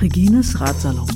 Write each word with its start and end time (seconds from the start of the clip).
Regines 0.00 0.54
Ratsalon. 0.58 1.06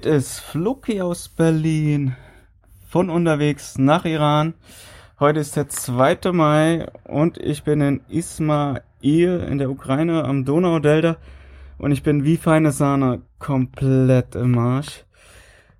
Dit 0.00 0.06
ist 0.06 0.40
Fluki 0.40 1.02
aus 1.02 1.28
Berlin. 1.28 2.16
Von 2.88 3.10
unterwegs 3.10 3.76
nach 3.76 4.06
Iran. 4.06 4.54
Heute 5.18 5.40
ist 5.40 5.56
der 5.56 5.68
2. 5.68 6.32
Mai 6.32 6.86
und 7.04 7.36
ich 7.36 7.64
bin 7.64 7.82
in 7.82 8.00
Ismail 8.08 8.80
in 9.02 9.58
der 9.58 9.68
Ukraine 9.68 10.24
am 10.24 10.46
Donaudelta 10.46 11.18
und 11.76 11.92
ich 11.92 12.02
bin 12.02 12.24
wie 12.24 12.38
feine 12.38 12.72
Sahne 12.72 13.20
komplett 13.38 14.36
im 14.36 14.56
Arsch. 14.56 15.04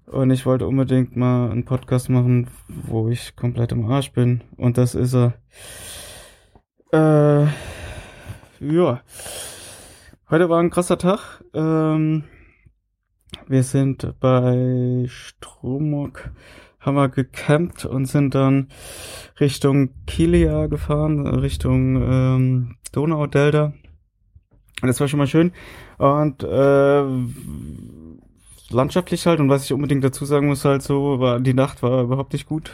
Und 0.04 0.30
ich 0.32 0.44
wollte 0.44 0.66
unbedingt 0.66 1.16
mal 1.16 1.50
einen 1.50 1.64
Podcast 1.64 2.10
machen, 2.10 2.48
wo 2.68 3.08
ich 3.08 3.36
komplett 3.36 3.72
im 3.72 3.90
Arsch 3.90 4.12
bin. 4.12 4.42
Und 4.58 4.76
das 4.76 4.94
ist 4.94 5.14
er. 5.14 5.32
Äh, 6.92 7.46
ja. 8.60 9.00
Heute 10.28 10.50
war 10.50 10.60
ein 10.60 10.68
krasser 10.68 10.98
Tag. 10.98 11.42
Ähm, 11.54 12.24
wir 13.46 13.62
sind 13.62 14.14
bei 14.20 15.04
Stromok, 15.08 16.30
haben 16.80 16.96
wir 16.96 17.08
gecampt 17.08 17.84
und 17.84 18.06
sind 18.06 18.34
dann 18.34 18.68
Richtung 19.38 19.90
Kilia 20.06 20.66
gefahren, 20.66 21.26
Richtung 21.26 21.96
ähm, 22.02 22.76
Donaudelta. 22.92 23.72
Das 24.82 25.00
war 25.00 25.08
schon 25.08 25.18
mal 25.18 25.26
schön. 25.26 25.52
Und 25.98 26.42
äh, 26.42 27.04
landschaftlich 28.70 29.26
halt, 29.26 29.40
und 29.40 29.48
was 29.48 29.64
ich 29.64 29.72
unbedingt 29.72 30.04
dazu 30.04 30.24
sagen 30.24 30.46
muss, 30.46 30.64
halt 30.64 30.82
so, 30.82 31.20
war 31.20 31.40
die 31.40 31.54
Nacht 31.54 31.82
war 31.82 32.02
überhaupt 32.02 32.32
nicht 32.32 32.46
gut 32.46 32.72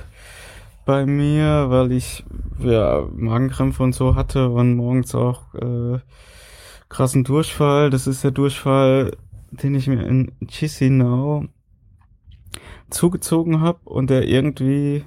bei 0.84 1.04
mir, 1.04 1.66
weil 1.68 1.90
ich 1.90 2.24
ja 2.60 3.04
Magenkrämpfe 3.12 3.82
und 3.82 3.94
so 3.94 4.14
hatte 4.14 4.48
und 4.48 4.76
morgens 4.76 5.14
auch 5.14 5.52
äh, 5.54 5.98
krassen 6.88 7.24
Durchfall. 7.24 7.90
Das 7.90 8.06
ist 8.06 8.22
der 8.22 8.30
Durchfall, 8.30 9.16
den 9.50 9.74
ich 9.74 9.86
mir 9.86 10.06
in 10.06 10.32
Chisinau 10.48 11.44
zugezogen 12.90 13.60
habe 13.60 13.80
und 13.84 14.10
der 14.10 14.26
irgendwie 14.26 15.04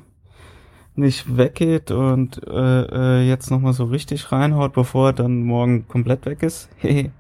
nicht 0.96 1.38
weggeht 1.38 1.92
und 1.92 2.46
äh, 2.48 3.22
äh, 3.22 3.28
jetzt 3.28 3.50
nochmal 3.50 3.74
so 3.74 3.86
richtig 3.86 4.32
reinhaut, 4.32 4.74
bevor 4.74 5.08
er 5.08 5.14
dann 5.14 5.44
morgen 5.44 5.88
komplett 5.88 6.26
weg 6.26 6.44
ist. 6.44 6.70
Hehe, 6.78 7.12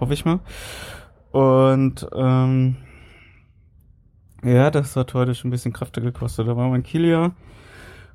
hoffe 0.00 0.14
ich 0.14 0.24
mal. 0.24 0.40
Und 1.30 2.06
ähm, 2.14 2.76
ja, 4.44 4.70
das 4.70 4.96
hat 4.96 5.14
heute 5.14 5.34
schon 5.34 5.48
ein 5.48 5.52
bisschen 5.52 5.72
Kräfte 5.72 6.00
gekostet. 6.00 6.48
Da 6.48 6.56
war 6.56 6.68
mein 6.68 6.82
Kilia 6.82 7.32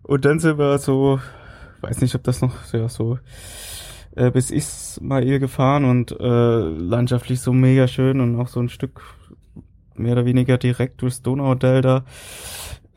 und 0.03 0.25
dann 0.25 0.39
sind 0.39 0.57
wir 0.57 0.77
so, 0.77 1.19
weiß 1.81 2.01
nicht, 2.01 2.15
ob 2.15 2.23
das 2.23 2.41
noch 2.41 2.53
ja, 2.73 2.89
so 2.89 3.17
äh, 4.17 4.31
bis 4.31 4.51
Ismail 4.51 5.39
gefahren 5.39 5.85
und 5.85 6.11
äh, 6.11 6.59
landschaftlich 6.59 7.39
so 7.39 7.53
mega 7.53 7.87
schön 7.87 8.19
und 8.19 8.39
auch 8.39 8.47
so 8.47 8.59
ein 8.59 8.69
Stück 8.69 9.01
mehr 9.95 10.13
oder 10.13 10.25
weniger 10.25 10.57
direkt 10.57 11.01
durchs 11.01 11.21
Donaudelta 11.21 12.03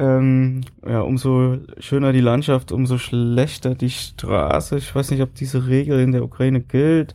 ähm, 0.01 0.63
ja, 0.87 1.03
umso 1.03 1.59
schöner 1.79 2.13
die 2.13 2.23
Landschaft, 2.23 2.73
umso 2.73 2.97
schlechter 2.97 3.75
die 3.75 3.91
Straße. 3.91 4.79
Ich 4.79 4.95
weiß 4.95 5.11
nicht, 5.11 5.21
ob 5.21 5.35
diese 5.35 5.67
Regel 5.67 6.01
in 6.01 6.13
der 6.13 6.25
Ukraine 6.25 6.63
gilt. 6.63 7.15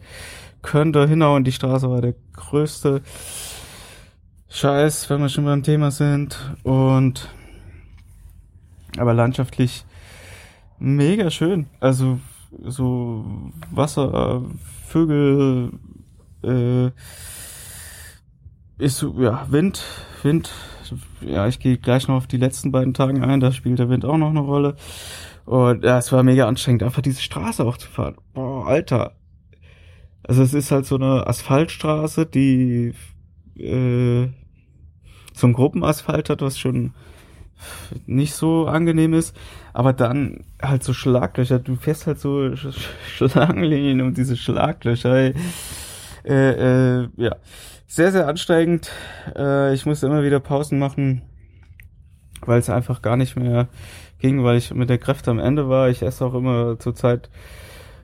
Könnte 0.62 1.08
hinhauen, 1.08 1.44
die 1.44 1.52
Straße 1.52 1.90
war 1.90 2.02
der 2.02 2.14
größte 2.34 3.02
Scheiß, 4.50 5.10
wenn 5.10 5.22
wir 5.22 5.30
schon 5.30 5.46
beim 5.46 5.64
Thema 5.64 5.90
sind. 5.90 6.56
Und 6.62 7.34
aber 8.98 9.16
landschaftlich 9.16 9.84
mega 10.78 11.32
schön. 11.32 11.66
Also 11.80 12.20
so 12.64 13.52
Wasser, 13.72 14.44
Vögel, 14.88 15.72
äh, 16.44 16.92
ist 18.78 18.98
so, 18.98 19.14
ja, 19.22 19.46
Wind, 19.50 19.84
Wind, 20.24 20.52
ja, 21.22 21.48
ich 21.48 21.60
gehe 21.60 21.78
gleich 21.78 22.08
noch 22.08 22.16
auf 22.16 22.28
die 22.28 22.38
letzten 22.38 22.72
beiden 22.72 22.94
Tagen 22.94 23.24
ein, 23.24 23.40
da 23.40 23.52
spielt 23.52 23.80
der 23.80 23.90
Wind 23.90 24.06
auch 24.06 24.18
noch 24.18 24.30
eine 24.30 24.40
Rolle. 24.40 24.76
Und 25.46 25.84
ja, 25.84 25.98
es 25.98 26.12
war 26.12 26.24
mega 26.24 26.48
anstrengend, 26.48 26.84
einfach 26.84 27.02
diese 27.02 27.22
Straße 27.22 27.64
auch 27.64 27.78
zu 27.78 27.88
fahren. 27.88 28.16
Boah, 28.34 28.68
Alter. 28.68 29.16
Also 30.24 30.42
es 30.42 30.54
ist 30.54 30.72
halt 30.72 30.86
so 30.86 30.96
eine 30.96 31.28
Asphaltstraße, 31.28 32.26
die 32.26 32.94
äh, 33.58 34.28
ein 35.44 35.54
Gruppenasphalt 35.54 36.30
hat, 36.30 36.42
was 36.42 36.58
schon 36.58 36.94
nicht 38.06 38.34
so 38.34 38.68
angenehm 38.68 39.14
ist, 39.14 39.36
aber 39.74 39.94
dann 39.94 40.44
halt 40.62 40.84
so 40.84 40.94
Schlaglöcher. 40.94 41.60
Du 41.60 41.76
fährst 41.76 42.08
halt 42.08 42.20
so 42.20 42.56
Sch 42.56 42.68
Schlangenlinien 43.08 44.02
um 44.02 44.14
diese 44.14 44.38
Schlaglöcher. 44.38 45.34
Äh, 46.24 47.02
äh, 47.04 47.08
ja 47.18 47.36
sehr, 47.88 48.12
sehr 48.12 48.28
ansteigend. 48.28 48.92
Äh, 49.36 49.74
ich 49.74 49.86
musste 49.86 50.08
immer 50.08 50.24
wieder 50.24 50.40
Pausen 50.40 50.80
machen, 50.80 51.22
weil 52.46 52.60
es 52.60 52.70
einfach 52.70 53.02
gar 53.02 53.18
nicht 53.18 53.36
mehr 53.36 53.68
ging, 54.20 54.44
weil 54.44 54.58
ich 54.58 54.74
mit 54.74 54.90
der 54.90 54.98
Kräfte 54.98 55.32
am 55.32 55.40
Ende 55.40 55.70
war. 55.70 55.90
Ich 55.90 56.02
esse 56.02 56.26
auch 56.26 56.34
immer 56.34 56.80
zurzeit 56.80 57.30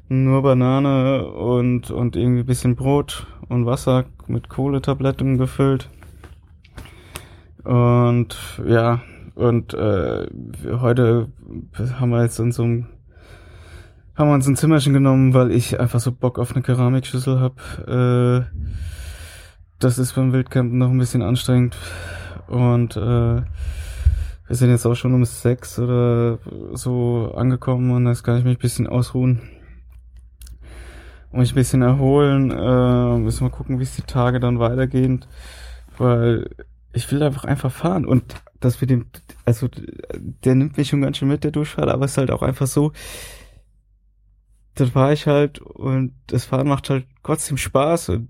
nur 0.07 0.43
Banane 0.43 1.25
und, 1.25 1.89
und 1.91 2.15
irgendwie 2.15 2.43
bisschen 2.43 2.75
Brot 2.75 3.27
und 3.49 3.65
Wasser 3.65 4.05
mit 4.27 4.49
Kohletabletten 4.49 5.37
gefüllt. 5.37 5.89
Und 7.63 8.37
ja, 8.65 9.01
und 9.41 9.73
äh, 9.73 10.27
heute 10.79 11.27
haben 11.99 12.11
wir 12.11 12.23
jetzt 12.23 12.39
in 12.39 12.51
so 12.51 12.63
einem 12.63 12.87
haben 14.15 14.29
wir 14.29 14.35
uns 14.35 14.47
ein 14.47 14.55
Zimmerchen 14.55 14.93
genommen, 14.93 15.33
weil 15.33 15.51
ich 15.51 15.79
einfach 15.79 15.99
so 15.99 16.11
Bock 16.11 16.37
auf 16.37 16.53
eine 16.53 16.61
Keramikschüssel 16.61 17.39
hab. 17.39 17.59
Äh, 17.87 18.45
das 19.79 19.97
ist 19.97 20.13
beim 20.13 20.31
Wildcampen 20.31 20.77
noch 20.77 20.89
ein 20.89 20.97
bisschen 20.97 21.23
anstrengend. 21.23 21.75
Und 22.47 22.95
äh, 22.97 22.99
wir 23.39 24.55
sind 24.55 24.69
jetzt 24.69 24.85
auch 24.85 24.95
schon 24.95 25.13
um 25.13 25.25
sechs 25.25 25.79
oder 25.79 26.37
so 26.73 27.33
angekommen 27.35 27.91
und 27.91 28.05
jetzt 28.05 28.23
kann 28.23 28.37
ich 28.37 28.43
mich 28.43 28.57
ein 28.57 28.61
bisschen 28.61 28.87
ausruhen. 28.87 29.41
Und 31.31 31.39
mich 31.39 31.53
ein 31.53 31.55
bisschen 31.55 31.81
erholen. 31.81 32.51
Äh, 32.51 33.17
müssen 33.17 33.45
wir 33.45 33.49
gucken, 33.49 33.79
wie 33.79 33.83
es 33.83 33.95
die 33.95 34.01
Tage 34.03 34.39
dann 34.39 34.59
weitergehen. 34.59 35.25
Weil 35.97 36.49
ich 36.93 37.09
will 37.11 37.23
einfach 37.23 37.45
einfach 37.45 37.71
fahren. 37.71 38.05
Und 38.05 38.35
das 38.61 38.79
mit 38.79 38.89
dem, 38.89 39.07
also 39.43 39.67
der 40.45 40.55
nimmt 40.55 40.77
mich 40.77 40.89
schon 40.89 41.01
ganz 41.01 41.17
schön 41.17 41.27
mit, 41.27 41.43
der 41.43 41.51
Durchfall, 41.51 41.89
aber 41.89 42.05
es 42.05 42.11
ist 42.11 42.17
halt 42.17 42.31
auch 42.31 42.41
einfach 42.41 42.67
so, 42.67 42.93
dann 44.75 44.95
war 44.95 45.11
ich 45.11 45.27
halt 45.27 45.59
und 45.59 46.13
das 46.27 46.45
Fahren 46.45 46.67
macht 46.67 46.89
halt 46.89 47.05
trotzdem 47.23 47.57
Spaß 47.57 48.09
und 48.09 48.29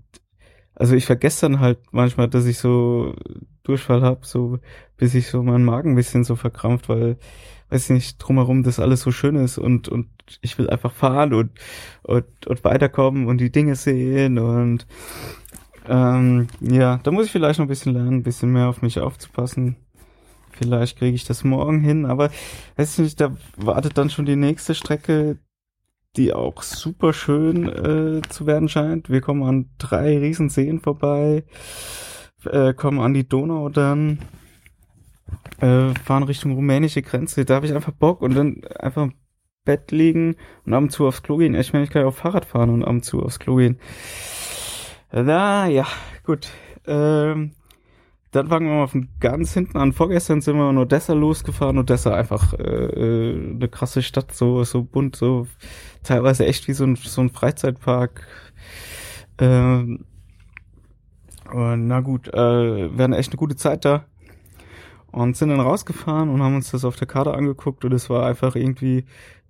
also 0.74 0.96
ich 0.96 1.06
vergesse 1.06 1.42
dann 1.42 1.60
halt 1.60 1.78
manchmal, 1.92 2.28
dass 2.28 2.46
ich 2.46 2.58
so 2.58 3.14
Durchfall 3.62 4.02
hab, 4.02 4.24
so 4.24 4.58
bis 4.96 5.14
ich 5.14 5.28
so 5.28 5.42
meinen 5.42 5.64
Magen 5.64 5.92
ein 5.92 5.96
bisschen 5.96 6.24
so 6.24 6.34
verkrampft, 6.34 6.88
weil 6.88 7.18
weiß 7.68 7.90
nicht 7.90 8.18
drumherum 8.18 8.62
das 8.62 8.80
alles 8.80 9.02
so 9.02 9.12
schön 9.12 9.36
ist 9.36 9.58
und 9.58 9.88
und 9.88 10.08
ich 10.40 10.58
will 10.58 10.68
einfach 10.68 10.92
fahren 10.92 11.32
und 11.34 11.50
und, 12.02 12.46
und 12.46 12.64
weiterkommen 12.64 13.26
und 13.26 13.38
die 13.38 13.52
Dinge 13.52 13.76
sehen 13.76 14.38
und 14.38 14.86
ähm, 15.88 16.48
ja, 16.60 17.00
da 17.02 17.10
muss 17.10 17.26
ich 17.26 17.32
vielleicht 17.32 17.58
noch 17.58 17.66
ein 17.66 17.68
bisschen 17.68 17.92
lernen, 17.92 18.18
ein 18.18 18.22
bisschen 18.22 18.52
mehr 18.52 18.68
auf 18.68 18.82
mich 18.82 19.00
aufzupassen. 19.00 19.76
Vielleicht 20.52 20.98
kriege 20.98 21.14
ich 21.14 21.24
das 21.24 21.44
morgen 21.44 21.80
hin, 21.80 22.06
aber 22.06 22.30
weiß 22.76 22.98
nicht, 22.98 23.20
da 23.20 23.36
wartet 23.56 23.98
dann 23.98 24.10
schon 24.10 24.26
die 24.26 24.36
nächste 24.36 24.74
Strecke, 24.74 25.38
die 26.16 26.32
auch 26.32 26.62
super 26.62 27.12
schön 27.12 27.68
äh, 27.68 28.22
zu 28.28 28.46
werden 28.46 28.68
scheint. 28.68 29.08
Wir 29.08 29.20
kommen 29.20 29.42
an 29.42 29.70
drei 29.78 30.18
Riesenseen 30.18 30.80
vorbei, 30.80 31.44
äh, 32.44 32.74
kommen 32.74 33.00
an 33.00 33.14
die 33.14 33.28
Donau 33.28 33.68
dann, 33.70 34.18
äh, 35.60 35.94
fahren 36.04 36.24
Richtung 36.24 36.52
rumänische 36.52 37.02
Grenze. 37.02 37.44
Da 37.44 37.54
habe 37.54 37.66
ich 37.66 37.74
einfach 37.74 37.92
Bock 37.92 38.20
und 38.20 38.34
dann 38.34 38.62
einfach 38.78 39.04
im 39.04 39.14
Bett 39.64 39.90
liegen 39.90 40.36
und 40.66 40.74
ab 40.74 40.82
und 40.82 40.90
zu 40.90 41.06
aufs 41.06 41.22
Klo 41.22 41.36
gehen. 41.36 41.54
Ich 41.54 41.72
meine, 41.72 41.84
ich 41.84 41.90
kann 41.90 42.02
ja 42.02 42.08
auch 42.08 42.14
Fahrrad 42.14 42.44
fahren 42.44 42.70
und 42.70 42.84
ab 42.84 42.90
und 42.90 43.04
zu 43.04 43.22
aufs 43.22 43.38
Klo 43.38 43.56
gehen. 43.56 43.78
Na 45.12 45.66
ja, 45.68 45.86
gut. 46.24 46.48
Ähm, 46.86 47.52
Dann 48.32 48.48
fangen 48.48 48.68
wir 48.68 48.76
mal 48.76 48.86
von 48.88 49.08
ganz 49.20 49.52
hinten 49.52 49.76
an. 49.76 49.92
Vorgestern 49.92 50.40
sind 50.40 50.56
wir 50.56 50.70
in 50.70 50.78
Odessa 50.78 51.12
losgefahren. 51.12 51.78
Odessa 51.78 52.14
einfach 52.14 52.54
äh, 52.54 52.62
äh, 52.62 53.54
eine 53.54 53.68
krasse 53.68 54.02
Stadt, 54.02 54.32
so 54.34 54.64
so 54.64 54.82
bunt, 54.82 55.16
so 55.16 55.46
teilweise 56.02 56.46
echt 56.46 56.66
wie 56.66 56.72
so 56.72 56.84
ein, 56.84 56.96
so 56.96 57.20
ein 57.20 57.28
Freizeitpark. 57.30 58.26
Ähm, 59.38 60.06
na 61.54 62.00
gut, 62.00 62.28
äh, 62.28 62.96
wir 62.96 63.04
hatten 63.04 63.12
echt 63.12 63.30
eine 63.32 63.38
gute 63.38 63.56
Zeit 63.56 63.84
da 63.84 64.06
und 65.10 65.36
sind 65.36 65.50
dann 65.50 65.60
rausgefahren 65.60 66.30
und 66.30 66.42
haben 66.42 66.56
uns 66.56 66.70
das 66.70 66.86
auf 66.86 66.96
der 66.96 67.06
Karte 67.06 67.34
angeguckt 67.34 67.84
und 67.84 67.92
es 67.92 68.08
war 68.08 68.26
einfach 68.26 68.56
irgendwie 68.56 69.04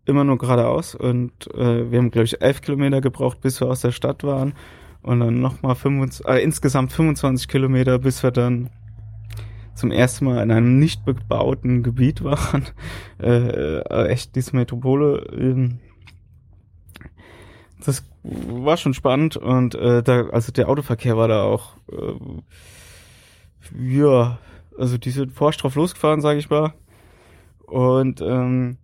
immer 0.04 0.24
nur 0.24 0.38
geradeaus 0.38 0.96
und 0.96 1.32
äh, 1.54 1.90
wir 1.90 1.98
haben 1.98 2.10
glaube 2.10 2.24
ich 2.24 2.42
elf 2.42 2.60
Kilometer 2.60 3.00
gebraucht, 3.00 3.40
bis 3.40 3.60
wir 3.60 3.68
aus 3.68 3.82
der 3.82 3.92
Stadt 3.92 4.24
waren 4.24 4.54
und 5.02 5.20
dann 5.20 5.40
nochmal 5.40 5.74
25, 5.74 6.26
äh, 6.26 6.42
insgesamt 6.42 6.92
25 6.92 7.48
Kilometer, 7.48 7.98
bis 7.98 8.22
wir 8.22 8.30
dann 8.30 8.70
zum 9.74 9.90
ersten 9.90 10.26
Mal 10.26 10.42
in 10.42 10.50
einem 10.50 10.78
nicht 10.78 11.04
bebauten 11.04 11.82
Gebiet 11.82 12.22
waren. 12.22 12.66
Äh, 13.20 13.78
äh, 13.78 14.08
echt 14.08 14.36
diese 14.36 14.54
Metropole. 14.54 15.26
Äh, 15.32 15.70
das 17.84 18.04
war 18.22 18.76
schon 18.76 18.94
spannend 18.94 19.36
und 19.36 19.74
äh, 19.74 20.02
da, 20.02 20.28
also 20.28 20.52
der 20.52 20.68
Autoverkehr 20.68 21.16
war 21.16 21.26
da 21.26 21.42
auch 21.42 21.76
äh, 21.90 22.14
ja, 23.78 24.38
also 24.78 24.98
die 24.98 25.10
sind 25.10 25.32
forsch 25.32 25.56
drauf 25.58 25.74
losgefahren, 25.74 26.20
sage 26.20 26.38
ich 26.38 26.50
mal. 26.50 26.74
Und 27.66 28.20
ähm, 28.20 28.78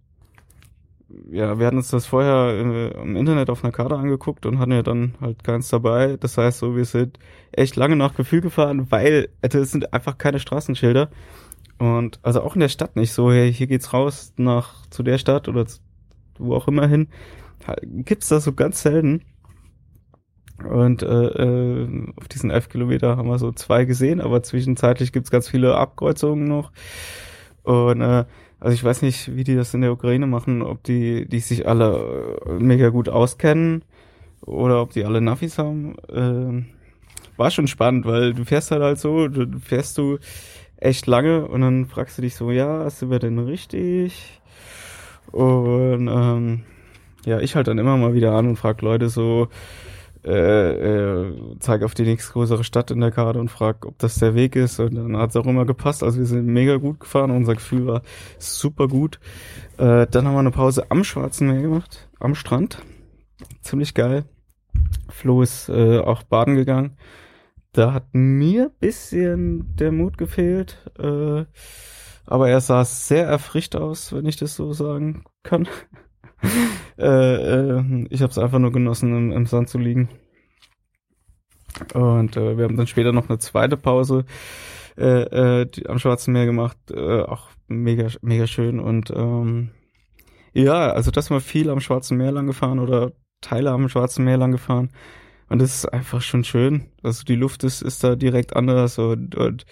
ja, 1.31 1.59
wir 1.59 1.67
hatten 1.67 1.79
uns 1.79 1.89
das 1.89 2.07
vorher 2.07 2.55
äh, 2.55 2.89
im 3.03 3.17
Internet 3.17 3.51
auf 3.51 3.65
einer 3.65 3.73
Karte 3.73 3.97
angeguckt 3.97 4.45
und 4.45 4.59
hatten 4.59 4.73
ja 4.73 4.83
dann 4.83 5.15
halt 5.21 5.43
keins 5.43 5.69
dabei. 5.69 6.17
Das 6.19 6.37
heißt 6.37 6.59
so, 6.59 6.77
wir 6.77 6.85
sind 6.85 7.19
echt 7.53 7.77
lange 7.77 7.97
nach 7.97 8.15
Gefühl 8.15 8.41
gefahren, 8.41 8.91
weil 8.91 9.29
es 9.41 9.71
sind 9.71 9.93
einfach 9.93 10.19
keine 10.19 10.39
Straßenschilder. 10.39 11.11
Und 11.79 12.19
also 12.23 12.43
auch 12.43 12.55
in 12.55 12.61
der 12.61 12.69
Stadt 12.69 12.97
nicht 12.97 13.13
so, 13.13 13.33
hey, 13.33 13.53
hier 13.53 13.69
geht's 13.69 13.93
raus 13.93 14.33
nach 14.37 14.87
zu 14.91 15.03
der 15.03 15.19
Stadt 15.19 15.49
oder 15.49 15.67
zu, 15.67 15.79
wo 16.39 16.55
auch 16.55 16.69
immer 16.69 16.87
hin. 16.87 17.09
Gibt's 17.83 18.29
das 18.29 18.45
so 18.45 18.53
ganz 18.53 18.83
selten. 18.83 19.23
Und 20.69 21.03
äh, 21.03 21.07
äh, 21.07 22.13
auf 22.17 22.29
diesen 22.29 22.51
elf 22.51 22.69
Kilometer 22.69 23.17
haben 23.17 23.29
wir 23.29 23.39
so 23.39 23.53
zwei 23.53 23.85
gesehen, 23.85 24.21
aber 24.21 24.43
zwischenzeitlich 24.43 25.13
gibt's 25.13 25.31
ganz 25.31 25.49
viele 25.49 25.77
Abkreuzungen 25.77 26.49
noch. 26.49 26.73
Und 27.63 28.01
äh, 28.01 28.25
also 28.61 28.75
ich 28.75 28.83
weiß 28.83 29.03
nicht, 29.03 29.37
wie 29.37 29.45
die 29.45 29.55
das 29.55 29.75
in 29.75 29.83
der 29.83 29.93
Ukraine 29.93 30.27
machen, 30.27 30.63
ob 30.63 30.83
die, 30.83 31.27
die 31.29 31.41
sich 31.41 31.69
alle 31.69 32.41
äh, 32.47 32.53
mega 32.63 32.89
gut 32.89 33.09
auskennen 33.09 33.85
oder 34.41 34.83
ob 34.83 34.93
die 34.93 35.05
alle 35.05 35.21
Navis 35.21 35.59
haben. 35.59 35.97
Äh, 36.09 36.65
war 37.37 37.51
schon 37.51 37.69
spannend, 37.69 38.05
weil 38.05 38.35
du 38.35 38.45
fährst 38.45 38.71
halt 38.73 38.83
halt 38.83 38.99
so, 38.99 39.29
du 39.29 39.59
fährst 39.61 39.97
du 39.97 40.19
echt 40.77 41.07
lange 41.07 41.47
und 41.47 41.61
dann 41.61 41.87
fragst 41.87 42.19
du 42.19 42.23
dich 42.23 42.35
so, 42.35 42.51
ja, 42.51 42.89
sind 42.91 43.11
wir 43.11 43.21
denn 43.21 43.39
richtig? 43.39 44.41
Und 45.31 46.09
ähm, 46.09 46.63
ja, 47.25 47.41
ich 47.41 47.55
halt 47.55 47.69
dann 47.69 47.79
immer 47.79 47.97
mal 47.97 48.15
wieder 48.15 48.33
an 48.33 48.49
und 48.49 48.57
frag 48.57 48.83
Leute 48.83 49.09
so, 49.09 49.49
äh, 50.25 50.71
äh, 50.71 51.35
zeige 51.61 51.85
auf 51.85 51.95
die 51.95 52.03
nächstgrößere 52.03 52.65
Stadt 52.65 52.91
in 52.91 53.01
der 53.01 53.11
Karte 53.11 53.39
und 53.39 53.51
frag, 53.51 53.87
ob 53.87 53.99
das 53.99 54.17
der 54.17 54.35
Weg 54.35 54.57
ist. 54.57 54.81
Und 54.81 54.95
dann 54.95 55.17
hat 55.17 55.31
es 55.31 55.37
auch 55.37 55.47
immer 55.47 55.65
gepasst. 55.65 56.03
Also 56.03 56.19
wir 56.19 56.27
sind 56.27 56.47
mega 56.47 56.77
gut 56.77 57.01
gefahren. 57.01 57.31
Unser 57.31 57.55
Gefühl 57.55 57.87
war 57.87 58.03
super 58.39 58.89
gut. 58.89 59.21
Äh, 59.77 60.07
dann 60.07 60.27
haben 60.27 60.35
wir 60.35 60.41
eine 60.41 60.51
Pause 60.51 60.91
am 60.91 61.05
Schwarzen 61.05 61.49
Meer 61.49 61.63
gemacht, 61.63 62.09
am 62.19 62.35
Strand. 62.35 62.83
Ziemlich 63.63 63.95
geil. 63.95 64.25
Flo 65.09 65.43
ist 65.43 65.69
äh, 65.69 65.99
auch 65.99 66.23
baden 66.23 66.57
gegangen. 66.57 66.97
Da 67.73 67.93
hat 67.93 68.13
mir 68.13 68.71
bisschen 68.81 69.77
der 69.77 69.93
Mut 69.93 70.19
gefehlt. 70.19 70.91
Äh, 70.99 71.45
aber 72.27 72.51
er 72.51 72.61
sah 72.61 72.85
sehr 72.85 73.27
erfrischt 73.27 73.75
aus, 73.77 74.13
wenn 74.13 74.27
ich 74.27 74.37
das 74.37 74.55
so 74.55 74.73
sagen 74.73 75.25
kann. 75.43 75.69
äh, 76.99 77.77
äh, 77.77 78.07
ich 78.11 78.23
habe 78.23 78.31
es 78.31 78.39
einfach 78.39 78.59
nur 78.59 78.73
genossen, 78.73 79.17
im, 79.17 79.33
im, 79.33 79.47
Sand 79.47 79.69
zu 79.69 79.79
liegen. 79.79 80.09
Und 81.95 82.37
äh, 82.37 82.57
wir 82.57 82.65
haben 82.65 82.77
dann 82.77 82.87
später 82.87 83.13
noch 83.13 83.29
eine 83.29 83.39
zweite 83.39 83.77
Pause 83.77 84.25
äh, 84.97 85.61
äh, 85.61 85.67
die, 85.67 85.89
am 85.89 85.99
Schwarzen 85.99 86.33
Meer 86.33 86.47
gemacht. 86.47 86.77
Äh, 86.91 87.23
auch 87.23 87.49
mega, 87.69 88.09
mega 88.23 88.47
schön. 88.47 88.81
Und 88.81 89.11
ähm, 89.11 89.71
ja, 90.53 90.91
also 90.91 91.11
das 91.11 91.31
war 91.31 91.41
viel 91.41 91.71
am 91.71 91.81
Schwarzen 91.81 92.17
Meer 92.17 92.33
lang 92.33 92.47
gefahren 92.47 92.81
oder 92.81 93.13
Teile 93.41 93.71
am 93.71 93.89
Schwarzen 93.89 94.25
Meer 94.25 94.39
lang 94.39 94.53
gefahren. 94.53 94.91
Und 95.49 95.63
das 95.63 95.75
ist 95.75 95.87
einfach 95.87 96.21
schon 96.21 96.45
schön. 96.45 96.91
Also 97.03 97.25
die 97.25 97.37
Luft 97.37 97.65
ist, 97.65 97.83
ist 97.83 98.03
da 98.05 98.17
direkt 98.17 98.57
anders 98.57 98.99
und, 98.99 99.35
und 99.37 99.65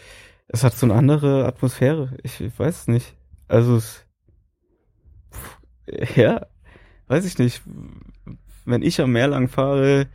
es 0.49 0.65
hat 0.65 0.75
so 0.75 0.87
eine 0.87 0.95
andere 0.95 1.45
Atmosphäre. 1.45 2.17
Ich, 2.23 2.41
ich 2.41 2.59
weiß 2.59 2.89
nicht. 2.89 3.17
Also 3.49 3.77
es, 3.77 4.07
ja, 6.15 6.47
weiß 7.09 7.25
ich 7.25 7.39
nicht, 7.39 7.63
wenn 8.65 8.83
ich 8.83 9.01
am 9.01 9.13
Meer 9.13 9.29
lang 9.29 9.49
fahre, 9.49 10.09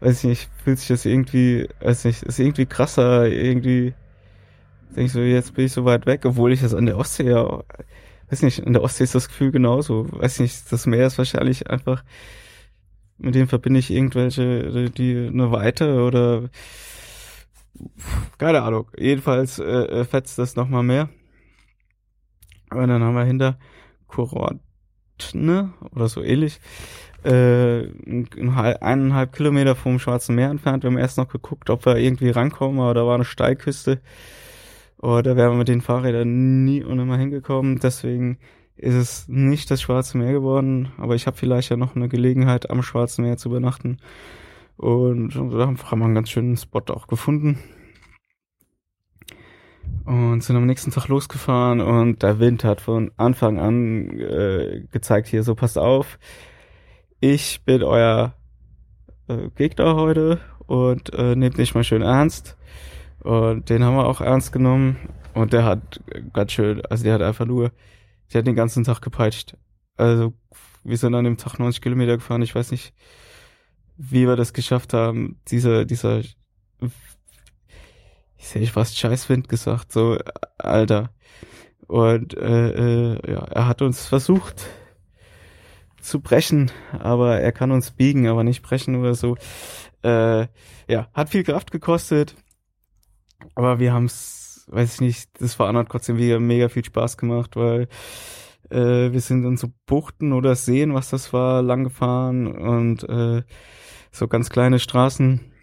weiß 0.00 0.18
ich 0.18 0.24
nicht, 0.24 0.50
fühlt 0.62 0.78
sich 0.78 0.88
das 0.88 1.04
irgendwie, 1.04 1.68
weiß 1.80 2.04
nicht, 2.04 2.22
ist 2.22 2.38
irgendwie 2.38 2.66
krasser, 2.66 3.26
irgendwie, 3.26 3.94
denke 4.90 5.04
ich 5.04 5.12
so, 5.12 5.20
jetzt 5.20 5.54
bin 5.54 5.66
ich 5.66 5.72
so 5.72 5.84
weit 5.84 6.06
weg, 6.06 6.24
obwohl 6.24 6.52
ich 6.52 6.60
das 6.60 6.74
an 6.74 6.86
der 6.86 6.98
Ostsee 6.98 7.30
ja, 7.30 7.62
weiß 8.30 8.42
nicht, 8.42 8.58
in 8.58 8.74
der 8.74 8.82
Ostsee 8.82 9.04
ist 9.04 9.14
das 9.14 9.28
Gefühl 9.28 9.50
genauso, 9.50 10.06
weiß 10.12 10.40
nicht, 10.40 10.70
das 10.70 10.86
Meer 10.86 11.06
ist 11.06 11.18
wahrscheinlich 11.18 11.70
einfach, 11.70 12.04
mit 13.16 13.34
dem 13.34 13.48
verbinde 13.48 13.80
ich 13.80 13.90
irgendwelche, 13.90 14.90
die 14.90 15.28
eine 15.32 15.50
Weite 15.50 16.02
oder, 16.02 16.50
keine 18.38 18.62
Ahnung, 18.62 18.90
jedenfalls 18.98 19.58
äh, 19.58 19.62
äh 19.64 20.04
fetzt 20.04 20.38
das 20.38 20.56
nochmal 20.56 20.82
mehr. 20.82 21.08
Und 22.70 22.88
dann 22.88 23.02
haben 23.02 23.14
wir 23.14 23.24
hinter 23.24 23.58
Kurort 24.08 24.58
ne, 25.34 25.72
oder 25.94 26.08
so 26.08 26.22
ähnlich, 26.22 26.60
äh, 27.24 27.86
eineinhalb 28.80 29.32
Kilometer 29.32 29.74
vom 29.74 29.98
Schwarzen 29.98 30.34
Meer 30.34 30.50
entfernt. 30.50 30.82
Wir 30.82 30.90
haben 30.90 30.98
erst 30.98 31.18
noch 31.18 31.28
geguckt, 31.28 31.70
ob 31.70 31.86
wir 31.86 31.96
irgendwie 31.96 32.30
rankommen, 32.30 32.80
aber 32.80 32.94
da 32.94 33.06
war 33.06 33.14
eine 33.14 33.24
Steilküste. 33.24 34.00
Oder 34.98 35.36
wären 35.36 35.52
wir 35.52 35.58
mit 35.58 35.68
den 35.68 35.80
Fahrrädern 35.80 36.64
nie 36.64 36.82
und 36.82 36.98
immer 36.98 37.16
hingekommen. 37.18 37.78
Deswegen 37.78 38.38
ist 38.76 38.94
es 38.94 39.28
nicht 39.28 39.70
das 39.70 39.82
Schwarze 39.82 40.18
Meer 40.18 40.32
geworden, 40.32 40.92
aber 40.98 41.14
ich 41.14 41.26
habe 41.26 41.36
vielleicht 41.36 41.70
ja 41.70 41.76
noch 41.76 41.96
eine 41.96 42.08
Gelegenheit, 42.08 42.70
am 42.70 42.82
Schwarzen 42.82 43.24
Meer 43.24 43.36
zu 43.36 43.48
übernachten. 43.48 43.98
Und 44.76 45.34
da 45.34 45.66
haben 45.66 45.78
wir 45.78 45.92
einen 45.92 46.14
ganz 46.14 46.30
schönen 46.30 46.56
Spot 46.56 46.82
auch 46.88 47.06
gefunden 47.06 47.58
und 50.04 50.42
sind 50.42 50.56
am 50.56 50.66
nächsten 50.66 50.90
Tag 50.90 51.08
losgefahren 51.08 51.80
und 51.80 52.22
der 52.22 52.38
Wind 52.38 52.64
hat 52.64 52.80
von 52.80 53.10
Anfang 53.16 53.58
an 53.58 54.18
äh, 54.18 54.82
gezeigt, 54.90 55.28
hier 55.28 55.42
so 55.42 55.54
passt 55.54 55.78
auf, 55.78 56.18
ich 57.20 57.64
bin 57.64 57.82
euer 57.82 58.34
äh, 59.28 59.48
Gegner 59.54 59.96
heute 59.96 60.40
und 60.66 61.12
äh, 61.14 61.36
nehmt 61.36 61.58
nicht 61.58 61.74
mal 61.74 61.84
schön 61.84 62.02
ernst. 62.02 62.56
Und 63.20 63.70
den 63.70 63.82
haben 63.82 63.96
wir 63.96 64.06
auch 64.06 64.20
ernst 64.20 64.52
genommen 64.52 64.96
und 65.32 65.52
der 65.52 65.64
hat 65.64 66.00
ganz 66.32 66.52
schön, 66.52 66.84
also 66.86 67.04
der 67.04 67.14
hat 67.14 67.22
einfach 67.22 67.46
nur, 67.46 67.72
der 68.32 68.40
hat 68.40 68.46
den 68.46 68.54
ganzen 68.54 68.84
Tag 68.84 69.00
gepeitscht. 69.00 69.56
Also 69.96 70.34
wir 70.82 70.98
sind 70.98 71.14
an 71.14 71.24
dem 71.24 71.38
Tag 71.38 71.58
90 71.58 71.80
Kilometer 71.80 72.16
gefahren, 72.16 72.42
ich 72.42 72.54
weiß 72.54 72.70
nicht, 72.70 72.92
wie 73.96 74.26
wir 74.26 74.36
das 74.36 74.52
geschafft 74.52 74.92
haben, 74.92 75.40
dieser, 75.48 75.84
dieser 75.86 76.22
ich 78.44 78.54
hätte 78.54 78.66
fast 78.66 78.98
Scheißwind 78.98 79.48
gesagt, 79.48 79.90
so, 79.90 80.18
Alter. 80.58 81.10
Und 81.86 82.36
äh, 82.36 83.14
äh, 83.14 83.32
ja, 83.32 83.44
er 83.44 83.66
hat 83.66 83.82
uns 83.82 84.06
versucht 84.06 84.66
zu 86.00 86.20
brechen, 86.20 86.70
aber 86.92 87.40
er 87.40 87.52
kann 87.52 87.70
uns 87.70 87.90
biegen, 87.90 88.28
aber 88.28 88.44
nicht 88.44 88.62
brechen 88.62 88.96
oder 88.96 89.14
so. 89.14 89.36
Äh, 90.02 90.46
ja, 90.88 91.08
hat 91.14 91.30
viel 91.30 91.44
Kraft 91.44 91.70
gekostet, 91.70 92.36
aber 93.54 93.78
wir 93.78 93.92
haben 93.94 94.06
es, 94.06 94.66
weiß 94.68 94.94
ich 94.94 95.00
nicht, 95.00 95.40
das 95.40 95.58
hat 95.58 95.88
trotzdem 95.88 96.18
wieder 96.18 96.38
mega 96.38 96.68
viel 96.68 96.84
Spaß 96.84 97.16
gemacht, 97.16 97.56
weil 97.56 97.88
äh, 98.70 99.10
wir 99.12 99.20
sind 99.20 99.44
in 99.44 99.56
so 99.56 99.68
Buchten 99.86 100.34
oder 100.34 100.54
Seen, 100.54 100.92
was 100.92 101.08
das 101.08 101.32
war, 101.32 101.62
lang 101.62 101.84
gefahren 101.84 102.46
und 102.46 103.08
äh, 103.08 103.42
so 104.12 104.28
ganz 104.28 104.50
kleine 104.50 104.78
Straßen 104.78 105.53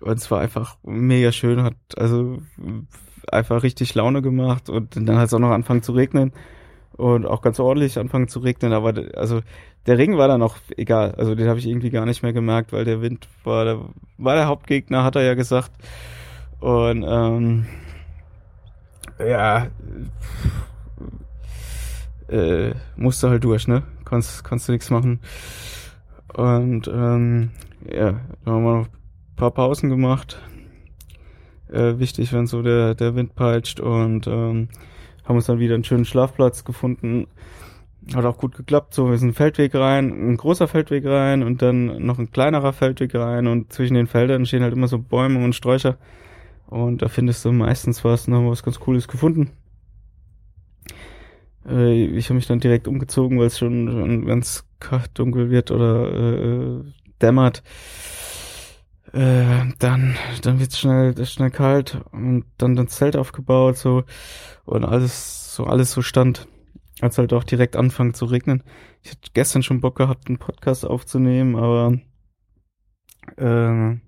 und 0.00 0.18
es 0.18 0.30
war 0.30 0.40
einfach 0.40 0.76
mega 0.82 1.32
schön, 1.32 1.62
hat 1.62 1.74
also 1.96 2.38
einfach 3.30 3.62
richtig 3.62 3.94
Laune 3.94 4.22
gemacht 4.22 4.68
und 4.68 4.96
dann 4.96 5.18
hat 5.18 5.26
es 5.26 5.34
auch 5.34 5.38
noch 5.38 5.50
angefangen 5.50 5.82
zu 5.82 5.92
regnen 5.92 6.32
und 6.96 7.26
auch 7.26 7.42
ganz 7.42 7.58
ordentlich 7.60 7.98
anfangen 7.98 8.28
zu 8.28 8.40
regnen, 8.40 8.72
aber 8.72 8.94
also 9.16 9.40
der 9.86 9.98
Regen 9.98 10.18
war 10.18 10.28
dann 10.28 10.42
auch 10.42 10.56
egal, 10.76 11.14
also 11.16 11.34
den 11.34 11.48
habe 11.48 11.58
ich 11.58 11.66
irgendwie 11.66 11.90
gar 11.90 12.06
nicht 12.06 12.22
mehr 12.22 12.32
gemerkt, 12.32 12.72
weil 12.72 12.84
der 12.84 13.00
Wind 13.00 13.28
war 13.44 13.64
der, 13.64 13.80
war 14.18 14.34
der 14.34 14.46
Hauptgegner, 14.46 15.04
hat 15.04 15.16
er 15.16 15.22
ja 15.22 15.34
gesagt 15.34 15.72
und 16.60 17.04
ähm, 17.06 17.66
ja 19.18 19.68
äh, 22.32 22.74
musste 22.96 23.30
halt 23.30 23.44
durch, 23.44 23.68
ne? 23.68 23.82
Konntest, 24.04 24.42
konntest 24.44 24.68
du 24.68 24.72
nichts 24.72 24.90
machen. 24.90 25.20
Und 26.34 26.88
ähm, 26.88 27.50
ja, 27.84 28.20
dann 28.44 28.54
haben 28.54 28.64
wir 28.64 28.78
noch 28.78 28.88
paar 29.36 29.50
Pausen 29.50 29.90
gemacht. 29.90 30.40
äh, 31.72 31.98
wichtig, 31.98 32.32
wenn 32.32 32.46
so 32.46 32.62
der, 32.62 32.94
der 32.94 33.14
Wind 33.14 33.34
peitscht 33.34 33.80
und 33.80 34.26
ähm, 34.26 34.68
haben 35.24 35.36
uns 35.36 35.46
dann 35.46 35.58
wieder 35.58 35.74
einen 35.74 35.84
schönen 35.84 36.04
Schlafplatz 36.04 36.64
gefunden. 36.64 37.26
Hat 38.14 38.24
auch 38.24 38.36
gut 38.36 38.56
geklappt. 38.56 38.94
So, 38.94 39.10
wir 39.10 39.18
sind 39.18 39.30
ein 39.30 39.34
Feldweg 39.34 39.74
rein, 39.74 40.10
ein 40.10 40.36
großer 40.36 40.66
Feldweg 40.66 41.06
rein 41.06 41.42
und 41.42 41.62
dann 41.62 42.04
noch 42.04 42.18
ein 42.18 42.30
kleinerer 42.30 42.72
Feldweg 42.72 43.14
rein 43.14 43.46
und 43.46 43.72
zwischen 43.72 43.94
den 43.94 44.08
Feldern 44.08 44.44
stehen 44.44 44.62
halt 44.62 44.74
immer 44.74 44.88
so 44.88 44.98
Bäume 44.98 45.42
und 45.44 45.54
Sträucher. 45.54 45.96
Und 46.66 47.02
da 47.02 47.08
findest 47.08 47.44
du 47.44 47.52
meistens 47.52 48.02
was, 48.02 48.26
und 48.26 48.34
haben 48.34 48.44
wir 48.44 48.50
was 48.50 48.62
ganz 48.62 48.80
Cooles 48.80 49.06
gefunden. 49.06 49.50
Äh, 51.68 52.06
ich 52.06 52.26
habe 52.26 52.36
mich 52.36 52.46
dann 52.46 52.60
direkt 52.60 52.88
umgezogen, 52.88 53.38
weil 53.38 53.46
es 53.46 53.58
schon, 53.58 53.88
schon 53.90 54.26
ganz 54.26 54.64
dunkel 55.14 55.50
wird 55.50 55.70
oder 55.70 56.12
äh, 56.12 56.80
dämmert. 57.20 57.62
Äh, 59.12 59.72
dann 59.78 60.16
dann 60.40 60.58
wird's 60.58 60.78
schnell 60.78 61.14
schnell 61.26 61.50
kalt 61.50 62.00
und 62.12 62.46
dann 62.56 62.76
das 62.76 62.88
Zelt 62.88 63.16
aufgebaut 63.16 63.76
so. 63.76 64.04
Und 64.64 64.84
alles 64.84 65.54
so 65.54 65.64
alles 65.64 65.92
so 65.92 66.02
stand. 66.02 66.48
Als 67.00 67.18
halt 67.18 67.32
auch 67.32 67.44
direkt 67.44 67.76
anfangen 67.76 68.14
zu 68.14 68.26
regnen. 68.26 68.62
Ich 69.02 69.10
hatte 69.10 69.30
gestern 69.34 69.62
schon 69.62 69.80
Bock 69.80 69.96
gehabt 69.96 70.28
einen 70.28 70.38
Podcast 70.38 70.86
aufzunehmen 70.86 71.56
aber 71.56 71.98
äh, 73.36 73.98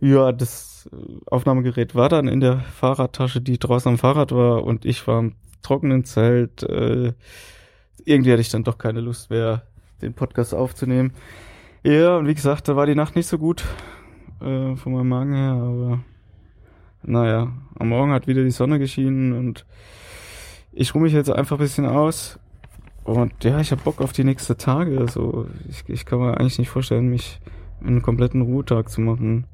ja 0.00 0.32
das 0.32 0.88
Aufnahmegerät 1.26 1.94
war 1.94 2.08
dann 2.08 2.28
in 2.28 2.40
der 2.40 2.60
Fahrradtasche 2.60 3.40
die 3.40 3.58
draußen 3.58 3.92
am 3.92 3.98
Fahrrad 3.98 4.32
war 4.32 4.64
und 4.64 4.86
ich 4.86 5.06
war 5.06 5.20
im 5.20 5.36
trockenen 5.62 6.04
Zelt. 6.04 6.62
Äh, 6.62 7.12
irgendwie 8.04 8.32
hatte 8.32 8.40
ich 8.40 8.50
dann 8.50 8.64
doch 8.64 8.78
keine 8.78 9.00
Lust 9.00 9.30
mehr 9.30 9.62
den 10.00 10.14
Podcast 10.14 10.54
aufzunehmen 10.54 11.12
ja, 11.82 12.16
und 12.16 12.26
wie 12.26 12.34
gesagt, 12.34 12.68
da 12.68 12.76
war 12.76 12.86
die 12.86 12.94
Nacht 12.94 13.16
nicht 13.16 13.26
so 13.26 13.38
gut 13.38 13.64
äh, 14.40 14.76
von 14.76 14.92
meinem 14.92 15.08
Magen 15.08 15.34
her, 15.34 15.52
aber 15.52 16.00
naja, 17.02 17.52
am 17.78 17.88
Morgen 17.88 18.12
hat 18.12 18.26
wieder 18.26 18.42
die 18.42 18.50
Sonne 18.50 18.78
geschienen 18.78 19.32
und 19.32 19.64
ich 20.72 20.94
ruhe 20.94 21.02
mich 21.02 21.12
jetzt 21.12 21.30
einfach 21.30 21.56
ein 21.56 21.62
bisschen 21.62 21.86
aus. 21.86 22.38
Und 23.04 23.32
ja, 23.42 23.58
ich 23.60 23.70
habe 23.70 23.82
Bock 23.82 24.00
auf 24.00 24.12
die 24.12 24.24
nächsten 24.24 24.58
Tage. 24.58 24.98
Also 24.98 25.46
ich, 25.68 25.88
ich 25.88 26.04
kann 26.04 26.18
mir 26.18 26.38
eigentlich 26.38 26.58
nicht 26.58 26.68
vorstellen, 26.68 27.08
mich 27.08 27.40
einen 27.80 28.02
kompletten 28.02 28.42
Ruhetag 28.42 28.90
zu 28.90 29.00
machen. 29.00 29.46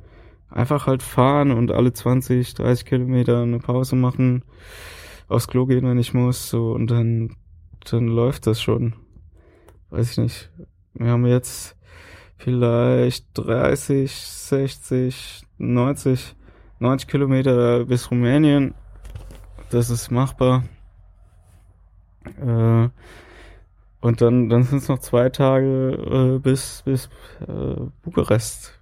Einfach 0.50 0.87
halt 0.87 1.02
fahren 1.02 1.52
und 1.52 1.71
alle 1.71 1.93
20, 1.93 2.54
30 2.54 2.85
Kilometer 2.85 3.43
eine 3.43 3.59
Pause 3.59 3.97
machen, 3.97 4.43
aufs 5.28 5.49
Klo 5.49 5.66
gehen, 5.66 5.87
wenn 5.87 5.99
ich 5.99 6.14
muss, 6.14 6.49
so 6.49 6.73
und 6.73 6.90
dann, 6.90 7.37
dann 7.90 8.07
läuft 8.07 8.47
das 8.47 8.61
schon. 8.61 8.95
Weiß 9.90 10.12
ich 10.12 10.19
nicht. 10.19 10.50
Wir 10.95 11.09
haben 11.09 11.26
jetzt 11.26 11.76
vielleicht 12.44 13.26
30, 13.34 14.12
60, 14.12 15.46
90, 15.56 16.36
90 16.78 17.08
Kilometer 17.08 17.86
bis 17.86 18.10
Rumänien. 18.10 18.74
Das 19.70 19.88
ist 19.88 20.10
machbar. 20.10 20.64
Äh, 22.38 22.88
und 24.00 24.20
dann, 24.20 24.50
dann 24.50 24.64
sind 24.64 24.78
es 24.78 24.88
noch 24.88 24.98
zwei 24.98 25.30
Tage 25.30 26.34
äh, 26.36 26.38
bis, 26.38 26.82
bis 26.84 27.08
äh, 27.48 27.80
Bukarest, 28.02 28.78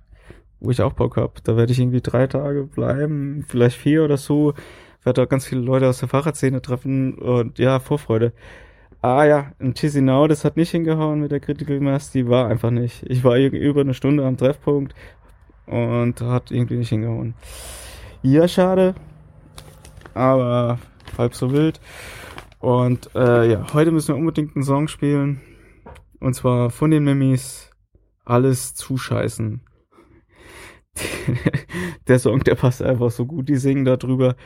wo 0.58 0.72
ich 0.72 0.82
auch 0.82 0.94
Bock 0.94 1.16
hab. 1.16 1.44
Da 1.44 1.56
werde 1.56 1.70
ich 1.70 1.78
irgendwie 1.78 2.00
drei 2.00 2.26
Tage 2.26 2.64
bleiben, 2.64 3.44
vielleicht 3.46 3.76
vier 3.76 4.02
oder 4.02 4.16
so. 4.16 4.54
Werde 5.04 5.22
auch 5.22 5.28
ganz 5.28 5.46
viele 5.46 5.60
Leute 5.60 5.88
aus 5.88 6.00
der 6.00 6.08
Fahrradszene 6.08 6.62
treffen 6.62 7.14
und 7.14 7.60
ja, 7.60 7.78
Vorfreude. 7.78 8.32
Ah 9.04 9.24
ja, 9.24 9.50
in 9.58 9.74
Chisinau, 9.74 10.28
das 10.28 10.44
hat 10.44 10.56
nicht 10.56 10.70
hingehauen 10.70 11.18
mit 11.18 11.32
der 11.32 11.40
Critical 11.40 11.80
Mass, 11.80 12.12
die 12.12 12.28
war 12.28 12.46
einfach 12.46 12.70
nicht. 12.70 13.02
Ich 13.10 13.24
war 13.24 13.36
über 13.36 13.80
eine 13.80 13.94
Stunde 13.94 14.24
am 14.24 14.36
Treffpunkt 14.36 14.94
und 15.66 16.20
hat 16.20 16.52
irgendwie 16.52 16.76
nicht 16.76 16.90
hingehauen. 16.90 17.34
Ja, 18.22 18.46
schade, 18.46 18.94
aber 20.14 20.78
halb 21.18 21.34
so 21.34 21.50
wild. 21.50 21.80
Und 22.60 23.10
äh, 23.16 23.50
ja, 23.50 23.74
heute 23.74 23.90
müssen 23.90 24.14
wir 24.14 24.20
unbedingt 24.20 24.54
einen 24.54 24.64
Song 24.64 24.86
spielen. 24.86 25.40
Und 26.20 26.34
zwar 26.34 26.70
von 26.70 26.92
den 26.92 27.02
Mimis 27.02 27.70
Alles 28.24 28.76
zuscheißen. 28.76 29.62
der 32.06 32.18
Song, 32.20 32.44
der 32.44 32.54
passt 32.54 32.80
einfach 32.80 33.10
so 33.10 33.26
gut. 33.26 33.48
Die 33.48 33.56
singen 33.56 33.84
darüber, 33.84 34.36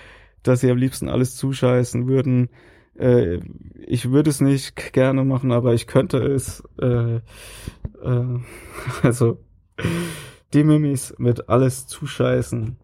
dass 0.42 0.60
sie 0.60 0.70
am 0.70 0.78
liebsten 0.78 1.10
alles 1.10 1.36
zuscheißen 1.36 2.06
würden 2.06 2.48
äh, 2.99 3.41
ich 3.87 4.11
würde 4.11 4.31
es 4.31 4.41
nicht 4.41 4.93
gerne 4.93 5.25
machen, 5.25 5.53
aber 5.53 5.75
ich 5.75 5.87
könnte 5.87 6.19
es. 6.19 6.62
Äh, 6.81 7.17
äh, 7.17 7.21
also 9.03 9.38
die 10.53 10.65
Mimis 10.65 11.15
mit 11.19 11.49
alles 11.49 11.87
zuscheißen. 11.87 12.76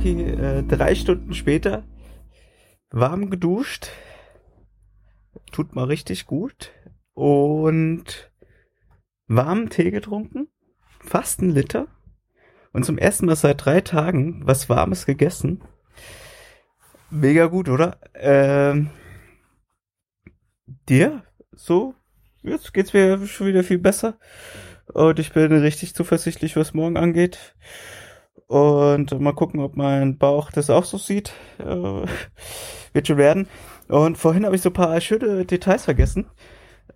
Floki 0.00 0.22
äh, 0.22 0.62
drei 0.62 0.94
Stunden 0.94 1.34
später 1.34 1.84
warm 2.90 3.28
geduscht. 3.28 3.88
Tut 5.52 5.74
mal 5.74 5.84
richtig 5.84 6.26
gut. 6.26 6.72
Und 7.12 8.32
warmen 9.26 9.68
Tee 9.68 9.90
getrunken. 9.90 10.48
Fast 11.00 11.42
ein 11.42 11.50
Liter. 11.50 11.86
Und 12.72 12.84
zum 12.84 12.96
ersten 12.96 13.26
Mal 13.26 13.36
seit 13.36 13.64
drei 13.64 13.82
Tagen 13.82 14.40
was 14.46 14.70
Warmes 14.70 15.04
gegessen. 15.04 15.62
Mega 17.10 17.46
gut, 17.46 17.68
oder? 17.68 17.98
Ähm, 18.14 18.90
dir? 20.88 21.24
So? 21.52 21.94
Jetzt 22.42 22.72
geht's 22.72 22.94
mir 22.94 23.26
schon 23.26 23.48
wieder 23.48 23.64
viel 23.64 23.78
besser. 23.78 24.18
Und 24.86 25.18
ich 25.18 25.32
bin 25.32 25.52
richtig 25.52 25.94
zuversichtlich, 25.94 26.56
was 26.56 26.72
morgen 26.72 26.96
angeht. 26.96 27.54
Und 28.50 29.20
mal 29.20 29.32
gucken, 29.32 29.60
ob 29.60 29.76
mein 29.76 30.18
Bauch 30.18 30.50
das 30.50 30.70
auch 30.70 30.84
so 30.84 30.98
sieht. 30.98 31.32
Äh, 31.60 31.64
wird 32.92 33.06
schon 33.06 33.16
werden. 33.16 33.46
Und 33.86 34.18
vorhin 34.18 34.44
habe 34.44 34.56
ich 34.56 34.62
so 34.62 34.70
ein 34.70 34.72
paar 34.72 35.00
schöne 35.00 35.44
Details 35.44 35.84
vergessen, 35.84 36.26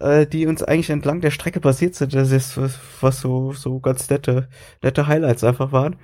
äh, 0.01 0.27
die 0.27 0.49
uns 0.49 0.65
eigentlich 0.65 0.91
entlang 0.91 1.21
der 1.21 1.31
Strecke 1.31 1.61
passiert 1.61 1.95
sind. 1.95 2.13
Das 2.13 2.33
ist 2.33 2.57
was, 2.57 2.81
was 3.01 3.21
so, 3.21 3.53
so 3.53 3.79
ganz 3.79 4.11
nette, 4.11 4.49
nette 4.83 5.07
Highlights 5.07 5.45
einfach 5.45 5.71
waren. 5.71 5.95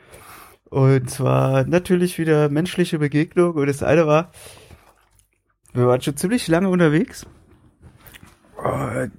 Und 0.67 1.11
zwar 1.11 1.65
natürlich 1.65 2.17
wieder 2.17 2.49
menschliche 2.49 3.01
Begegnung. 3.01 3.55
Und 3.55 3.67
das 3.67 3.83
eine 3.83 4.07
war, 4.07 4.31
wir 5.73 5.89
waren 5.89 6.01
schon 6.01 6.17
ziemlich 6.17 6.47
lange 6.47 6.69
unterwegs. 6.69 7.27
Und 8.57 9.11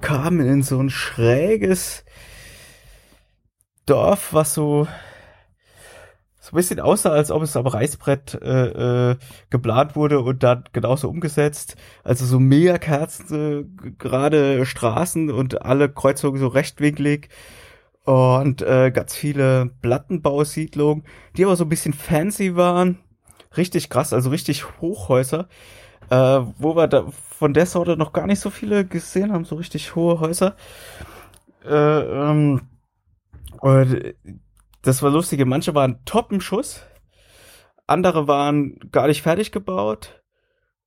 kamen 0.00 0.44
in 0.44 0.64
so 0.64 0.80
ein 0.80 0.90
schräges 0.90 2.04
Dorf, 3.86 4.34
was 4.34 4.54
so 4.54 4.88
so 6.42 6.50
ein 6.50 6.56
bisschen 6.56 6.80
aussah, 6.80 7.10
als 7.10 7.30
ob 7.30 7.44
es 7.44 7.56
am 7.56 7.68
Reißbrett 7.68 8.34
äh, 8.42 9.10
äh, 9.12 9.16
geplant 9.48 9.94
wurde 9.94 10.18
und 10.18 10.42
dann 10.42 10.64
genauso 10.72 11.08
umgesetzt. 11.08 11.76
Also 12.02 12.26
so 12.26 12.40
mega 12.40 12.78
Kerzen, 12.78 13.36
äh, 13.80 13.92
gerade 13.96 14.66
Straßen 14.66 15.30
und 15.30 15.62
alle 15.62 15.88
Kreuzungen 15.88 16.40
so 16.40 16.48
rechtwinklig 16.48 17.28
und 18.04 18.60
äh, 18.60 18.90
ganz 18.90 19.14
viele 19.14 19.70
Plattenbausiedlungen, 19.82 21.04
die 21.36 21.44
aber 21.44 21.54
so 21.54 21.64
ein 21.64 21.68
bisschen 21.68 21.92
fancy 21.92 22.56
waren. 22.56 22.98
Richtig 23.56 23.88
krass, 23.88 24.12
also 24.12 24.30
richtig 24.30 24.80
Hochhäuser. 24.80 25.46
Äh, 26.10 26.40
wo 26.58 26.74
wir 26.74 26.88
da 26.88 27.06
von 27.38 27.54
der 27.54 27.66
Sorte 27.66 27.96
noch 27.96 28.12
gar 28.12 28.26
nicht 28.26 28.40
so 28.40 28.50
viele 28.50 28.84
gesehen 28.84 29.32
haben, 29.32 29.44
so 29.44 29.54
richtig 29.54 29.94
hohe 29.94 30.18
Häuser. 30.18 30.56
Äh, 31.64 31.70
ähm, 31.72 32.62
und 33.60 34.14
das 34.82 35.02
war 35.02 35.10
lustige. 35.10 35.46
Manche 35.46 35.74
waren 35.74 36.04
top 36.04 36.32
im 36.32 36.40
Schuss, 36.40 36.82
andere 37.86 38.28
waren 38.28 38.78
gar 38.90 39.06
nicht 39.06 39.22
fertig 39.22 39.52
gebaut 39.52 40.22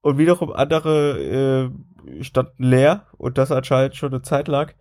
und 0.01 0.17
wiederum 0.17 0.51
andere 0.51 1.71
äh, 2.11 2.23
standen 2.23 2.63
leer 2.63 3.07
und 3.17 3.37
das 3.37 3.51
anscheinend 3.51 3.95
schon 3.95 4.11
eine 4.11 4.21
Zeit 4.21 4.47
lag. 4.47 4.73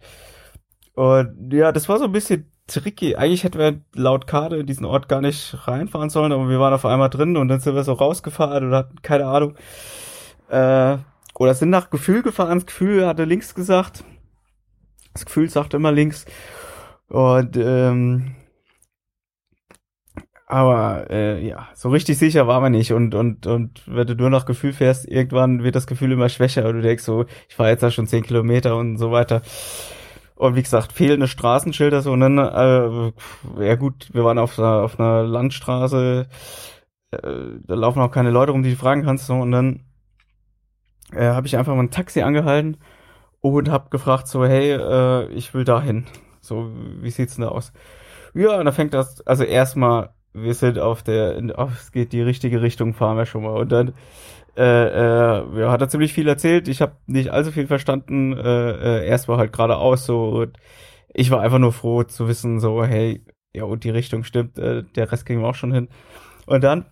Und 0.94 1.52
ja, 1.52 1.72
das 1.72 1.88
war 1.88 1.98
so 1.98 2.04
ein 2.04 2.12
bisschen 2.12 2.50
tricky. 2.66 3.16
Eigentlich 3.16 3.44
hätten 3.44 3.58
wir 3.58 3.80
laut 3.94 4.26
Karte 4.26 4.56
in 4.56 4.66
diesen 4.66 4.84
Ort 4.84 5.08
gar 5.08 5.20
nicht 5.20 5.66
reinfahren 5.66 6.10
sollen, 6.10 6.32
aber 6.32 6.48
wir 6.48 6.60
waren 6.60 6.74
auf 6.74 6.84
einmal 6.84 7.10
drin 7.10 7.36
und 7.36 7.48
dann 7.48 7.60
sind 7.60 7.74
wir 7.74 7.84
so 7.84 7.92
rausgefahren 7.94 8.68
und 8.68 8.74
hatten 8.74 9.02
keine 9.02 9.26
Ahnung. 9.26 9.56
Äh, 10.48 10.98
oder 11.34 11.54
sind 11.54 11.70
nach 11.70 11.90
Gefühl 11.90 12.22
gefahren. 12.22 12.58
Das 12.58 12.66
Gefühl 12.66 13.06
hatte 13.06 13.24
links 13.24 13.54
gesagt. 13.54 14.04
Das 15.12 15.26
Gefühl 15.26 15.48
sagt 15.50 15.74
immer 15.74 15.92
links. 15.92 16.26
Und 17.08 17.56
ähm, 17.56 18.34
aber 20.46 21.10
äh, 21.10 21.46
ja, 21.46 21.68
so 21.74 21.88
richtig 21.90 22.18
sicher 22.18 22.46
war 22.46 22.60
man 22.60 22.72
nicht 22.72 22.92
und 22.92 23.14
und 23.14 23.46
und 23.46 23.82
wenn 23.86 24.06
du 24.06 24.14
nur 24.14 24.30
nach 24.30 24.46
Gefühl 24.46 24.72
fährst, 24.72 25.06
irgendwann 25.08 25.62
wird 25.64 25.74
das 25.74 25.86
Gefühl 25.86 26.12
immer 26.12 26.28
schwächer 26.28 26.66
und 26.66 26.76
du 26.76 26.82
denkst 26.82 27.04
so, 27.04 27.24
ich 27.48 27.54
fahre 27.54 27.70
jetzt 27.70 27.82
da 27.82 27.90
schon 27.90 28.06
zehn 28.06 28.22
Kilometer 28.22 28.76
und 28.76 28.98
so 28.98 29.10
weiter. 29.10 29.42
Und 30.36 30.56
wie 30.56 30.62
gesagt, 30.62 30.92
fehlende 30.92 31.28
Straßenschilder 31.28 32.02
so 32.02 32.12
und 32.12 32.20
dann, 32.20 32.38
äh, 32.38 33.12
ja 33.64 33.76
gut, 33.76 34.08
wir 34.12 34.24
waren 34.24 34.38
auf 34.38 34.58
einer, 34.58 34.82
auf 34.82 34.98
einer 34.98 35.22
Landstraße, 35.22 36.26
äh, 37.12 37.18
da 37.66 37.74
laufen 37.74 38.02
auch 38.02 38.10
keine 38.10 38.30
Leute 38.30 38.52
rum, 38.52 38.62
die 38.62 38.70
du 38.70 38.76
fragen 38.76 39.04
kannst 39.04 39.26
so 39.26 39.34
und 39.34 39.52
dann 39.52 39.84
äh, 41.12 41.26
habe 41.26 41.46
ich 41.46 41.56
einfach 41.56 41.74
mal 41.74 41.82
ein 41.82 41.90
Taxi 41.90 42.22
angehalten 42.22 42.78
und 43.40 43.70
habe 43.70 43.90
gefragt 43.90 44.26
so, 44.28 44.44
hey, 44.44 44.72
äh, 44.72 45.28
ich 45.32 45.54
will 45.54 45.64
dahin. 45.64 46.06
So, 46.40 46.70
wie 47.00 47.10
sieht's 47.10 47.36
denn 47.36 47.44
da 47.44 47.50
aus? 47.50 47.72
Ja, 48.34 48.58
und 48.58 48.64
dann 48.66 48.74
fängt 48.74 48.94
das, 48.94 49.20
also 49.26 49.44
erstmal, 49.44 50.14
wir 50.34 50.54
sind 50.54 50.78
auf 50.78 51.02
der, 51.02 51.40
oh, 51.56 51.68
es 51.72 51.92
geht 51.92 52.12
die 52.12 52.22
richtige 52.22 52.60
Richtung, 52.60 52.92
fahren 52.94 53.16
wir 53.16 53.26
schon 53.26 53.44
mal. 53.44 53.56
Und 53.56 53.72
dann 53.72 53.94
äh, 54.56 54.62
äh, 54.62 55.60
ja, 55.60 55.70
hat 55.70 55.80
er 55.80 55.88
ziemlich 55.88 56.12
viel 56.12 56.28
erzählt. 56.28 56.68
Ich 56.68 56.82
habe 56.82 56.96
nicht 57.06 57.30
allzu 57.30 57.52
viel 57.52 57.66
verstanden. 57.66 58.32
Äh, 58.36 58.70
äh, 59.00 59.06
erst 59.06 59.28
war 59.28 59.38
halt 59.38 59.52
geradeaus 59.52 60.06
so. 60.06 60.28
Und 60.28 60.56
ich 61.12 61.30
war 61.30 61.40
einfach 61.40 61.58
nur 61.58 61.72
froh 61.72 62.02
zu 62.02 62.28
wissen, 62.28 62.60
so, 62.60 62.84
hey, 62.84 63.24
ja, 63.52 63.64
und 63.64 63.84
die 63.84 63.90
Richtung 63.90 64.24
stimmt. 64.24 64.58
Äh, 64.58 64.84
der 64.96 65.10
Rest 65.10 65.26
ging 65.26 65.42
auch 65.44 65.54
schon 65.54 65.72
hin. 65.72 65.88
Und 66.46 66.62
dann 66.62 66.86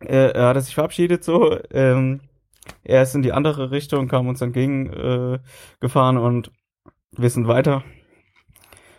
äh, 0.00 0.32
er 0.32 0.48
hat 0.48 0.56
er 0.56 0.62
sich 0.62 0.74
verabschiedet 0.74 1.24
so. 1.24 1.58
Ähm, 1.70 2.20
er 2.82 3.02
ist 3.02 3.14
in 3.14 3.22
die 3.22 3.32
andere 3.32 3.70
Richtung, 3.70 4.08
kam 4.08 4.28
uns 4.28 4.40
entgegen 4.40 4.92
äh, 4.92 5.38
gefahren 5.80 6.16
und 6.16 6.50
wir 7.16 7.30
sind 7.30 7.48
weiter. 7.48 7.84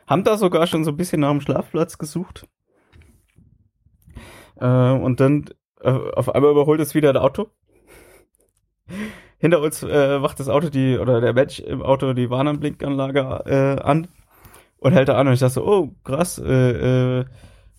Haben 0.07 0.23
da 0.23 0.37
sogar 0.37 0.67
schon 0.67 0.83
so 0.83 0.91
ein 0.91 0.97
bisschen 0.97 1.21
nach 1.21 1.31
dem 1.31 1.41
Schlafplatz 1.41 1.97
gesucht. 1.97 2.47
Äh, 4.59 4.91
und 4.91 5.19
dann 5.19 5.45
äh, 5.81 5.89
auf 5.89 6.33
einmal 6.33 6.51
überholt 6.51 6.79
es 6.79 6.95
wieder 6.95 7.09
ein 7.09 7.17
Auto. 7.17 7.49
Hinter 9.37 9.61
uns 9.61 9.83
äh, 9.83 10.19
macht 10.19 10.39
das 10.39 10.49
Auto 10.49 10.69
die, 10.69 10.97
oder 10.97 11.21
der 11.21 11.33
Mensch 11.33 11.59
im 11.59 11.81
Auto 11.81 12.13
die 12.13 12.29
Warnblinkanlage 12.29 13.43
äh, 13.45 13.81
an 13.81 14.07
und 14.77 14.93
hält 14.93 15.09
da 15.09 15.17
an 15.17 15.27
und 15.27 15.33
ich 15.33 15.39
dachte 15.39 15.55
so, 15.55 15.65
oh, 15.65 15.95
krass, 16.03 16.37
äh, 16.37 17.19
äh, 17.19 17.25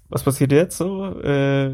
was 0.09 0.23
passiert 0.23 0.53
jetzt 0.53 0.77
so? 0.77 1.21
Äh, 1.21 1.73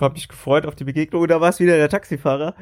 hab 0.00 0.14
mich 0.14 0.28
gefreut 0.28 0.66
auf 0.66 0.74
die 0.74 0.84
Begegnung 0.84 1.22
und 1.22 1.30
da 1.30 1.40
war 1.40 1.50
es 1.50 1.60
wieder 1.60 1.76
der 1.76 1.88
Taxifahrer, 1.88 2.54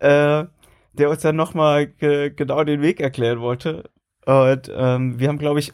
äh, 0.00 0.44
der 0.92 1.10
uns 1.10 1.22
dann 1.22 1.36
nochmal 1.36 1.86
ge 1.86 2.30
genau 2.30 2.64
den 2.64 2.82
Weg 2.82 3.00
erklären 3.00 3.40
wollte. 3.40 3.90
Und 4.26 4.70
ähm, 4.74 5.18
wir 5.18 5.28
haben, 5.28 5.38
glaube 5.38 5.60
ich, 5.60 5.72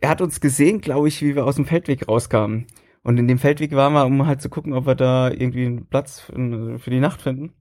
er 0.00 0.10
hat 0.10 0.20
uns 0.20 0.40
gesehen, 0.40 0.80
glaube 0.80 1.08
ich, 1.08 1.22
wie 1.22 1.34
wir 1.34 1.46
aus 1.46 1.56
dem 1.56 1.64
Feldweg 1.64 2.06
rauskamen. 2.08 2.66
Und 3.06 3.18
in 3.18 3.28
dem 3.28 3.38
Feldweg 3.38 3.70
waren 3.70 3.92
wir, 3.92 4.04
um 4.04 4.26
halt 4.26 4.42
zu 4.42 4.48
gucken, 4.48 4.72
ob 4.72 4.84
wir 4.84 4.96
da 4.96 5.30
irgendwie 5.30 5.64
einen 5.64 5.86
Platz 5.86 6.22
für 6.22 6.90
die 6.90 6.98
Nacht 6.98 7.22
finden. 7.22 7.54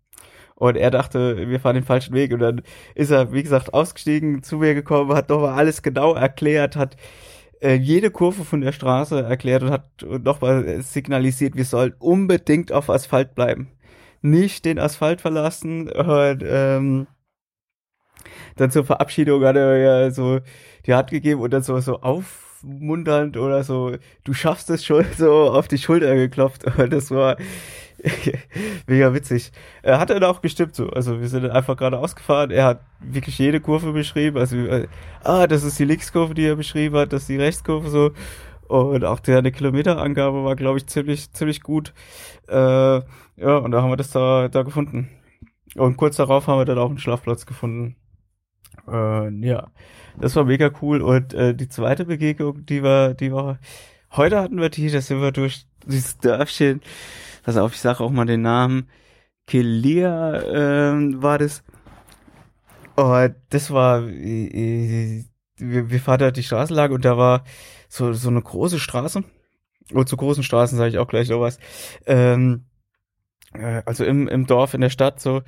Und 0.55 0.75
er 0.75 0.89
dachte, 0.89 1.47
wir 1.47 1.59
fahren 1.59 1.75
den 1.75 1.83
falschen 1.83 2.15
Weg. 2.15 2.33
Und 2.33 2.39
dann 2.39 2.63
ist 2.95 3.11
er, 3.11 3.31
wie 3.31 3.43
gesagt, 3.43 3.71
ausgestiegen, 3.71 4.41
zu 4.41 4.57
mir 4.57 4.73
gekommen, 4.73 5.13
hat 5.13 5.29
nochmal 5.29 5.53
alles 5.53 5.83
genau 5.83 6.15
erklärt, 6.15 6.75
hat 6.75 6.97
äh, 7.61 7.75
jede 7.75 8.09
Kurve 8.09 8.43
von 8.43 8.61
der 8.61 8.71
Straße 8.71 9.21
erklärt 9.21 9.61
und 9.61 9.69
hat 9.69 9.85
nochmal 10.01 10.81
signalisiert, 10.81 11.55
wir 11.55 11.65
sollen 11.65 11.93
unbedingt 11.99 12.71
auf 12.71 12.89
Asphalt 12.89 13.35
bleiben. 13.35 13.67
Nicht 14.23 14.65
den 14.65 14.79
Asphalt 14.79 15.21
verlassen. 15.21 15.91
Und, 15.91 16.43
ähm, 16.43 17.05
dann 18.55 18.71
zur 18.71 18.83
Verabschiedung 18.83 19.43
hat 19.43 19.57
er 19.57 19.77
ja 19.77 20.09
so 20.09 20.39
die 20.87 20.95
Hand 20.95 21.11
gegeben 21.11 21.41
und 21.41 21.53
dann 21.53 21.61
so, 21.61 21.79
so 21.81 22.01
auf 22.01 22.44
aufmunternd 22.65 23.37
oder 23.37 23.63
so, 23.63 23.95
du 24.23 24.33
schaffst 24.33 24.69
es 24.69 24.85
schon, 24.85 25.05
so 25.17 25.51
auf 25.51 25.67
die 25.67 25.77
Schulter 25.77 26.15
geklopft. 26.15 26.67
Aber 26.67 26.87
das 26.87 27.11
war 27.11 27.37
mega 28.87 29.13
witzig. 29.13 29.51
Er 29.81 29.99
hat 29.99 30.09
dann 30.09 30.23
auch 30.23 30.41
gestimmt 30.41 30.75
so. 30.75 30.89
Also 30.89 31.19
wir 31.19 31.27
sind 31.27 31.49
einfach 31.49 31.77
gerade 31.77 31.97
ausgefahren. 31.97 32.51
Er 32.51 32.65
hat 32.65 32.81
wirklich 32.99 33.37
jede 33.37 33.59
Kurve 33.59 33.93
beschrieben. 33.93 34.37
Also, 34.37 34.57
äh, 34.57 34.87
ah, 35.23 35.47
das 35.47 35.63
ist 35.63 35.79
die 35.79 35.85
Linkskurve, 35.85 36.33
die 36.33 36.45
er 36.45 36.55
beschrieben 36.55 36.95
hat, 36.97 37.13
das 37.13 37.23
ist 37.23 37.29
die 37.29 37.37
Rechtskurve 37.37 37.89
so. 37.89 38.11
Und 38.67 39.05
auch 39.05 39.19
der 39.19 39.37
eine 39.37 39.51
Kilometerangabe 39.51 40.43
war, 40.43 40.55
glaube 40.55 40.79
ich, 40.79 40.87
ziemlich, 40.87 41.31
ziemlich 41.31 41.61
gut. 41.61 41.93
Äh, 42.47 42.55
ja, 42.55 43.57
und 43.57 43.71
da 43.71 43.81
haben 43.81 43.91
wir 43.91 43.97
das 43.97 44.09
da, 44.09 44.47
da 44.47 44.63
gefunden. 44.63 45.09
Und 45.75 45.97
kurz 45.97 46.15
darauf 46.15 46.47
haben 46.47 46.59
wir 46.59 46.65
dann 46.65 46.79
auch 46.79 46.89
einen 46.89 46.97
Schlafplatz 46.97 47.45
gefunden. 47.45 47.95
Äh, 48.87 49.29
ja. 49.45 49.71
Das 50.19 50.35
war 50.35 50.45
mega 50.45 50.71
cool. 50.81 51.01
Und 51.01 51.33
äh, 51.33 51.53
die 51.53 51.69
zweite 51.69 52.05
Begegnung, 52.05 52.65
die 52.65 52.83
war, 52.83 53.13
die 53.13 53.31
war, 53.31 53.59
heute 54.11 54.39
hatten 54.39 54.59
wir 54.59 54.69
die, 54.69 54.89
da 54.89 55.01
sind 55.01 55.21
wir 55.21 55.31
durch 55.31 55.65
dieses 55.85 56.17
Dörfchen. 56.17 56.81
Pass 57.43 57.57
auf, 57.57 57.73
ich 57.73 57.81
sage 57.81 58.03
auch 58.03 58.11
mal 58.11 58.25
den 58.25 58.41
Namen. 58.41 58.89
Kelia 59.47 60.41
ähm, 60.41 61.21
war 61.21 61.37
das. 61.37 61.63
Oh, 62.97 63.27
das 63.49 63.71
war, 63.71 64.03
äh, 64.07 65.23
wir, 65.57 65.89
wir 65.89 65.99
fahren 65.99 66.19
da 66.19 66.31
die 66.31 66.43
Straßenlage 66.43 66.93
und 66.93 67.05
da 67.05 67.17
war 67.17 67.43
so, 67.89 68.13
so 68.13 68.29
eine 68.29 68.41
große 68.41 68.79
Straße. 68.79 69.23
Und 69.93 70.09
zu 70.09 70.17
großen 70.17 70.43
Straßen 70.43 70.77
sage 70.77 70.89
ich 70.89 70.97
auch 70.97 71.07
gleich 71.07 71.29
noch 71.29 71.41
was. 71.41 71.59
Ähm, 72.05 72.65
äh, 73.53 73.83
also 73.85 74.03
im, 74.03 74.27
im 74.27 74.47
Dorf, 74.47 74.73
in 74.73 74.81
der 74.81 74.89
Stadt 74.89 75.19
so. 75.19 75.43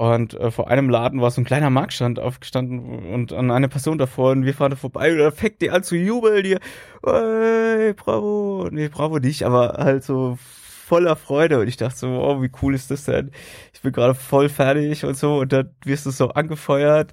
Und 0.00 0.32
äh, 0.32 0.50
vor 0.50 0.68
einem 0.68 0.88
Laden 0.88 1.20
war 1.20 1.30
so 1.30 1.42
ein 1.42 1.44
kleiner 1.44 1.68
Marktstand 1.68 2.18
aufgestanden 2.18 3.12
und 3.12 3.34
an 3.34 3.50
eine 3.50 3.68
Person 3.68 3.98
davor 3.98 4.30
und 4.30 4.46
wir 4.46 4.54
fahren 4.54 4.70
da 4.70 4.76
vorbei 4.78 5.12
und 5.12 5.18
da 5.18 5.30
fängt 5.30 5.60
die 5.60 5.70
an 5.70 5.82
zu 5.82 5.94
jubeln, 5.94 6.42
die, 6.42 6.56
hey, 7.04 7.92
bravo, 7.92 8.66
nee, 8.70 8.88
bravo 8.88 9.18
nicht, 9.18 9.42
aber 9.42 9.74
halt 9.78 10.02
so 10.02 10.38
voller 10.40 11.16
Freude 11.16 11.60
und 11.60 11.68
ich 11.68 11.76
dachte 11.76 11.98
so, 11.98 12.08
oh, 12.08 12.40
wie 12.40 12.50
cool 12.62 12.74
ist 12.74 12.90
das 12.90 13.04
denn? 13.04 13.30
Ich 13.74 13.82
bin 13.82 13.92
gerade 13.92 14.14
voll 14.14 14.48
fertig 14.48 15.04
und 15.04 15.18
so 15.18 15.40
und 15.40 15.52
dann 15.52 15.68
wirst 15.84 16.06
du 16.06 16.10
so 16.12 16.30
angefeuert. 16.30 17.12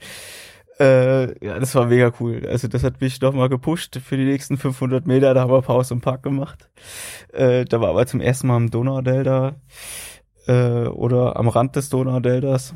Äh, 0.80 1.45
ja, 1.45 1.60
das 1.60 1.76
war 1.76 1.88
mega 1.88 2.13
cool. 2.21 2.47
Also 2.47 2.69
das 2.69 2.86
hat 2.86 3.02
mich 3.02 3.19
nochmal 3.19 3.50
gepusht 3.50 4.00
für 4.02 4.15
die 4.15 4.23
nächsten 4.23 4.58
500 4.58 5.06
Meter. 5.06 5.34
Da 5.34 5.41
haben 5.41 5.52
wir 5.52 5.62
Pause 5.62 5.93
im 5.93 6.00
Park 6.00 6.23
gemacht. 6.23 6.69
Äh, 7.34 7.65
da 7.65 7.82
war 7.82 7.89
aber 7.89 8.06
zum 8.06 8.21
ersten 8.21 8.47
Mal 8.47 8.56
im 8.56 8.71
Donaudelta 8.71 9.56
äh, 10.47 10.88
oder 10.88 11.38
am 11.38 11.47
Rand 11.47 11.75
des 11.75 11.89
Donaudeltas. 11.89 12.73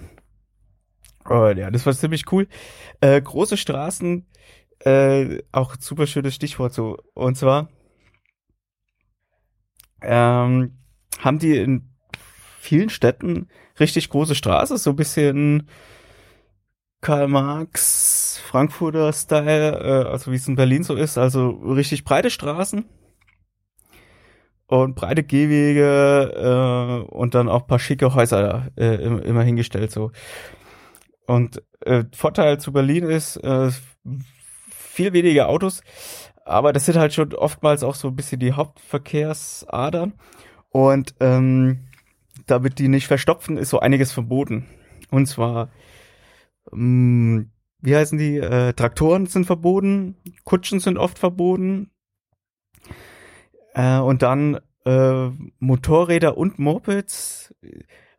Oh, 1.30 1.48
ja, 1.48 1.70
das 1.72 1.86
war 1.86 1.94
ziemlich 1.94 2.32
cool. 2.32 2.48
Äh, 3.00 3.22
große 3.22 3.58
Straßen, 3.58 4.26
äh, 4.80 5.40
auch 5.52 5.76
super 5.80 6.08
schönes 6.08 6.36
Stichwort 6.36 6.74
so. 6.74 6.98
Und 7.14 7.38
zwar 7.38 7.70
ähm, 10.02 10.78
haben 11.20 11.40
die 11.40 11.58
in 11.58 11.90
vielen 12.60 12.90
Städten 12.90 13.48
richtig 13.80 14.10
große 14.10 14.36
Straßen, 14.36 14.78
so 14.78 14.92
ein 14.92 14.96
bisschen 14.96 15.70
Karl 17.02 17.28
Marx, 17.28 18.40
Frankfurter 18.46 19.14
Style, 19.14 19.80
äh, 19.80 20.10
also 20.10 20.32
wie 20.32 20.36
es 20.36 20.48
in 20.48 20.56
Berlin 20.56 20.84
so 20.84 20.96
ist, 20.96 21.18
also 21.18 21.50
richtig 21.50 22.04
breite 22.04 22.30
Straßen 22.30 22.86
und 24.72 24.96
breite 24.96 25.24
Gehwege 25.24 27.04
äh, 27.10 27.12
und 27.12 27.36
dann 27.36 27.50
auch 27.50 27.68
paar 27.68 27.78
schicke 27.78 28.16
Häuser 28.16 28.70
äh, 28.78 28.96
immer 28.96 29.44
hingestellt 29.44 29.92
so. 29.92 30.12
Und 31.28 31.62
äh, 31.82 32.06
Vorteil 32.16 32.58
zu 32.60 32.72
Berlin 32.72 33.04
ist 33.04 33.36
äh, 33.38 33.70
viel 34.70 35.12
weniger 35.12 35.50
Autos, 35.50 35.82
aber 36.46 36.72
das 36.72 36.86
sind 36.86 36.98
halt 36.98 37.14
schon 37.14 37.34
oftmals 37.34 37.84
auch 37.84 37.96
so 37.96 38.08
ein 38.08 38.16
bisschen 38.16 38.40
die 38.40 38.54
Hauptverkehrsadern 38.54 40.14
und 40.70 41.16
ähm, 41.20 41.82
damit 42.48 42.80
die 42.80 42.88
nicht 42.88 43.08
verstopfen, 43.08 43.58
ist 43.58 43.72
so 43.72 43.80
einiges 43.80 44.14
verboten. 44.14 44.68
Und 45.10 45.26
zwar, 45.26 45.70
ähm, 46.72 47.52
wie 47.82 47.96
heißen 47.96 48.18
die? 48.18 48.38
Äh, 48.38 48.72
Traktoren 48.72 49.26
sind 49.26 49.46
verboten, 49.46 50.16
Kutschen 50.46 50.80
sind 50.80 50.98
oft 50.98 51.20
verboten, 51.20 51.91
äh, 53.74 54.00
und 54.00 54.22
dann 54.22 54.60
äh, 54.86 55.30
Motorräder 55.60 56.38
und 56.38 56.60
Mopeds. 56.60 57.54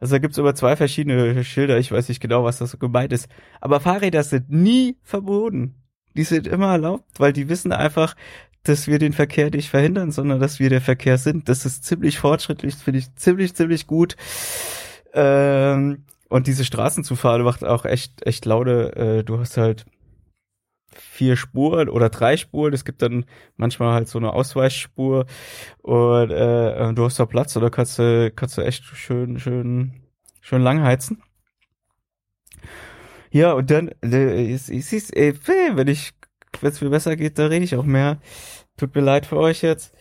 Also 0.00 0.14
da 0.14 0.18
gibt's 0.18 0.38
über 0.38 0.54
zwei 0.54 0.76
verschiedene 0.76 1.44
Schilder. 1.44 1.78
Ich 1.78 1.92
weiß 1.92 2.08
nicht 2.08 2.20
genau, 2.20 2.44
was 2.44 2.58
das 2.58 2.78
gemeint 2.78 3.12
ist. 3.12 3.28
Aber 3.60 3.80
Fahrräder 3.80 4.22
sind 4.22 4.50
nie 4.50 4.96
verboten. 5.02 5.76
Die 6.16 6.24
sind 6.24 6.46
immer 6.46 6.72
erlaubt, 6.72 7.04
weil 7.18 7.32
die 7.32 7.48
wissen 7.48 7.72
einfach, 7.72 8.16
dass 8.64 8.86
wir 8.86 8.98
den 8.98 9.12
Verkehr 9.12 9.50
nicht 9.50 9.70
verhindern, 9.70 10.10
sondern 10.10 10.40
dass 10.40 10.60
wir 10.60 10.70
der 10.70 10.80
Verkehr 10.80 11.18
sind. 11.18 11.48
Das 11.48 11.64
ist 11.64 11.84
ziemlich 11.84 12.18
fortschrittlich, 12.18 12.74
finde 12.74 12.98
ich 13.00 13.14
ziemlich, 13.14 13.54
ziemlich 13.54 13.86
gut. 13.86 14.16
Ähm, 15.14 16.04
und 16.28 16.46
diese 16.46 16.64
Straßen 16.64 17.04
zu 17.04 17.16
fahren 17.16 17.42
macht 17.42 17.64
auch 17.64 17.84
echt, 17.84 18.26
echt 18.26 18.44
laude. 18.44 18.96
Äh, 18.96 19.24
du 19.24 19.38
hast 19.38 19.56
halt 19.56 19.84
vier 20.96 21.36
Spuren 21.36 21.88
oder 21.88 22.08
drei 22.10 22.36
Spuren. 22.36 22.72
Es 22.72 22.84
gibt 22.84 23.02
dann 23.02 23.24
manchmal 23.56 23.94
halt 23.94 24.08
so 24.08 24.18
eine 24.18 24.32
Ausweichspur 24.32 25.26
und 25.82 26.30
äh, 26.30 26.92
du 26.94 27.04
hast 27.04 27.18
da 27.18 27.26
Platz 27.26 27.56
oder 27.56 27.70
kannst 27.70 27.98
du 27.98 28.30
kannst 28.30 28.58
du 28.58 28.62
echt 28.62 28.84
schön 28.84 29.38
schön 29.38 30.02
schön 30.40 30.62
lang 30.62 30.82
heizen. 30.82 31.22
Ja 33.30 33.52
und 33.52 33.70
dann 33.70 33.88
äh, 34.02 34.56
siehst 34.56 35.16
ey, 35.16 35.34
wenn 35.46 35.88
ich 35.88 36.12
wenn 36.60 36.70
es 36.70 36.80
mir 36.80 36.90
besser 36.90 37.16
geht, 37.16 37.38
da 37.38 37.46
rede 37.46 37.64
ich 37.64 37.76
auch 37.76 37.84
mehr. 37.84 38.18
Tut 38.76 38.94
mir 38.94 39.00
leid 39.00 39.26
für 39.26 39.38
euch 39.38 39.62
jetzt. 39.62 39.94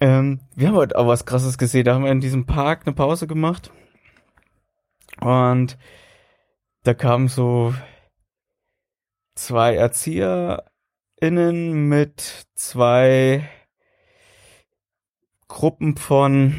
Ähm, 0.00 0.40
wir 0.54 0.68
haben 0.68 0.76
heute 0.76 0.96
auch 0.98 1.06
was 1.06 1.24
krasses 1.26 1.58
gesehen. 1.58 1.84
Da 1.84 1.94
haben 1.94 2.04
wir 2.04 2.12
in 2.12 2.20
diesem 2.20 2.46
Park 2.46 2.82
eine 2.84 2.94
Pause 2.94 3.26
gemacht. 3.26 3.72
Und 5.20 5.78
da 6.82 6.94
kamen 6.94 7.28
so 7.28 7.74
zwei 9.36 9.76
ErzieherInnen 9.76 11.88
mit 11.88 12.46
zwei 12.56 13.48
Gruppen 15.46 15.96
von 15.96 16.58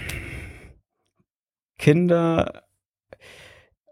Kinder 1.77 2.63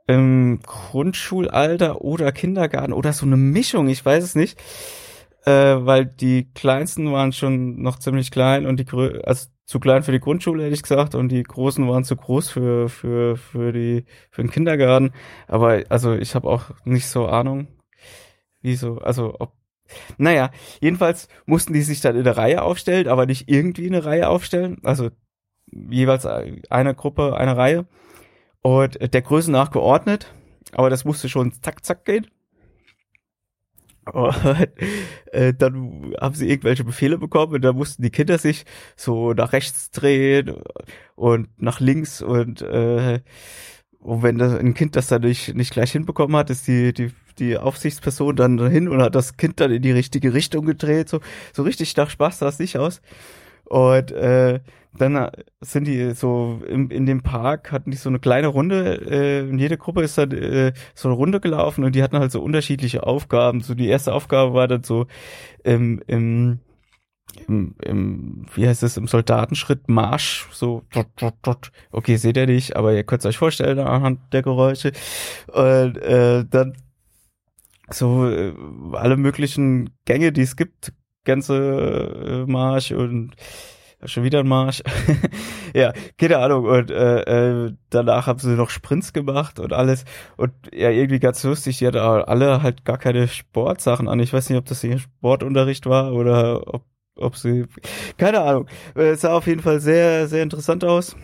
im 0.07 0.61
Grundschulalter 0.61 2.01
oder 2.01 2.31
Kindergarten 2.31 2.93
oder 2.93 3.11
so 3.11 3.25
eine 3.25 3.37
Mischung, 3.37 3.89
ich 3.89 4.05
weiß 4.05 4.23
es 4.23 4.35
nicht, 4.35 4.59
äh, 5.45 5.51
weil 5.51 6.05
die 6.05 6.51
kleinsten 6.53 7.11
waren 7.11 7.33
schon 7.33 7.81
noch 7.81 7.99
ziemlich 7.99 8.31
klein 8.31 8.65
und 8.65 8.79
die 8.79 8.85
Grö 8.85 9.19
also 9.23 9.47
zu 9.65 9.79
klein 9.79 10.03
für 10.03 10.11
die 10.11 10.19
Grundschule 10.19 10.63
hätte 10.63 10.75
ich 10.75 10.83
gesagt 10.83 11.15
und 11.15 11.29
die 11.29 11.41
großen 11.41 11.87
waren 11.87 12.03
zu 12.03 12.15
groß 12.15 12.51
für 12.51 12.87
für 12.87 13.35
für 13.35 13.73
die 13.73 14.05
für 14.29 14.43
den 14.43 14.51
Kindergarten, 14.51 15.11
aber 15.47 15.83
also 15.89 16.13
ich 16.13 16.35
habe 16.35 16.47
auch 16.47 16.69
nicht 16.85 17.07
so 17.07 17.27
Ahnung, 17.27 17.67
wie 18.65 18.75
so, 18.75 18.97
also 18.97 19.35
ob 19.39 19.53
naja, 20.17 20.49
jedenfalls 20.81 21.27
mussten 21.45 21.73
die 21.73 21.83
sich 21.83 22.01
dann 22.01 22.15
in 22.15 22.23
der 22.23 22.37
Reihe 22.37 22.63
aufstellen, 22.63 23.07
aber 23.07 23.27
nicht 23.27 23.49
irgendwie 23.49 23.85
eine 23.85 24.03
Reihe 24.03 24.29
aufstellen, 24.29 24.79
also 24.83 25.11
jeweils 25.71 26.25
eine 26.25 26.95
Gruppe, 26.95 27.37
eine 27.37 27.55
Reihe 27.55 27.85
und 28.61 29.13
der 29.13 29.21
Größe 29.21 29.51
nach 29.51 29.69
geordnet, 29.69 30.33
aber 30.71 30.89
das 30.89 31.05
musste 31.05 31.29
schon 31.29 31.53
zack, 31.61 31.85
zack 31.85 32.05
gehen. 32.05 32.27
Und, 34.11 34.35
äh, 35.31 35.53
dann 35.53 36.15
haben 36.19 36.35
sie 36.35 36.49
irgendwelche 36.49 36.83
Befehle 36.83 37.17
bekommen 37.17 37.53
und 37.55 37.61
da 37.63 37.73
mussten 37.73 38.03
die 38.03 38.11
Kinder 38.11 38.37
sich 38.37 38.65
so 38.95 39.33
nach 39.33 39.51
rechts 39.53 39.89
drehen 39.91 40.61
und 41.15 41.49
nach 41.61 41.79
links 41.79 42.21
und, 42.21 42.61
äh, 42.61 43.21
und 44.05 44.21
wenn 44.21 44.37
das, 44.37 44.53
ein 44.53 44.75
Kind 44.75 44.95
das 44.95 45.07
dann 45.07 45.23
nicht, 45.23 45.71
gleich 45.71 45.91
hinbekommen 45.91 46.35
hat, 46.35 46.51
ist 46.51 46.67
die, 46.67 46.93
die, 46.93 47.11
die 47.39 47.57
Aufsichtsperson 47.57 48.35
dann 48.35 48.69
hin 48.69 48.87
und 48.87 49.01
hat 49.01 49.15
das 49.15 49.35
Kind 49.35 49.59
dann 49.59 49.71
in 49.71 49.81
die 49.81 49.91
richtige 49.91 50.35
Richtung 50.35 50.65
gedreht. 50.65 51.09
So, 51.09 51.21
so 51.53 51.63
richtig 51.63 51.97
nach 51.97 52.11
Spaß 52.11 52.37
sah 52.37 52.47
es 52.47 52.59
nicht 52.59 52.77
aus. 52.77 53.01
Und 53.63 54.11
äh, 54.11 54.59
dann 54.95 55.31
sind 55.59 55.87
die 55.87 56.11
so 56.11 56.61
in, 56.67 56.91
in 56.91 57.07
dem 57.07 57.23
Park, 57.23 57.71
hatten 57.71 57.89
die 57.89 57.97
so 57.97 58.09
eine 58.09 58.19
kleine 58.19 58.45
Runde, 58.45 58.93
äh, 59.09 59.49
und 59.49 59.57
jede 59.57 59.75
Gruppe 59.75 60.03
ist 60.03 60.19
dann 60.19 60.31
äh, 60.33 60.73
so 60.93 61.07
eine 61.07 61.17
Runde 61.17 61.39
gelaufen 61.39 61.83
und 61.83 61.95
die 61.95 62.03
hatten 62.03 62.19
halt 62.19 62.31
so 62.31 62.43
unterschiedliche 62.43 63.07
Aufgaben. 63.07 63.61
So 63.61 63.73
die 63.73 63.87
erste 63.87 64.13
Aufgabe 64.13 64.53
war 64.53 64.67
dann 64.67 64.83
so 64.83 65.07
im, 65.63 65.99
im 66.05 66.59
im, 67.47 67.75
im, 67.81 68.45
wie 68.53 68.67
heißt 68.67 68.83
es, 68.83 68.97
im 68.97 69.07
Soldatenschritt 69.07 69.87
Marsch, 69.89 70.47
so, 70.51 70.83
dot, 70.93 71.07
dot, 71.17 71.35
dot. 71.41 71.71
okay, 71.91 72.15
seht 72.17 72.37
ihr 72.37 72.47
nicht, 72.47 72.75
aber 72.75 72.93
ihr 72.93 73.03
könnt 73.03 73.21
es 73.21 73.25
euch 73.25 73.37
vorstellen 73.37 73.79
anhand 73.79 74.19
der 74.33 74.41
Geräusche. 74.41 74.91
Und 75.47 75.97
äh, 75.97 76.45
dann 76.49 76.75
so 77.89 78.29
äh, 78.29 78.53
alle 78.93 79.17
möglichen 79.17 79.91
Gänge, 80.05 80.31
die 80.31 80.41
es 80.41 80.55
gibt, 80.55 80.93
ganze 81.23 82.45
äh, 82.45 82.51
Marsch 82.51 82.91
und 82.91 83.35
schon 84.07 84.23
wieder 84.23 84.39
ein 84.39 84.47
Marsch. 84.47 84.83
ja, 85.73 85.93
keine 86.17 86.37
Ahnung. 86.37 86.65
Und 86.65 86.91
äh, 86.91 87.21
äh, 87.65 87.73
danach 87.89 88.27
haben 88.27 88.39
sie 88.39 88.55
noch 88.55 88.69
Sprints 88.69 89.13
gemacht 89.13 89.59
und 89.59 89.73
alles. 89.73 90.05
Und 90.37 90.51
ja, 90.73 90.89
irgendwie 90.89 91.19
ganz 91.19 91.43
lustig, 91.43 91.79
die 91.79 91.87
hatten 91.87 91.97
alle 91.97 92.61
halt 92.61 92.85
gar 92.85 92.97
keine 92.97 93.27
Sportsachen 93.27 94.07
an. 94.07 94.19
Ich 94.19 94.33
weiß 94.33 94.49
nicht, 94.49 94.59
ob 94.59 94.65
das 94.65 94.81
hier 94.81 94.99
Sportunterricht 94.99 95.85
war 95.85 96.13
oder 96.13 96.73
ob, 96.73 96.83
ob 97.17 97.35
sie. 97.35 97.65
Keine 98.17 98.41
Ahnung. 98.41 98.67
Es 98.93 99.21
sah 99.21 99.33
auf 99.33 99.47
jeden 99.47 99.61
Fall 99.61 99.79
sehr, 99.79 100.27
sehr 100.27 100.43
interessant 100.43 100.83
aus. 100.83 101.15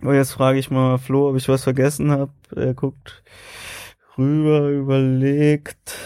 Und 0.00 0.14
jetzt 0.14 0.32
frage 0.32 0.58
ich 0.58 0.70
mal 0.70 0.98
Flo, 0.98 1.30
ob 1.30 1.36
ich 1.36 1.48
was 1.48 1.62
vergessen 1.64 2.10
habe. 2.10 2.32
Er 2.54 2.74
guckt 2.74 3.22
rüber, 4.18 4.68
überlegt. 4.68 5.96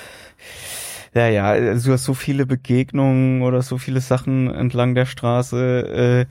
Ja, 1.15 1.29
ja, 1.29 1.47
also 1.47 1.89
du 1.89 1.93
hast 1.95 2.05
so 2.05 2.13
viele 2.13 2.45
Begegnungen 2.45 3.41
oder 3.41 3.63
so 3.63 3.79
viele 3.79 4.03
Sachen 4.03 4.53
entlang 4.53 4.95
der 4.95 5.07
Straße, 5.07 6.27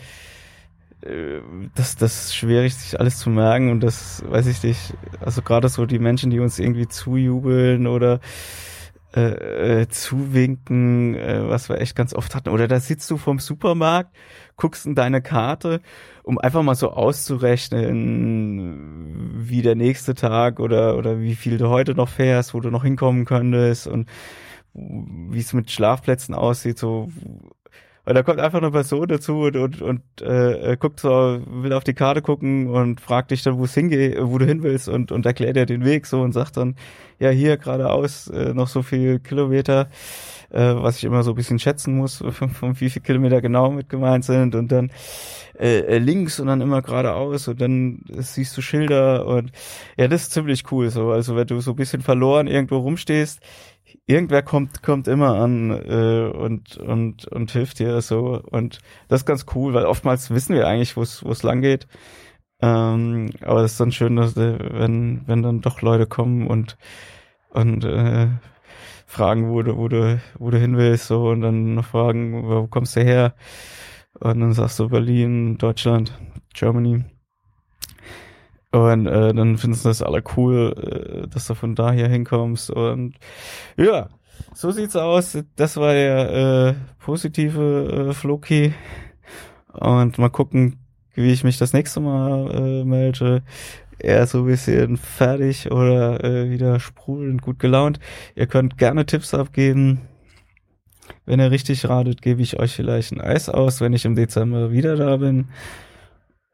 äh, 1.04 1.10
äh, 1.10 1.42
das, 1.76 1.96
das 1.96 2.26
ist 2.26 2.36
schwierig, 2.36 2.76
sich 2.76 3.00
alles 3.00 3.18
zu 3.18 3.30
merken 3.30 3.72
und 3.72 3.82
das 3.82 4.24
weiß 4.28 4.48
ich 4.48 4.62
nicht. 4.64 4.94
Also 5.20 5.42
gerade 5.42 5.70
so 5.70 5.86
die 5.86 6.00
Menschen, 6.00 6.30
die 6.30 6.40
uns 6.40 6.60
irgendwie 6.60 6.88
zujubeln 6.88 7.88
oder 7.88 8.20
äh, 9.16 9.82
äh, 9.82 9.88
zuwinken, 9.88 11.16
äh, 11.16 11.48
was 11.48 11.70
wir 11.70 11.80
echt 11.80 11.96
ganz 11.96 12.14
oft 12.14 12.36
hatten. 12.36 12.50
Oder 12.50 12.68
da 12.68 12.82
sitzt 12.82 13.10
du 13.10 13.16
vom 13.16 13.40
Supermarkt, 13.40 14.14
guckst 14.58 14.86
in 14.86 14.94
deine 14.94 15.22
Karte, 15.22 15.80
um 16.24 16.38
einfach 16.38 16.64
mal 16.64 16.76
so 16.76 16.92
auszurechnen, 16.92 19.36
wie 19.38 19.62
der 19.62 19.76
nächste 19.76 20.16
Tag 20.16 20.60
oder, 20.60 20.98
oder 20.98 21.22
wie 21.22 21.36
viel 21.36 21.58
du 21.58 21.70
heute 21.70 21.96
noch 21.96 22.10
fährst, 22.10 22.54
wo 22.54 22.60
du 22.60 22.72
noch 22.72 22.84
hinkommen 22.84 23.24
könntest 23.24 23.88
und 23.88 24.10
wie 24.74 25.40
es 25.40 25.54
mit 25.54 25.72
Schlafplätzen 25.72 26.36
aussieht, 26.36 26.78
so 26.78 27.10
weil 28.06 28.14
da 28.14 28.24
kommt 28.24 28.40
einfach 28.40 28.60
eine 28.60 28.72
Person 28.72 29.08
dazu 29.08 29.42
und, 29.42 29.56
und, 29.58 29.82
und 29.82 30.22
äh, 30.22 30.78
guckt 30.80 31.00
so, 31.00 31.42
will 31.48 31.74
auf 31.74 31.84
die 31.84 31.96
Karte 31.96 32.22
gucken 32.22 32.70
und 32.70 33.02
fragt 33.02 33.32
dich 33.32 33.42
dann, 33.42 33.58
wo 33.58 33.66
es 33.66 33.74
hingeht, 33.74 34.18
wo 34.22 34.38
du 34.38 34.46
hin 34.46 34.64
willst 34.64 34.88
und, 34.88 35.12
und 35.12 35.26
erklärt 35.26 35.56
dir 35.56 35.66
den 35.66 35.84
Weg 35.84 36.06
so 36.06 36.22
und 36.22 36.32
sagt 36.32 36.58
dann, 36.58 36.76
ja, 37.20 37.30
hier 37.30 37.58
geradeaus 37.58 38.28
äh, 38.28 38.54
noch 38.54 38.68
so 38.68 38.84
viel 38.84 39.20
Kilometer, 39.20 39.90
äh, 40.52 40.76
was 40.76 40.98
ich 40.98 41.04
immer 41.04 41.24
so 41.24 41.32
ein 41.32 41.36
bisschen 41.36 41.60
schätzen 41.60 41.96
muss, 41.98 42.24
von, 42.30 42.50
von 42.50 42.80
wie 42.80 42.90
viel 42.90 43.02
Kilometer 43.02 43.42
genau 43.42 43.72
mit 43.72 43.90
gemeint 43.90 44.24
sind 44.24 44.54
und 44.54 44.72
dann 44.72 44.92
äh, 45.60 45.80
äh, 45.80 45.98
links 45.98 46.40
und 46.40 46.48
dann 46.48 46.62
immer 46.62 46.82
geradeaus 46.82 47.48
und 47.48 47.60
dann 47.62 48.02
siehst 48.10 48.56
du 48.58 48.62
Schilder 48.62 49.26
und 49.26 49.52
ja, 49.98 50.08
das 50.08 50.24
ist 50.24 50.34
ziemlich 50.34 50.70
cool 50.72 50.90
so. 50.90 51.12
Also 51.12 51.36
wenn 51.36 51.48
du 51.48 51.60
so 51.62 51.72
ein 51.72 51.78
bisschen 51.78 52.02
verloren 52.02 52.48
irgendwo 52.48 52.78
rumstehst, 52.78 53.40
irgendwer 54.06 54.44
kommt 54.44 54.84
kommt 54.84 55.08
immer 55.08 55.36
an 55.36 55.72
äh, 55.72 56.30
und 56.36 56.78
und 56.78 57.28
und 57.28 57.52
hilft 57.52 57.80
dir 57.80 58.02
so 58.02 58.42
und 58.52 58.80
das 59.08 59.22
ist 59.22 59.26
ganz 59.26 59.46
cool, 59.56 59.74
weil 59.74 59.86
oftmals 59.86 60.32
wissen 60.32 60.56
wir 60.56 60.68
eigentlich, 60.68 60.96
wo 60.98 61.02
es 61.02 61.44
lang 61.44 61.62
geht. 61.62 61.88
Ähm, 62.62 63.32
aber 63.42 63.62
es 63.64 63.74
ist 63.74 63.80
dann 63.80 63.92
schön, 63.92 64.16
dass 64.16 64.38
äh, 64.38 64.58
wenn 64.80 65.24
wenn 65.28 65.44
dann 65.44 65.62
doch 65.62 65.82
Leute 65.82 66.08
kommen 66.08 66.48
und 66.48 66.78
und 67.50 67.84
äh, 67.86 68.28
fragen, 69.08 69.50
wo 69.50 69.62
du 69.64 69.78
wo 69.78 69.88
du 69.90 70.22
wo 70.40 70.50
du 70.52 70.60
hin 70.60 70.78
willst 70.78 71.08
so 71.08 71.30
und 71.30 71.42
dann 71.42 71.76
noch 71.76 71.86
fragen, 71.86 72.44
wo 72.48 72.68
kommst 72.68 72.96
du 72.96 73.02
her? 73.04 73.36
Und 74.20 74.40
dann 74.42 74.54
sagst 74.54 74.80
du 74.80 74.90
Berlin, 74.90 75.58
Deutschland, 75.58 76.18
Germany. 76.54 77.04
Und 78.76 79.08
äh, 79.08 79.34
dann 79.34 79.58
findest 79.58 79.86
du 79.86 79.90
das 79.90 80.02
alle 80.02 80.22
cool, 80.36 80.74
äh, 80.76 81.28
dass 81.30 81.48
du 81.48 81.54
von 81.54 81.76
daher 81.76 82.10
hinkommst. 82.10 82.70
Und 82.72 83.16
ja, 83.78 84.10
so 84.54 84.72
sieht's 84.72 84.98
aus. 84.98 85.38
Das 85.56 85.78
war 85.78 85.94
der 85.94 86.34
äh, 86.34 86.74
positive 87.00 88.10
äh, 88.10 88.14
Floki. 88.14 88.74
Und 89.72 90.18
mal 90.18 90.30
gucken, 90.30 90.78
wie 91.14 91.32
ich 91.32 91.46
mich 91.46 91.58
das 91.58 91.72
nächste 91.72 92.02
Mal 92.02 92.52
äh, 92.52 92.84
melde. 92.84 93.44
Eher 93.98 94.28
so 94.28 94.40
ein 94.40 94.46
bisschen 94.46 94.98
fertig 94.98 95.72
oder 95.72 96.22
äh, 96.22 96.50
wieder 96.50 96.82
sprudelnd 96.82 97.42
gut 97.42 97.60
gelaunt. 97.60 98.02
Ihr 98.36 98.48
könnt 98.48 98.78
gerne 98.78 99.06
Tipps 99.06 99.34
abgeben. 99.34 100.02
Wenn 101.26 101.40
ihr 101.40 101.50
richtig 101.50 101.88
ratet, 101.88 102.22
gebe 102.22 102.42
ich 102.42 102.60
euch 102.60 102.76
vielleicht 102.76 103.14
ein 103.14 103.22
Eis 103.22 103.48
aus, 103.48 103.80
wenn 103.80 103.94
ich 103.94 104.04
im 104.04 104.16
Dezember 104.16 104.74
wieder 104.74 104.98
da 104.98 105.16
bin. 105.16 105.48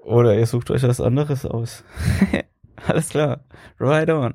Oder 0.03 0.35
ihr 0.37 0.45
sucht 0.45 0.71
euch 0.71 0.83
was 0.83 0.99
anderes 0.99 1.45
aus. 1.45 1.83
Alles 2.87 3.09
klar. 3.09 3.41
Right 3.79 4.09
on. 4.09 4.33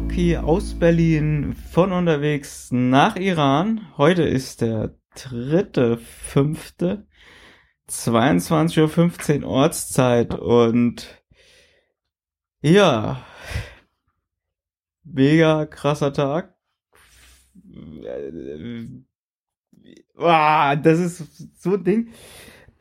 Floki 0.00 0.38
aus 0.38 0.78
Berlin 0.78 1.54
von 1.54 1.92
unterwegs 1.92 2.68
nach 2.72 3.16
Iran. 3.16 3.86
Heute 3.98 4.22
ist 4.22 4.62
der 4.62 4.94
dritte, 5.14 5.98
fünfte, 5.98 7.06
22.15 7.88 9.42
Uhr 9.42 9.48
Ortszeit 9.50 10.34
und 10.34 11.22
ja, 12.62 13.22
mega 15.04 15.66
krasser 15.66 16.14
Tag. 16.14 16.56
Wow, 20.14 20.76
das 20.82 20.98
ist 20.98 21.62
so 21.62 21.74
ein 21.74 21.84
Ding. 21.84 22.08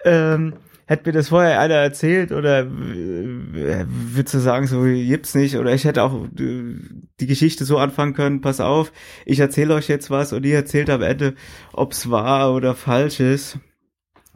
Ähm, 0.05 0.53
hätte 0.89 1.07
mir 1.07 1.13
das 1.13 1.29
vorher 1.29 1.59
einer 1.59 1.75
erzählt 1.75 2.31
oder 2.31 2.61
äh, 2.61 3.85
würdest 3.87 4.33
du 4.33 4.39
sagen, 4.39 4.65
so 4.65 4.81
gibt's 4.81 5.35
nicht 5.35 5.55
oder 5.55 5.71
ich 5.71 5.85
hätte 5.85 6.01
auch 6.01 6.25
äh, 6.39 6.73
die 7.19 7.27
Geschichte 7.27 7.63
so 7.63 7.77
anfangen 7.77 8.15
können, 8.15 8.41
pass 8.41 8.59
auf, 8.59 8.91
ich 9.23 9.39
erzähle 9.39 9.75
euch 9.75 9.87
jetzt 9.87 10.09
was 10.09 10.33
und 10.33 10.47
ihr 10.47 10.55
erzählt 10.55 10.89
am 10.89 11.03
Ende, 11.03 11.35
ob's 11.73 12.09
wahr 12.09 12.55
oder 12.55 12.73
falsch 12.73 13.19
ist. 13.19 13.59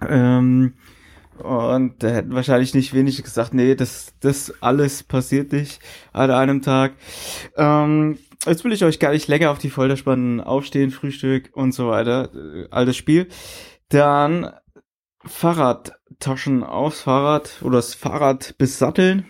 Ähm, 0.07 0.75
und 1.39 2.03
da 2.03 2.09
hätten 2.09 2.35
wahrscheinlich 2.35 2.75
nicht 2.75 2.93
wenig 2.93 3.23
gesagt, 3.23 3.55
nee, 3.55 3.73
das, 3.73 4.13
das 4.19 4.53
alles 4.61 5.01
passiert 5.01 5.53
nicht 5.53 5.79
an 6.11 6.29
einem 6.29 6.61
Tag. 6.61 6.93
Ähm, 7.57 8.19
jetzt 8.45 8.63
will 8.63 8.73
ich 8.73 8.83
euch 8.83 8.99
gar 8.99 9.11
nicht 9.11 9.27
länger 9.27 9.49
auf 9.49 9.57
die 9.57 9.71
Folter 9.71 9.97
spannen. 9.97 10.39
Aufstehen, 10.39 10.91
Frühstück 10.91 11.49
und 11.53 11.71
so 11.71 11.87
weiter. 11.87 12.29
Äh, 12.35 12.67
Altes 12.69 12.95
Spiel. 12.95 13.27
Dann 13.89 14.51
Fahrradtaschen 15.25 16.63
aufs 16.63 17.01
Fahrrad 17.01 17.61
oder 17.61 17.77
das 17.77 17.93
Fahrrad 17.93 18.57
besatteln. 18.57 19.25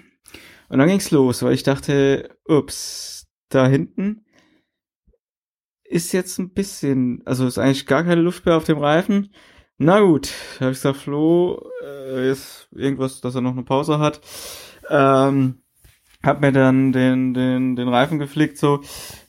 Und 0.70 0.80
dann 0.80 0.88
ging's 0.88 1.12
los, 1.12 1.44
weil 1.44 1.54
ich 1.54 1.64
dachte, 1.64 2.36
ups, 2.46 3.28
da 3.50 3.68
hinten 3.68 4.26
ist 5.84 6.12
jetzt 6.12 6.40
ein 6.40 6.50
bisschen, 6.50 7.22
also 7.26 7.46
ist 7.46 7.60
eigentlich 7.60 7.86
gar 7.86 8.04
keine 8.04 8.22
Luft 8.22 8.46
mehr 8.46 8.58
auf 8.58 8.64
dem 8.64 8.80
Reifen. 8.80 9.32
Na 9.78 10.00
gut, 10.02 10.32
habe 10.60 10.72
ich 10.72 10.78
gesagt, 10.78 10.98
Flo, 10.98 11.70
äh, 11.84 12.32
ist 12.32 12.68
irgendwas, 12.72 13.22
dass 13.22 13.36
er 13.36 13.42
noch 13.42 13.52
eine 13.52 13.64
Pause 13.64 14.00
hat. 14.00 14.22
Ähm, 14.90 15.62
hab 16.24 16.42
mir 16.42 16.52
dann 16.52 16.92
den, 16.94 17.34
den, 17.34 17.76
den 17.76 17.88
Reifen 17.90 18.18
geflickt, 18.18 18.58
so. 18.58 18.82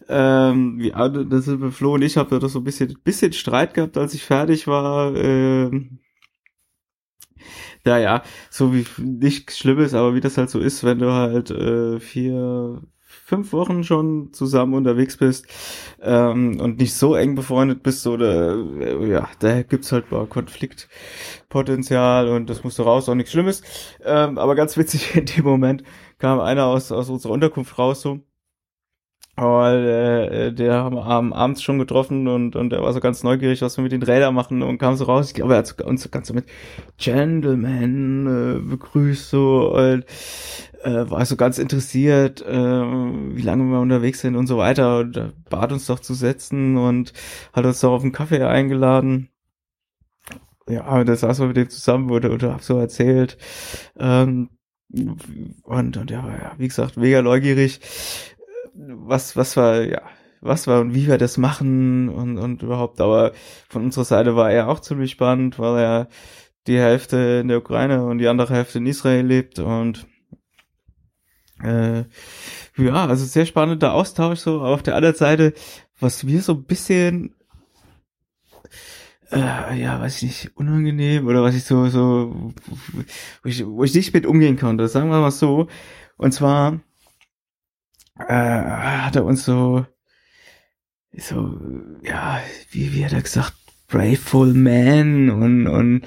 Ähm, 0.09 0.81
ja, 0.81 1.09
das 1.09 1.49
ist 1.49 1.59
mit 1.59 1.75
Flo 1.75 1.95
und 1.95 2.03
ich 2.03 2.17
habe 2.17 2.39
da 2.39 2.49
so 2.49 2.61
ein 2.61 2.65
bisschen, 2.65 2.99
bisschen 3.03 3.33
Streit 3.33 3.75
gehabt, 3.75 3.97
als 3.97 4.15
ich 4.15 4.25
fertig 4.25 4.67
war. 4.67 5.15
Ähm, 5.17 5.99
naja, 7.85 8.23
so 8.51 8.75
wie 8.75 8.87
nichts 8.99 9.59
Schlimmes, 9.59 9.95
aber 9.95 10.15
wie 10.15 10.21
das 10.21 10.39
halt 10.39 10.51
so 10.51 10.61
ist, 10.61 10.85
wenn 10.85 10.99
du 10.99 11.13
halt 11.13 11.51
äh, 11.51 12.01
vier, 12.01 12.83
fünf 13.25 13.53
Wochen 13.53 13.85
schon 13.85 14.33
zusammen 14.33 14.75
unterwegs 14.75 15.17
bist 15.17 15.47
ähm, 16.03 16.61
und 16.61 16.79
nicht 16.79 16.95
so 16.95 17.15
eng 17.15 17.35
befreundet 17.35 17.83
bist 17.83 18.07
oder 18.07 18.57
äh, 18.81 19.09
ja, 19.09 19.29
da 19.39 19.63
gibt's 19.63 19.93
halt 19.93 20.11
mal 20.11 20.27
Konfliktpotenzial 20.27 22.29
und 22.29 22.51
das 22.51 22.65
musst 22.65 22.79
du 22.79 22.83
raus, 22.83 23.09
auch 23.09 23.15
nichts 23.15 23.33
Schlimmes. 23.33 23.63
Ähm, 24.05 24.39
aber 24.39 24.55
ganz 24.55 24.77
witzig 24.77 25.17
in 25.17 25.27
dem 25.27 25.45
Moment 25.45 25.83
kam 26.19 26.41
einer 26.41 26.67
aus, 26.67 26.93
aus 26.93 27.09
unserer 27.11 27.33
Unterkunft 27.33 27.79
raus 27.79 28.03
so 28.03 28.21
weil 29.37 29.89
äh, 29.89 30.53
der 30.53 30.75
haben 30.75 30.97
wir 30.97 31.05
abends 31.05 31.63
schon 31.63 31.79
getroffen 31.79 32.29
und, 32.29 32.55
und 32.55 32.73
er 32.73 32.83
war 32.83 32.93
so 32.93 33.01
ganz 33.01 33.23
neugierig, 33.23 33.63
was 33.63 33.77
wir 33.77 33.83
mit 33.83 33.93
den 33.93 34.03
Rädern 34.03 34.35
machen 34.35 34.63
und 34.63 34.79
kam 34.79 34.95
so 34.97 35.05
raus. 35.05 35.29
Ich 35.29 35.35
glaube, 35.35 35.55
er 35.55 35.59
hat 35.59 35.81
uns 35.83 36.09
ganz 36.11 36.29
so 36.29 36.35
mit 36.35 36.47
Gentleman 36.99 38.27
äh, 38.27 38.61
begrüßt 38.61 39.31
so 39.31 39.75
und 39.75 40.05
äh, 40.85 41.11
war 41.11 41.25
so 41.27 41.37
ganz 41.37 41.59
interessiert, 41.59 42.43
äh, 42.43 42.55
wie 42.55 43.43
lange 43.43 43.65
wir 43.65 43.81
unterwegs 43.81 44.21
sind 44.21 44.37
und 44.37 44.47
so 44.47 44.59
weiter 44.59 44.99
und 45.01 45.17
äh, 45.17 45.33
bat 45.51 45.73
uns 45.73 45.87
doch 45.87 45.99
zu 45.99 46.15
setzen 46.15 46.77
und 46.77 47.13
hat 47.53 47.65
uns 47.65 47.81
doch 47.81 47.93
auf 47.93 48.03
einen 48.03 48.13
Kaffee 48.13 48.43
eingeladen. 48.43 49.31
Ja, 50.69 51.05
da 51.05 51.17
saß 51.17 51.41
wir 51.41 51.49
mit 51.49 51.57
dem 51.57 51.69
zusammen 51.69 52.09
wurde 52.09 52.31
und 52.31 52.43
hab 52.43 52.63
so 52.63 52.79
erzählt. 52.79 53.37
Ähm, 53.99 54.49
und, 55.63 55.97
und 55.97 56.11
ja, 56.11 56.53
wie 56.57 56.69
gesagt, 56.69 56.97
mega 56.97 57.21
neugierig 57.21 57.81
was, 58.75 59.37
was 59.37 59.57
war, 59.57 59.83
ja, 59.83 60.03
was 60.41 60.67
war 60.67 60.81
und 60.81 60.95
wie 60.95 61.07
wir 61.07 61.19
das 61.19 61.39
machen 61.39 62.09
und, 62.09 62.39
und 62.39 62.63
überhaupt. 62.63 63.01
Aber 63.01 63.33
von 63.69 63.85
unserer 63.85 64.05
Seite 64.05 64.37
war 64.37 64.51
er 64.51 64.69
auch 64.69 64.81
ziemlich 64.81 65.13
spannend, 65.13 65.59
weil 65.59 65.83
er 65.83 66.09
die 66.67 66.79
Hälfte 66.79 67.41
in 67.43 67.49
der 67.49 67.59
Ukraine 67.59 68.05
und 68.05 68.19
die 68.19 68.29
andere 68.29 68.55
Hälfte 68.55 68.79
in 68.79 68.87
Israel 68.87 69.27
lebt 69.27 69.59
und 69.59 70.07
äh, 71.63 72.05
ja, 72.77 73.07
also 73.07 73.25
sehr 73.25 73.47
spannender 73.47 73.95
Austausch 73.95 74.41
so. 74.41 74.61
Aber 74.61 74.75
auf 74.75 74.83
der 74.83 74.97
anderen 74.97 75.15
Seite, 75.15 75.55
was 76.01 76.27
wir 76.27 76.43
so 76.43 76.53
ein 76.55 76.65
bisschen 76.65 77.35
äh, 79.31 79.81
ja, 79.81 80.01
weiß 80.01 80.17
ich 80.17 80.23
nicht, 80.23 80.57
unangenehm 80.57 81.27
oder 81.27 81.43
was 81.43 81.55
ich 81.55 81.65
so, 81.65 81.89
so, 81.89 82.53
wo 83.43 83.49
ich, 83.49 83.67
wo 83.67 83.85
ich 83.85 83.95
nicht 83.95 84.15
mit 84.15 84.27
umgehen 84.27 84.59
konnte, 84.59 84.89
sagen 84.89 85.11
wir 85.11 85.21
mal 85.21 85.31
so. 85.31 85.69
Und 86.17 86.33
zwar, 86.33 86.81
äh, 88.19 88.25
hat 88.35 89.17
er 89.17 89.25
uns 89.25 89.45
so, 89.45 89.87
so, 91.17 91.61
ja, 92.03 92.41
wie, 92.71 92.93
wie 92.93 93.05
hat 93.05 93.13
er 93.13 93.23
gesagt, 93.23 93.55
Braveful 93.89 94.55
Man 94.55 95.31
und, 95.31 95.67
und 95.67 96.03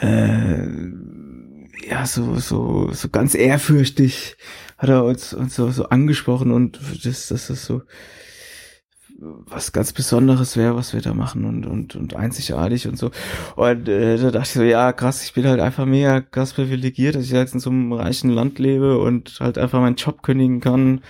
äh, 0.00 1.88
ja, 1.88 2.06
so, 2.06 2.38
so, 2.38 2.92
so 2.92 3.08
ganz 3.08 3.34
ehrfürchtig 3.34 4.36
hat 4.78 4.88
er 4.88 5.04
uns, 5.04 5.32
uns 5.32 5.54
so, 5.54 5.70
so 5.70 5.88
angesprochen 5.88 6.50
und 6.50 6.80
das, 7.04 7.28
das 7.28 7.50
ist 7.50 7.64
so, 7.64 7.82
was 9.18 9.72
ganz 9.72 9.92
Besonderes 9.92 10.56
wäre, 10.56 10.76
was 10.76 10.92
wir 10.92 11.00
da 11.00 11.14
machen 11.14 11.44
und, 11.44 11.66
und, 11.66 11.96
und 11.96 12.16
einzigartig 12.16 12.88
und 12.88 12.98
so. 12.98 13.10
Und 13.56 13.88
äh, 13.88 14.16
da 14.16 14.30
dachte 14.30 14.48
ich 14.48 14.52
so, 14.54 14.62
ja, 14.62 14.92
krass, 14.92 15.24
ich 15.24 15.32
bin 15.32 15.46
halt 15.46 15.60
einfach 15.60 15.86
mega 15.86 16.20
krass 16.20 16.54
privilegiert, 16.54 17.14
dass 17.14 17.24
ich 17.24 17.30
jetzt 17.30 17.54
in 17.54 17.60
so 17.60 17.70
einem 17.70 17.92
reichen 17.92 18.30
Land 18.30 18.58
lebe 18.58 18.98
und 18.98 19.38
halt 19.40 19.58
einfach 19.58 19.80
meinen 19.80 19.96
Job 19.96 20.22
kündigen 20.22 20.60
kann 20.60 21.02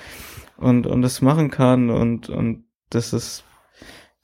und, 0.57 0.87
und 0.87 1.03
das 1.03 1.23
machen 1.23 1.51
kann 1.51 1.91
und, 1.91 2.29
und 2.29 2.65
dass 2.91 3.11
das 3.11 3.45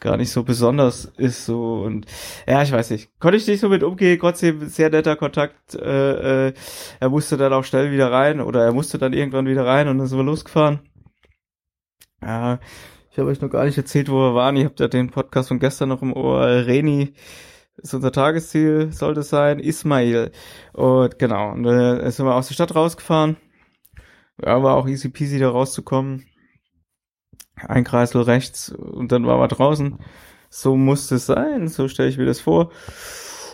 gar 0.00 0.16
nicht 0.16 0.30
so 0.30 0.44
besonders 0.44 1.06
ist 1.16 1.46
so. 1.46 1.82
Und 1.82 2.06
ja 2.46 2.62
ich 2.62 2.72
weiß 2.72 2.90
nicht. 2.90 3.10
Konnte 3.18 3.38
ich 3.38 3.46
nicht 3.46 3.60
so 3.60 3.68
mit 3.68 3.82
umgehen 3.82 4.18
trotzdem 4.20 4.68
sehr 4.68 4.90
netter 4.90 5.16
Kontakt. 5.16 5.74
Äh, 5.74 6.48
äh, 6.48 6.52
er 7.00 7.08
musste 7.08 7.36
dann 7.36 7.52
auch 7.52 7.64
schnell 7.64 7.90
wieder 7.90 8.12
rein 8.12 8.40
oder 8.40 8.64
er 8.64 8.72
musste 8.72 8.98
dann 8.98 9.12
irgendwann 9.12 9.46
wieder 9.46 9.66
rein 9.66 9.88
und 9.88 9.98
dann 9.98 10.06
sind 10.06 10.18
wir 10.18 10.24
losgefahren. 10.24 10.80
Ja 12.22 12.58
ich 13.18 13.20
habe 13.20 13.32
euch 13.32 13.40
noch 13.40 13.50
gar 13.50 13.64
nicht 13.64 13.76
erzählt, 13.76 14.08
wo 14.08 14.14
wir 14.14 14.34
waren. 14.36 14.54
Ihr 14.54 14.66
habt 14.66 14.78
ja 14.78 14.86
den 14.86 15.10
Podcast 15.10 15.48
von 15.48 15.58
gestern 15.58 15.88
noch 15.88 16.02
im 16.02 16.12
Ohr. 16.12 16.40
Reni 16.40 17.14
ist 17.76 17.92
unser 17.92 18.12
Tagesziel, 18.12 18.92
sollte 18.92 19.22
es 19.22 19.28
sein. 19.28 19.58
Ismail. 19.58 20.30
Und 20.72 21.18
genau, 21.18 21.50
und 21.50 21.64
äh, 21.66 22.08
sind 22.12 22.26
wir 22.26 22.36
aus 22.36 22.46
der 22.46 22.54
Stadt 22.54 22.76
rausgefahren. 22.76 23.36
Ja, 24.40 24.62
war 24.62 24.76
auch 24.76 24.86
easy 24.86 25.08
peasy 25.08 25.40
da 25.40 25.50
rauszukommen. 25.50 26.26
Ein 27.56 27.82
Kreisel 27.82 28.22
rechts 28.22 28.70
und 28.70 29.10
dann 29.10 29.26
waren 29.26 29.40
wir 29.40 29.48
draußen. 29.48 29.98
So 30.48 30.76
musste 30.76 31.16
es 31.16 31.26
sein, 31.26 31.66
so 31.66 31.88
stelle 31.88 32.10
ich 32.10 32.18
mir 32.18 32.26
das 32.26 32.38
vor. 32.38 32.70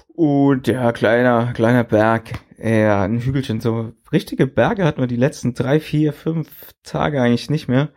Und 0.09 0.67
ja, 0.67 0.93
kleiner, 0.93 1.55
kleiner 1.55 1.85
Berg. 1.85 2.33
Ja, 2.59 3.05
ein 3.05 3.19
Hügelchen. 3.19 3.63
So 3.63 3.95
richtige 4.13 4.47
Berge 4.47 4.85
hatten 4.85 5.01
wir 5.01 5.07
die 5.07 5.17
letzten 5.17 5.55
drei, 5.55 5.81
vier, 5.81 6.13
fünf 6.13 6.51
Tage 6.83 7.23
eigentlich 7.23 7.49
nicht 7.49 7.67
mehr 7.67 7.89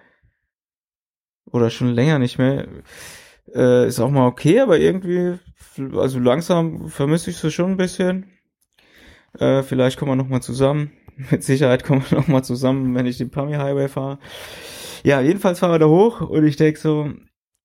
oder 1.52 1.70
schon 1.70 1.94
länger 1.94 2.20
nicht 2.20 2.38
mehr. 2.38 2.68
Äh, 3.54 3.88
ist 3.88 4.00
auch 4.00 4.10
mal 4.10 4.28
okay, 4.28 4.60
aber 4.60 4.78
irgendwie, 4.80 5.40
also 5.96 6.20
langsam 6.20 6.90
vermisse 6.90 7.30
ich 7.30 7.44
es 7.44 7.54
schon 7.54 7.72
ein 7.72 7.78
bisschen. 7.78 8.32
Äh, 9.40 9.64
vielleicht 9.64 9.98
kommen 9.98 10.12
wir 10.12 10.16
noch 10.16 10.30
mal 10.30 10.42
zusammen. 10.42 10.92
Mit 11.32 11.44
Sicherheit 11.44 11.84
kommen 11.84 12.04
wir 12.10 12.20
noch 12.20 12.28
mal 12.28 12.44
zusammen, 12.44 12.94
wenn 12.96 13.06
ich 13.06 13.18
den 13.18 13.32
Pami 13.32 13.54
Highway 13.54 13.88
fahre. 13.88 14.20
Ja, 15.04 15.22
jedenfalls 15.22 15.60
fahren 15.60 15.72
wir 15.72 15.80
da 15.80 15.88
hoch 15.88 16.22
und 16.22 16.46
ich 16.46 16.58
denk 16.58 16.78
so, 16.78 17.12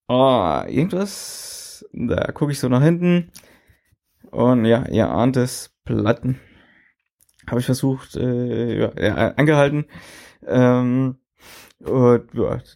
oh, 0.09 0.61
irgendwas. 0.67 1.85
Da 1.93 2.31
gucke 2.33 2.53
ich 2.53 2.61
so 2.61 2.69
nach 2.69 2.83
hinten 2.83 3.33
und 4.31 4.65
ja, 4.65 4.87
ihr 4.89 5.11
ahnt 5.11 5.37
es, 5.37 5.75
Platten. 5.85 6.41
Habe 7.49 7.61
ich 7.61 7.67
versucht, 7.67 8.17
äh, 8.17 8.79
ja, 8.79 8.93
ja, 8.97 9.15
angehalten. 9.35 9.87
Ähm, 10.47 11.17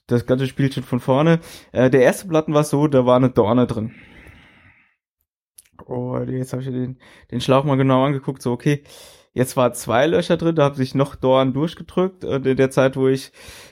das 0.07 0.27
ganze 0.27 0.47
Spielchen 0.47 0.83
von 0.83 1.01
vorne. 1.01 1.41
Äh, 1.73 1.91
der 1.91 2.03
erste 2.03 2.29
Platten 2.29 2.55
war 2.55 2.65
so, 2.65 2.87
da 2.89 3.07
war 3.07 3.17
eine 3.17 3.31
Dorne 3.31 3.67
drin. 3.67 3.95
Und 5.85 6.29
jetzt 6.31 6.53
habe 6.53 6.63
ich 6.63 6.69
den, 6.69 6.99
den 7.31 7.41
Schlauch 7.41 7.65
mal 7.65 7.77
genau 7.77 8.05
angeguckt, 8.05 8.43
so 8.43 8.53
okay, 8.53 8.83
jetzt 9.33 9.57
war 9.57 9.73
zwei 9.73 10.07
Löcher 10.07 10.37
drin, 10.37 10.57
da 10.57 10.65
haben 10.65 10.75
sich 10.75 10.95
noch 10.95 11.15
Dornen 11.15 11.53
durchgedrückt 11.53 12.25
und 12.25 12.47
in 12.47 12.57
der 12.57 12.71
Zeit, 12.71 12.97
wo 12.97 13.07
ich 13.07 13.31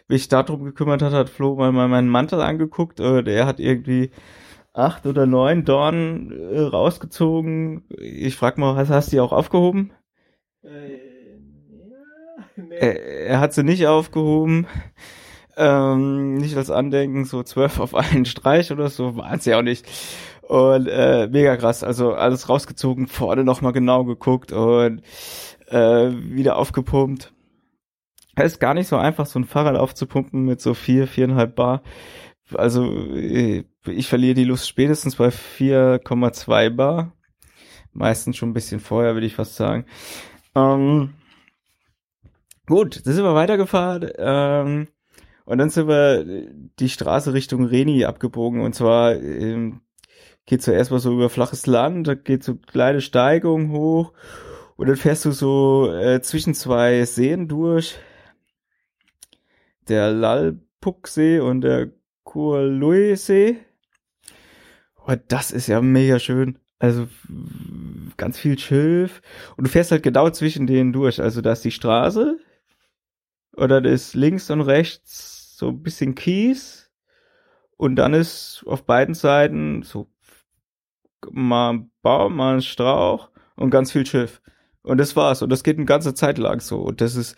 mich 0.08 0.28
darum 0.28 0.64
gekümmert 0.64 1.02
hat, 1.02 1.12
hat 1.12 1.30
Flo 1.30 1.56
mal 1.56 1.72
meinen 1.72 2.08
Mantel 2.08 2.40
angeguckt 2.40 3.00
und 3.00 3.26
er 3.26 3.46
hat 3.46 3.58
irgendwie 3.58 4.10
acht 4.74 5.06
oder 5.06 5.24
neun 5.26 5.64
Dornen 5.64 6.30
äh, 6.30 6.60
rausgezogen. 6.60 7.84
Ich 7.98 8.36
frag 8.36 8.58
mal, 8.58 8.76
hast, 8.76 8.90
hast 8.90 9.08
du 9.08 9.16
die 9.16 9.20
auch 9.20 9.32
aufgehoben? 9.32 9.92
Äh, 10.62 10.98
nee. 12.56 12.76
er, 12.76 13.26
er 13.26 13.40
hat 13.40 13.54
sie 13.54 13.62
nicht 13.62 13.86
aufgehoben. 13.86 14.66
Ähm, 15.56 16.34
nicht 16.36 16.56
als 16.56 16.70
Andenken, 16.70 17.24
so 17.24 17.42
zwölf 17.42 17.78
auf 17.80 17.94
einen 17.94 18.24
Streich 18.24 18.72
oder 18.72 18.88
so, 18.90 19.16
war 19.16 19.32
es 19.34 19.44
ja 19.44 19.58
auch 19.58 19.62
nicht. 19.62 19.86
Und 20.42 20.88
äh, 20.88 21.28
mega 21.28 21.56
krass, 21.56 21.82
also 21.82 22.12
alles 22.12 22.48
rausgezogen, 22.48 23.06
vorne 23.06 23.44
nochmal 23.44 23.72
genau 23.72 24.04
geguckt 24.04 24.52
und 24.52 25.02
äh, 25.68 26.10
wieder 26.10 26.56
aufgepumpt. 26.56 27.32
Es 28.36 28.52
ist 28.52 28.60
gar 28.60 28.74
nicht 28.74 28.88
so 28.88 28.96
einfach, 28.96 29.26
so 29.26 29.38
ein 29.38 29.44
Fahrrad 29.44 29.76
aufzupumpen 29.76 30.44
mit 30.44 30.60
so 30.60 30.74
vier, 30.74 31.06
viereinhalb 31.06 31.54
Bar. 31.54 31.82
Also 32.52 32.84
äh, 33.14 33.64
ich 33.86 34.08
verliere 34.08 34.34
die 34.34 34.44
Lust 34.44 34.68
spätestens 34.68 35.16
bei 35.16 35.28
4,2 35.28 36.70
Bar. 36.70 37.12
Meistens 37.92 38.36
schon 38.36 38.50
ein 38.50 38.54
bisschen 38.54 38.80
vorher, 38.80 39.14
würde 39.14 39.26
ich 39.26 39.36
fast 39.36 39.54
sagen. 39.54 39.86
Ähm, 40.54 41.14
gut, 42.66 43.06
dann 43.06 43.14
sind 43.14 43.24
wir 43.24 43.34
weitergefahren. 43.34 44.10
Ähm, 44.18 44.88
und 45.44 45.58
dann 45.58 45.70
sind 45.70 45.88
wir 45.88 46.24
die 46.78 46.88
Straße 46.88 47.34
Richtung 47.34 47.64
Reni 47.66 48.04
abgebogen. 48.04 48.62
Und 48.62 48.74
zwar 48.74 49.14
ähm, 49.14 49.82
geht 50.46 50.62
zuerst 50.62 50.90
mal 50.90 51.00
so 51.00 51.12
über 51.12 51.28
flaches 51.28 51.66
Land, 51.66 52.08
da 52.08 52.14
geht 52.14 52.42
so 52.42 52.56
kleine 52.56 53.00
Steigung 53.02 53.70
hoch. 53.70 54.12
Und 54.76 54.88
dann 54.88 54.96
fährst 54.96 55.24
du 55.24 55.32
so 55.32 55.92
äh, 55.92 56.20
zwischen 56.22 56.54
zwei 56.54 57.04
Seen 57.04 57.46
durch. 57.46 57.96
Der 59.88 60.10
Lalpuksee 60.10 61.40
und 61.40 61.60
der 61.60 61.90
Kurlui-See. 62.24 63.58
Und 65.04 65.20
das 65.28 65.50
ist 65.50 65.66
ja 65.66 65.82
mega 65.82 66.18
schön. 66.18 66.58
Also 66.78 67.06
ganz 68.16 68.38
viel 68.38 68.58
Schilf. 68.58 69.20
Und 69.56 69.66
du 69.66 69.70
fährst 69.70 69.90
halt 69.90 70.02
genau 70.02 70.30
zwischen 70.30 70.66
denen 70.66 70.94
durch. 70.94 71.20
Also 71.20 71.42
da 71.42 71.52
ist 71.52 71.64
die 71.64 71.70
Straße. 71.70 72.38
Oder 73.56 73.82
da 73.82 73.90
ist 73.90 74.14
links 74.14 74.50
und 74.50 74.62
rechts 74.62 75.33
so 75.56 75.68
ein 75.68 75.82
bisschen 75.82 76.14
Kies. 76.14 76.90
Und 77.76 77.96
dann 77.96 78.14
ist 78.14 78.64
auf 78.66 78.84
beiden 78.84 79.14
Seiten 79.14 79.82
so 79.82 80.08
mal 81.30 81.70
ein 81.72 81.90
Baum, 82.02 82.36
mal 82.36 82.54
ein 82.54 82.62
Strauch 82.62 83.30
und 83.56 83.70
ganz 83.70 83.92
viel 83.92 84.06
Schilf. 84.06 84.40
Und 84.82 84.98
das 84.98 85.16
war's. 85.16 85.42
Und 85.42 85.50
das 85.50 85.64
geht 85.64 85.76
eine 85.76 85.86
ganze 85.86 86.14
Zeit 86.14 86.38
lang 86.38 86.60
so. 86.60 86.80
Und 86.80 87.00
das 87.00 87.16
ist 87.16 87.36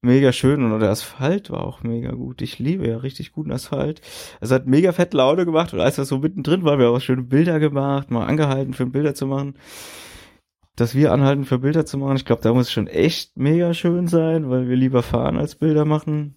mega 0.00 0.32
schön. 0.32 0.62
Und 0.62 0.78
der 0.80 0.90
Asphalt 0.90 1.50
war 1.50 1.64
auch 1.64 1.82
mega 1.82 2.12
gut. 2.12 2.40
Ich 2.42 2.58
liebe 2.58 2.86
ja 2.86 2.98
richtig 2.98 3.32
guten 3.32 3.52
Asphalt. 3.52 4.00
Es 4.40 4.50
hat 4.50 4.66
mega 4.66 4.92
fett 4.92 5.12
Laune 5.14 5.44
gemacht. 5.44 5.72
Und 5.72 5.80
als 5.80 5.98
wir 5.98 6.04
so 6.04 6.18
mittendrin 6.18 6.64
waren, 6.64 6.78
wir 6.78 6.86
haben 6.86 6.94
auch 6.94 7.00
schöne 7.00 7.22
Bilder 7.22 7.58
gemacht, 7.58 8.10
mal 8.10 8.26
angehalten 8.26 8.74
für 8.74 8.86
Bilder 8.86 9.14
zu 9.14 9.26
machen. 9.26 9.58
Dass 10.76 10.94
wir 10.94 11.12
anhalten 11.12 11.44
für 11.44 11.58
Bilder 11.58 11.86
zu 11.86 11.98
machen, 11.98 12.16
ich 12.16 12.24
glaube, 12.24 12.42
da 12.42 12.52
muss 12.52 12.66
es 12.66 12.72
schon 12.72 12.88
echt 12.88 13.36
mega 13.36 13.74
schön 13.74 14.08
sein, 14.08 14.50
weil 14.50 14.68
wir 14.68 14.76
lieber 14.76 15.02
fahren 15.02 15.36
als 15.36 15.54
Bilder 15.54 15.84
machen. 15.84 16.36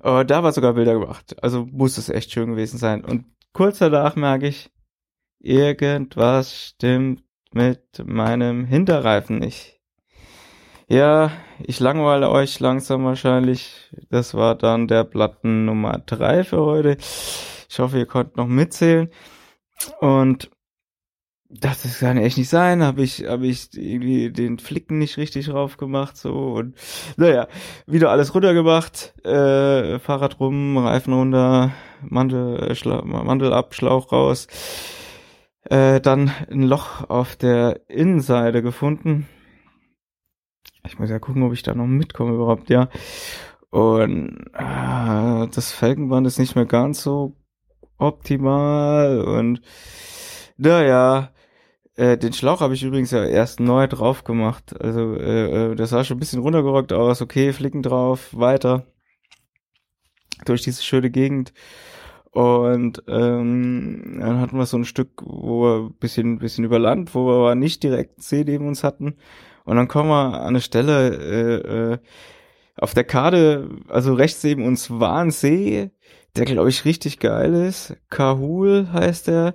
Aber 0.00 0.24
da 0.24 0.42
war 0.42 0.52
sogar 0.52 0.74
Bilder 0.74 0.98
gemacht. 0.98 1.42
Also 1.42 1.66
muss 1.70 1.98
es 1.98 2.08
echt 2.08 2.32
schön 2.32 2.50
gewesen 2.50 2.78
sein. 2.78 3.04
Und 3.04 3.24
kurz 3.52 3.78
danach 3.78 4.16
merke 4.16 4.46
ich, 4.46 4.70
irgendwas 5.40 6.54
stimmt 6.54 7.22
mit 7.52 8.02
meinem 8.04 8.64
Hinterreifen 8.64 9.38
nicht. 9.38 9.80
Ja, 10.88 11.30
ich 11.60 11.80
langweile 11.80 12.30
euch 12.30 12.60
langsam 12.60 13.04
wahrscheinlich. 13.04 13.90
Das 14.10 14.34
war 14.34 14.54
dann 14.54 14.88
der 14.88 15.04
Platten 15.04 15.66
Nummer 15.66 15.98
drei 16.06 16.44
für 16.44 16.60
heute. 16.60 16.96
Ich 16.98 17.78
hoffe, 17.78 17.98
ihr 17.98 18.06
konntet 18.06 18.36
noch 18.36 18.46
mitzählen. 18.46 19.10
Und 20.00 20.50
das, 21.50 21.98
kann 21.98 22.18
echt 22.18 22.36
nicht 22.36 22.50
sein. 22.50 22.82
Habe 22.82 23.02
ich, 23.02 23.24
habe 23.26 23.46
ich 23.46 23.70
irgendwie 23.72 24.30
den 24.30 24.58
Flicken 24.58 24.98
nicht 24.98 25.16
richtig 25.16 25.46
drauf 25.46 25.78
gemacht 25.78 26.16
so 26.16 26.52
und 26.54 26.74
naja, 27.16 27.48
wieder 27.86 28.10
alles 28.10 28.34
runtergemacht, 28.34 29.14
äh, 29.24 29.98
Fahrrad 29.98 30.40
rum, 30.40 30.76
Reifen 30.76 31.14
runter, 31.14 31.72
Mantel, 32.02 32.74
Schla 32.74 33.02
Mantel 33.02 33.52
ab, 33.52 33.74
Schlauch 33.74 34.12
raus. 34.12 34.46
Äh, 35.64 36.00
dann 36.00 36.30
ein 36.50 36.62
Loch 36.62 37.08
auf 37.08 37.36
der 37.36 37.80
Innenseite 37.88 38.62
gefunden. 38.62 39.26
Ich 40.86 40.98
muss 40.98 41.10
ja 41.10 41.18
gucken, 41.18 41.42
ob 41.42 41.52
ich 41.52 41.62
da 41.62 41.74
noch 41.74 41.86
mitkomme 41.86 42.34
überhaupt, 42.34 42.70
ja. 42.70 42.88
Und 43.70 44.46
äh, 44.54 45.46
das 45.54 45.72
Felgenband 45.72 46.26
ist 46.26 46.38
nicht 46.38 46.56
mehr 46.56 46.64
ganz 46.66 47.02
so 47.02 47.36
optimal 47.98 49.20
und 49.20 49.60
naja, 50.56 51.30
äh, 51.98 52.16
den 52.16 52.32
Schlauch 52.32 52.60
habe 52.60 52.74
ich 52.74 52.82
übrigens 52.84 53.10
ja 53.10 53.24
erst 53.24 53.58
neu 53.58 53.88
drauf 53.88 54.22
gemacht. 54.22 54.80
Also 54.80 55.16
äh, 55.16 55.72
äh, 55.72 55.74
das 55.74 55.90
sah 55.90 56.04
schon 56.04 56.16
ein 56.16 56.20
bisschen 56.20 56.40
runtergerockt 56.40 56.92
aus. 56.92 57.20
Okay, 57.20 57.52
Flicken 57.52 57.82
drauf, 57.82 58.28
weiter 58.32 58.86
durch 60.44 60.62
diese 60.62 60.82
schöne 60.82 61.10
Gegend. 61.10 61.52
Und 62.30 63.02
ähm, 63.08 64.18
dann 64.20 64.40
hatten 64.40 64.58
wir 64.58 64.66
so 64.66 64.76
ein 64.76 64.84
Stück, 64.84 65.22
wo 65.24 65.62
wir 65.62 65.86
ein 65.86 65.94
bisschen, 65.94 66.38
bisschen 66.38 66.64
über 66.64 66.78
Land, 66.78 67.16
wo 67.16 67.26
wir 67.26 67.34
aber 67.34 67.54
nicht 67.56 67.82
direkt 67.82 68.22
See 68.22 68.44
neben 68.44 68.68
uns 68.68 68.84
hatten. 68.84 69.16
Und 69.64 69.76
dann 69.76 69.88
kommen 69.88 70.10
wir 70.10 70.34
an 70.34 70.48
eine 70.48 70.60
Stelle 70.60 71.16
äh, 71.16 71.92
äh, 71.94 71.98
auf 72.76 72.94
der 72.94 73.04
Karte, 73.04 73.70
also 73.88 74.14
rechts 74.14 74.44
neben 74.44 74.64
uns 74.64 74.88
war 74.88 75.16
ein 75.16 75.32
See, 75.32 75.90
der 76.36 76.44
glaube 76.44 76.68
ich 76.68 76.84
richtig 76.84 77.18
geil 77.18 77.52
ist. 77.54 77.96
Kahul 78.10 78.88
heißt 78.92 79.28
der, 79.28 79.54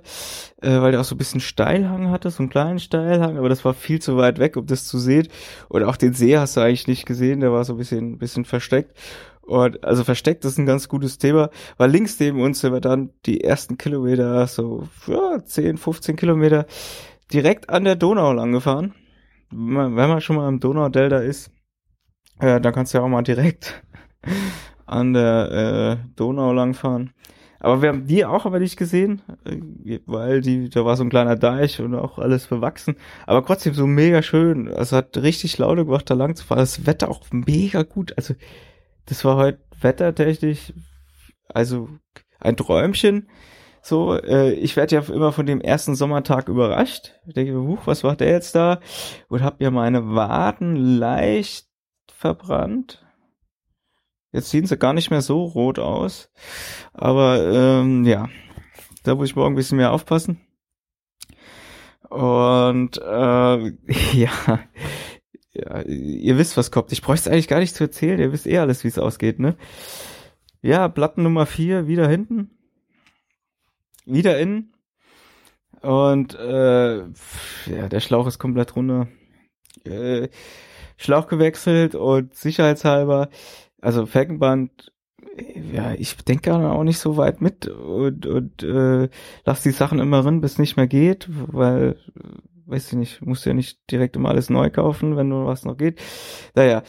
äh, 0.60 0.80
weil 0.80 0.92
der 0.92 1.00
auch 1.00 1.04
so 1.04 1.14
ein 1.14 1.18
bisschen 1.18 1.40
Steilhang 1.40 2.10
hatte, 2.10 2.30
so 2.30 2.42
einen 2.42 2.50
kleinen 2.50 2.78
Steilhang, 2.78 3.38
aber 3.38 3.48
das 3.48 3.64
war 3.64 3.74
viel 3.74 4.00
zu 4.00 4.16
weit 4.16 4.38
weg, 4.38 4.56
um 4.56 4.66
das 4.66 4.84
zu 4.86 4.98
sehen. 4.98 5.28
Und 5.68 5.84
auch 5.84 5.96
den 5.96 6.12
See 6.12 6.36
hast 6.36 6.56
du 6.56 6.60
eigentlich 6.60 6.86
nicht 6.86 7.06
gesehen, 7.06 7.40
der 7.40 7.52
war 7.52 7.64
so 7.64 7.74
ein 7.74 7.78
bisschen, 7.78 8.18
bisschen 8.18 8.44
versteckt. 8.44 8.96
Und 9.42 9.84
also 9.84 10.04
versteckt 10.04 10.44
ist 10.44 10.58
ein 10.58 10.66
ganz 10.66 10.88
gutes 10.88 11.18
Thema, 11.18 11.50
weil 11.76 11.90
links 11.90 12.18
neben 12.18 12.40
uns 12.40 12.60
sind 12.60 12.72
wir 12.72 12.80
dann 12.80 13.10
die 13.26 13.42
ersten 13.42 13.76
Kilometer, 13.76 14.46
so 14.46 14.88
ja, 15.06 15.44
10, 15.44 15.76
15 15.76 16.16
Kilometer, 16.16 16.66
direkt 17.32 17.68
an 17.68 17.84
der 17.84 17.96
Donau 17.96 18.32
lang 18.32 18.52
gefahren. 18.52 18.94
Wenn 19.50 19.92
man, 19.94 20.20
schon 20.20 20.36
mal 20.36 20.48
im 20.48 20.60
Donaudelta 20.60 21.18
ist, 21.18 21.50
äh, 22.40 22.60
dann 22.60 22.72
kannst 22.72 22.92
du 22.92 22.98
ja 22.98 23.04
auch 23.04 23.08
mal 23.08 23.22
direkt 23.22 23.82
an 24.86 25.12
der 25.12 25.98
äh, 26.02 26.08
Donau 26.16 26.52
langfahren. 26.52 27.12
Aber 27.60 27.80
wir 27.80 27.88
haben 27.88 28.06
die 28.06 28.26
auch 28.26 28.44
aber 28.44 28.58
nicht 28.58 28.76
gesehen, 28.76 29.22
äh, 29.46 30.00
weil 30.04 30.42
die, 30.42 30.68
da 30.68 30.84
war 30.84 30.96
so 30.96 31.04
ein 31.04 31.08
kleiner 31.08 31.36
Deich 31.36 31.80
und 31.80 31.94
auch 31.94 32.18
alles 32.18 32.46
bewachsen. 32.46 32.96
Aber 33.26 33.44
trotzdem 33.44 33.72
so 33.72 33.86
mega 33.86 34.22
schön. 34.22 34.68
Also 34.68 34.96
hat 34.96 35.16
richtig 35.16 35.56
Laune 35.56 35.86
gemacht, 35.86 36.10
da 36.10 36.14
lang 36.14 36.36
zu 36.36 36.44
fahren. 36.44 36.58
Das 36.58 36.86
Wetter 36.86 37.08
auch 37.08 37.22
mega 37.30 37.82
gut. 37.82 38.12
Also 38.18 38.34
das 39.06 39.24
war 39.24 39.36
heute 39.36 39.60
wettertechnisch, 39.80 40.72
also 41.48 41.88
ein 42.40 42.56
Träumchen. 42.56 43.28
So, 43.82 44.14
äh, 44.14 44.52
ich 44.52 44.76
werde 44.76 44.96
ja 44.96 45.02
immer 45.02 45.32
von 45.32 45.46
dem 45.46 45.60
ersten 45.60 45.94
Sommertag 45.94 46.48
überrascht. 46.48 47.14
Ich 47.26 47.34
denke, 47.34 47.54
huch, 47.60 47.86
was 47.86 48.02
macht 48.02 48.20
der 48.20 48.30
jetzt 48.30 48.54
da? 48.54 48.80
Und 49.28 49.42
habe 49.42 49.62
ja 49.62 49.70
meine 49.70 50.14
Waden 50.14 50.76
leicht 50.76 51.66
verbrannt. 52.08 53.03
Jetzt 54.34 54.50
sehen 54.50 54.66
sie 54.66 54.76
gar 54.76 54.92
nicht 54.94 55.12
mehr 55.12 55.22
so 55.22 55.44
rot 55.44 55.78
aus. 55.78 56.28
Aber 56.92 57.40
ähm, 57.40 58.04
ja, 58.04 58.28
da 59.04 59.14
muss 59.14 59.28
ich 59.28 59.36
morgen 59.36 59.54
ein 59.54 59.56
bisschen 59.56 59.76
mehr 59.76 59.92
aufpassen. 59.92 60.40
Und 62.10 62.98
äh, 62.98 63.56
ja, 64.12 64.32
ja, 65.52 65.82
ihr 65.82 66.36
wisst, 66.36 66.56
was 66.56 66.72
kommt. 66.72 66.90
Ich 66.90 67.00
bräuchte 67.00 67.30
eigentlich 67.30 67.46
gar 67.46 67.60
nicht 67.60 67.76
zu 67.76 67.84
erzählen. 67.84 68.18
Ihr 68.18 68.32
wisst 68.32 68.48
eh 68.48 68.58
alles, 68.58 68.82
wie 68.82 68.88
es 68.88 68.98
ausgeht, 68.98 69.38
ne? 69.38 69.56
Ja, 70.62 70.88
Platten 70.88 71.22
Nummer 71.22 71.46
vier 71.46 71.86
wieder 71.86 72.08
hinten. 72.08 72.50
Wieder 74.04 74.36
innen. 74.40 74.74
Und 75.80 76.34
äh, 76.34 76.96
ja, 76.96 77.88
der 77.88 78.00
Schlauch 78.00 78.26
ist 78.26 78.40
komplett 78.40 78.74
runter. 78.74 79.06
Äh, 79.84 80.28
Schlauch 80.96 81.28
gewechselt 81.28 81.94
und 81.94 82.34
sicherheitshalber, 82.34 83.28
also 83.84 84.06
Felgenband, 84.06 84.92
ja, 85.72 85.92
ich 85.94 86.16
denke 86.16 86.54
auch 86.54 86.84
nicht 86.84 86.98
so 86.98 87.16
weit 87.16 87.40
mit 87.40 87.66
und, 87.66 88.26
und 88.26 88.62
äh, 88.62 89.08
lass 89.44 89.62
die 89.62 89.70
Sachen 89.70 89.98
immer 89.98 90.22
drin, 90.22 90.40
bis 90.40 90.58
nicht 90.58 90.76
mehr 90.76 90.86
geht, 90.86 91.28
weil 91.30 91.96
weiß 92.66 92.88
ich 92.88 92.98
nicht, 92.98 93.22
musst 93.22 93.46
ja 93.46 93.54
nicht 93.54 93.90
direkt 93.90 94.16
immer 94.16 94.30
alles 94.30 94.50
neu 94.50 94.70
kaufen, 94.70 95.16
wenn 95.16 95.28
nur 95.28 95.46
was 95.46 95.64
noch 95.64 95.76
geht. 95.76 96.00
Naja, 96.54 96.82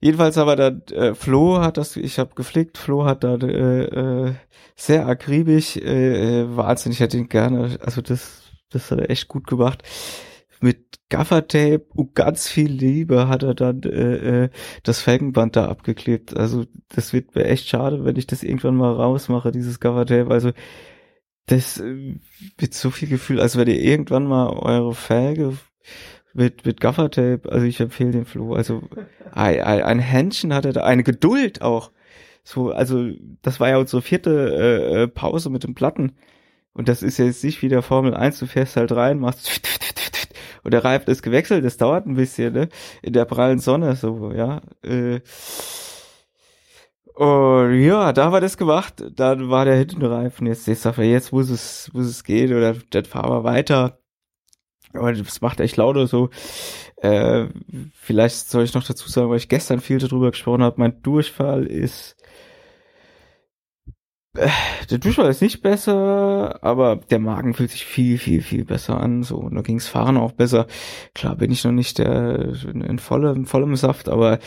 jedenfalls 0.00 0.38
aber 0.38 0.56
da 0.56 0.68
äh, 0.94 1.14
Flo 1.14 1.60
hat 1.60 1.76
das, 1.76 1.96
ich 1.96 2.18
habe 2.18 2.34
gepflegt, 2.34 2.78
Flo 2.78 3.04
hat 3.04 3.24
da 3.24 3.34
äh, 3.36 4.28
äh, 4.28 4.34
sehr 4.76 5.06
akribisch, 5.06 5.76
äh, 5.76 6.42
äh, 6.42 6.56
wahnsinnig, 6.56 6.98
ich 6.98 7.00
hätte 7.00 7.18
ihn 7.18 7.28
gerne, 7.28 7.78
also 7.80 8.02
das, 8.02 8.52
das 8.70 8.90
hat 8.90 9.00
er 9.00 9.10
echt 9.10 9.28
gut 9.28 9.46
gemacht. 9.46 9.82
Mit 10.60 10.98
Gaffertape 11.08 11.86
und 11.94 12.14
ganz 12.14 12.48
viel 12.48 12.70
Liebe 12.70 13.28
hat 13.28 13.42
er 13.42 13.54
dann 13.54 13.82
äh, 13.82 14.44
äh, 14.44 14.50
das 14.82 15.00
Felgenband 15.00 15.54
da 15.56 15.66
abgeklebt. 15.66 16.36
Also 16.36 16.64
das 16.88 17.12
wird 17.12 17.34
mir 17.34 17.44
echt 17.44 17.68
schade, 17.68 18.04
wenn 18.04 18.16
ich 18.16 18.26
das 18.26 18.42
irgendwann 18.42 18.76
mal 18.76 18.92
rausmache, 18.92 19.52
dieses 19.52 19.80
Gaffertape. 19.80 20.30
Also 20.30 20.52
das 21.46 21.78
äh, 21.78 22.18
mit 22.60 22.74
so 22.74 22.90
viel 22.90 23.08
Gefühl, 23.08 23.40
als 23.40 23.56
wenn 23.56 23.68
ihr 23.68 23.80
irgendwann 23.80 24.26
mal 24.26 24.48
eure 24.48 24.94
Felge 24.94 25.56
mit, 26.34 26.66
mit 26.66 26.80
Gaffertape, 26.80 27.50
also 27.50 27.64
ich 27.64 27.80
empfehle 27.80 28.10
den 28.10 28.26
Flo, 28.26 28.54
also 28.54 28.82
ein, 29.32 29.60
ein, 29.60 29.98
Händchen 30.00 30.52
hat 30.52 30.66
er 30.66 30.72
da, 30.72 30.84
eine 30.84 31.02
Geduld 31.02 31.62
auch. 31.62 31.92
So, 32.44 32.70
also 32.70 33.10
das 33.42 33.58
war 33.58 33.68
ja 33.68 33.78
unsere 33.78 34.02
vierte 34.02 34.30
äh, 34.30 35.02
äh 35.02 35.08
Pause 35.08 35.50
mit 35.50 35.64
den 35.64 35.74
Platten. 35.74 36.16
Und 36.72 36.88
das 36.88 37.02
ist 37.02 37.18
jetzt 37.18 37.42
nicht 37.42 37.62
wie 37.62 37.68
der 37.68 37.82
Formel 37.82 38.14
1, 38.14 38.38
du 38.38 38.46
fährst 38.46 38.76
halt 38.76 38.92
rein, 38.92 39.18
machst 39.18 39.50
und 40.66 40.72
der 40.72 40.84
Reifen 40.84 41.10
ist 41.10 41.22
gewechselt, 41.22 41.64
das 41.64 41.76
dauert 41.76 42.06
ein 42.06 42.16
bisschen, 42.16 42.52
ne? 42.52 42.68
In 43.00 43.12
der 43.12 43.24
prallen 43.24 43.60
Sonne, 43.60 43.94
so, 43.96 44.32
ja. 44.32 44.60
Äh, 44.82 45.20
und 47.14 47.80
ja, 47.80 48.12
da 48.12 48.30
war 48.32 48.42
das 48.42 48.58
gemacht. 48.58 49.02
Dann 49.14 49.48
war 49.48 49.64
der 49.64 49.76
Hintenreifen. 49.76 50.46
Jetzt, 50.46 50.66
jetzt 50.66 50.84
er, 50.84 50.98
jetzt 51.02 51.32
muss 51.32 51.48
es, 51.48 51.90
muss 51.94 52.06
es 52.06 52.24
gehen 52.24 52.52
oder 52.52 52.74
dann 52.90 53.04
fahren 53.06 53.30
wir 53.30 53.42
weiter. 53.42 54.00
Aber 54.92 55.12
das 55.12 55.40
macht 55.40 55.60
echt 55.60 55.78
lauter 55.78 56.06
so. 56.06 56.28
Äh, 56.96 57.46
vielleicht 57.94 58.50
soll 58.50 58.64
ich 58.64 58.74
noch 58.74 58.84
dazu 58.84 59.08
sagen, 59.08 59.30
weil 59.30 59.38
ich 59.38 59.48
gestern 59.48 59.80
viel 59.80 59.98
darüber 59.98 60.30
gesprochen 60.30 60.62
habe, 60.62 60.78
mein 60.78 61.00
Durchfall 61.02 61.64
ist 61.64 62.16
der 64.90 64.98
Durchfall 64.98 65.30
ist 65.30 65.42
nicht 65.42 65.62
besser, 65.62 66.58
aber 66.62 66.96
der 67.10 67.18
Magen 67.18 67.54
fühlt 67.54 67.70
sich 67.70 67.84
viel, 67.84 68.18
viel, 68.18 68.42
viel 68.42 68.64
besser 68.64 69.00
an. 69.00 69.22
So, 69.22 69.36
und 69.36 69.54
da 69.54 69.62
ging's 69.62 69.88
Fahren 69.88 70.16
auch 70.16 70.32
besser. 70.32 70.66
Klar 71.14 71.36
bin 71.36 71.50
ich 71.50 71.64
noch 71.64 71.72
nicht 71.72 71.98
der 71.98 72.54
in 72.64 72.98
vollem, 72.98 73.46
vollem 73.46 73.76
Saft, 73.76 74.08
aber 74.08 74.38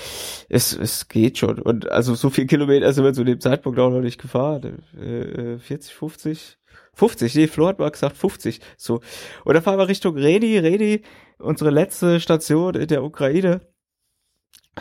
es, 0.49 0.73
es 0.73 1.07
geht 1.07 1.37
schon. 1.37 1.59
Und 1.59 1.89
also 1.89 2.15
so 2.15 2.29
viel 2.29 2.45
Kilometer, 2.47 2.85
also 2.85 3.03
wir 3.03 3.13
zu 3.13 3.23
dem 3.23 3.39
Zeitpunkt 3.39 3.79
auch 3.79 3.91
noch 3.91 4.01
nicht 4.01 4.21
gefahren. 4.21 4.83
Äh, 4.99 5.57
40, 5.57 5.93
50, 5.93 6.57
50, 6.93 7.35
nee, 7.35 7.47
Flo 7.47 7.67
hat 7.67 7.79
mal 7.79 7.91
gesagt 7.91 8.17
50. 8.17 8.59
So. 8.77 9.01
Und 9.45 9.53
da 9.53 9.61
fahren 9.61 9.77
wir 9.77 9.87
Richtung 9.87 10.17
Redi, 10.17 10.57
Redi, 10.57 11.03
unsere 11.37 11.69
letzte 11.69 12.19
Station 12.19 12.75
in 12.75 12.87
der 12.87 13.03
Ukraine 13.03 13.61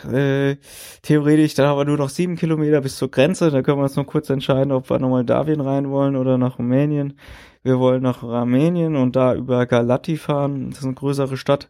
äh, 0.05 0.57
theoretisch, 1.01 1.53
dann 1.53 1.67
haben 1.67 1.77
wir 1.77 1.85
nur 1.85 1.97
noch 1.97 2.09
sieben 2.09 2.35
Kilometer 2.35 2.81
bis 2.81 2.97
zur 2.97 3.09
Grenze. 3.11 3.51
Da 3.51 3.61
können 3.61 3.79
wir 3.79 3.83
uns 3.83 3.95
noch 3.95 4.05
kurz 4.05 4.29
entscheiden, 4.29 4.71
ob 4.71 4.89
wir 4.89 4.99
nochmal 4.99 5.25
Darwin 5.25 5.61
rein 5.61 5.89
wollen 5.89 6.15
oder 6.15 6.37
nach 6.37 6.59
Rumänien. 6.59 7.19
Wir 7.63 7.79
wollen 7.79 8.01
nach 8.03 8.23
Rumänien 8.23 8.95
und 8.95 9.15
da 9.15 9.35
über 9.35 9.65
Galati 9.65 10.17
fahren. 10.17 10.69
Das 10.69 10.79
ist 10.79 10.85
eine 10.85 10.95
größere 10.95 11.37
Stadt. 11.37 11.69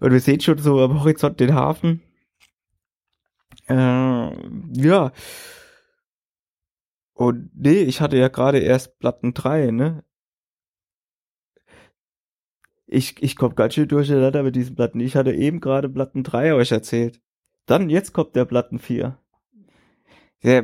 Und 0.00 0.12
wir 0.12 0.20
sehen 0.20 0.40
schon 0.40 0.58
so 0.58 0.80
am 0.80 1.00
Horizont 1.00 1.40
den 1.40 1.54
Hafen. 1.54 2.02
Äh, 3.68 3.74
ja. 3.74 5.12
Und 7.14 7.50
nee, 7.54 7.82
ich 7.82 8.00
hatte 8.00 8.16
ja 8.16 8.28
gerade 8.28 8.58
erst 8.58 8.98
Platten 9.00 9.34
drei, 9.34 9.70
ne? 9.70 10.04
Ich, 12.86 13.22
ich 13.22 13.36
komme 13.36 13.54
ganz 13.54 13.74
schön 13.74 13.88
durcheinander 13.88 14.42
mit 14.42 14.56
diesen 14.56 14.74
Platten. 14.74 15.00
Ich 15.00 15.14
hatte 15.14 15.32
eben 15.34 15.60
gerade 15.60 15.88
Platten 15.90 16.22
drei 16.22 16.54
euch 16.54 16.72
erzählt. 16.72 17.20
Dann, 17.68 17.90
jetzt 17.90 18.14
kommt 18.14 18.34
der 18.34 18.46
Platten 18.46 18.78
4. 18.78 19.18
Ja, 20.40 20.62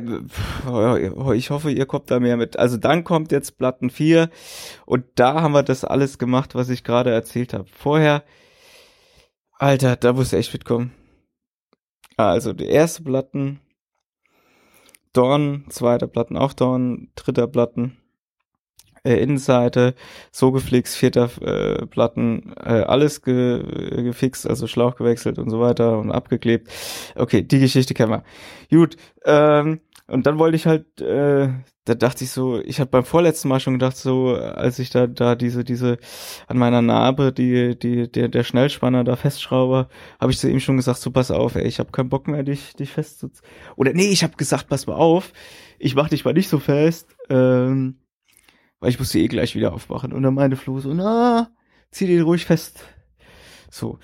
ich 1.33 1.49
hoffe, 1.49 1.69
ihr 1.69 1.85
kommt 1.85 2.09
da 2.09 2.19
mehr 2.19 2.35
mit. 2.35 2.57
Also 2.57 2.77
dann 2.77 3.03
kommt 3.03 3.31
jetzt 3.31 3.57
Platten 3.57 3.89
4 3.89 4.29
und 4.85 5.05
da 5.15 5.41
haben 5.41 5.51
wir 5.51 5.63
das 5.63 5.83
alles 5.85 6.17
gemacht, 6.17 6.55
was 6.55 6.69
ich 6.69 6.83
gerade 6.83 7.11
erzählt 7.11 7.53
habe. 7.53 7.65
Vorher, 7.69 8.23
Alter, 9.51 9.97
da 9.97 10.13
muss 10.13 10.33
echt 10.33 10.53
mitkommen. 10.53 10.93
Also 12.17 12.53
die 12.53 12.67
erste 12.67 13.03
Platten, 13.03 13.59
Dorn, 15.13 15.65
zweiter 15.69 16.07
Platten 16.07 16.37
auch 16.37 16.53
Dorn, 16.53 17.11
dritter 17.15 17.47
Platten, 17.47 17.97
äh, 19.05 19.17
Innenseite, 19.17 19.95
so 20.31 20.51
geflixt, 20.51 20.95
vierter 20.95 21.29
äh, 21.41 21.85
Platten, 21.85 22.53
äh, 22.57 22.81
alles 22.81 23.21
ge 23.21 24.03
gefixt, 24.03 24.49
also 24.49 24.67
Schlauch 24.67 24.95
gewechselt 24.95 25.39
und 25.39 25.49
so 25.49 25.59
weiter 25.59 25.99
und 25.99 26.11
abgeklebt. 26.11 26.69
Okay, 27.15 27.41
die 27.41 27.59
Geschichte 27.59 27.93
kennen 27.93 28.11
wir. 28.11 28.23
Gut, 28.69 28.97
ähm, 29.25 29.79
und 30.07 30.27
dann 30.27 30.37
wollte 30.37 30.55
ich 30.55 30.67
halt, 30.67 31.01
äh, 31.01 31.49
da 31.85 31.95
dachte 31.95 32.23
ich 32.23 32.31
so, 32.31 32.59
ich 32.59 32.79
hatte 32.79 32.91
beim 32.91 33.05
vorletzten 33.05 33.47
Mal 33.47 33.59
schon 33.59 33.73
gedacht, 33.73 33.97
so, 33.97 34.35
als 34.35 34.77
ich 34.77 34.91
da, 34.91 35.07
da 35.07 35.35
diese, 35.35 35.63
diese, 35.63 35.97
an 36.47 36.57
meiner 36.57 36.83
Narbe, 36.83 37.33
die, 37.33 37.77
die, 37.77 38.11
der, 38.11 38.27
der 38.27 38.43
Schnellspanner 38.43 39.03
da 39.03 39.15
festschraube, 39.15 39.87
habe 40.19 40.31
ich 40.31 40.37
zu 40.37 40.49
ihm 40.49 40.59
schon 40.59 40.77
gesagt, 40.77 40.99
so, 40.99 41.09
pass 41.11 41.31
auf, 41.31 41.55
ey, 41.55 41.65
ich 41.67 41.79
habe 41.79 41.91
keinen 41.91 42.09
Bock 42.09 42.27
mehr, 42.27 42.43
dich, 42.43 42.75
dich 42.75 42.91
fest 42.91 43.25
Oder 43.75 43.93
nee, 43.93 44.09
ich 44.09 44.23
habe 44.23 44.35
gesagt, 44.35 44.67
pass 44.69 44.85
mal 44.85 44.95
auf, 44.95 45.33
ich 45.79 45.95
mach 45.95 46.09
dich 46.09 46.23
mal 46.23 46.33
nicht 46.33 46.49
so 46.49 46.59
fest, 46.59 47.15
ähm, 47.29 47.95
weil 48.85 48.91
ich 48.91 48.99
musste 48.99 49.17
eh 49.17 49.27
gleich 49.27 49.55
wieder 49.55 49.73
aufwachen. 49.73 50.13
Und 50.13 50.21
dann 50.21 50.35
meinte 50.35 50.57
Flo 50.57 50.79
so, 50.79 50.93
na, 50.93 51.49
zieh 51.89 52.05
den 52.05 52.21
ruhig 52.21 52.45
fest. 52.45 52.83
So. 53.71 53.97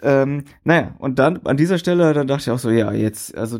Ähm, 0.00 0.44
naja, 0.64 0.96
und 1.00 1.18
dann 1.18 1.44
an 1.44 1.58
dieser 1.58 1.76
Stelle, 1.76 2.14
dann 2.14 2.26
dachte 2.26 2.44
ich 2.44 2.50
auch 2.50 2.58
so, 2.58 2.70
ja, 2.70 2.94
jetzt, 2.94 3.36
also 3.36 3.58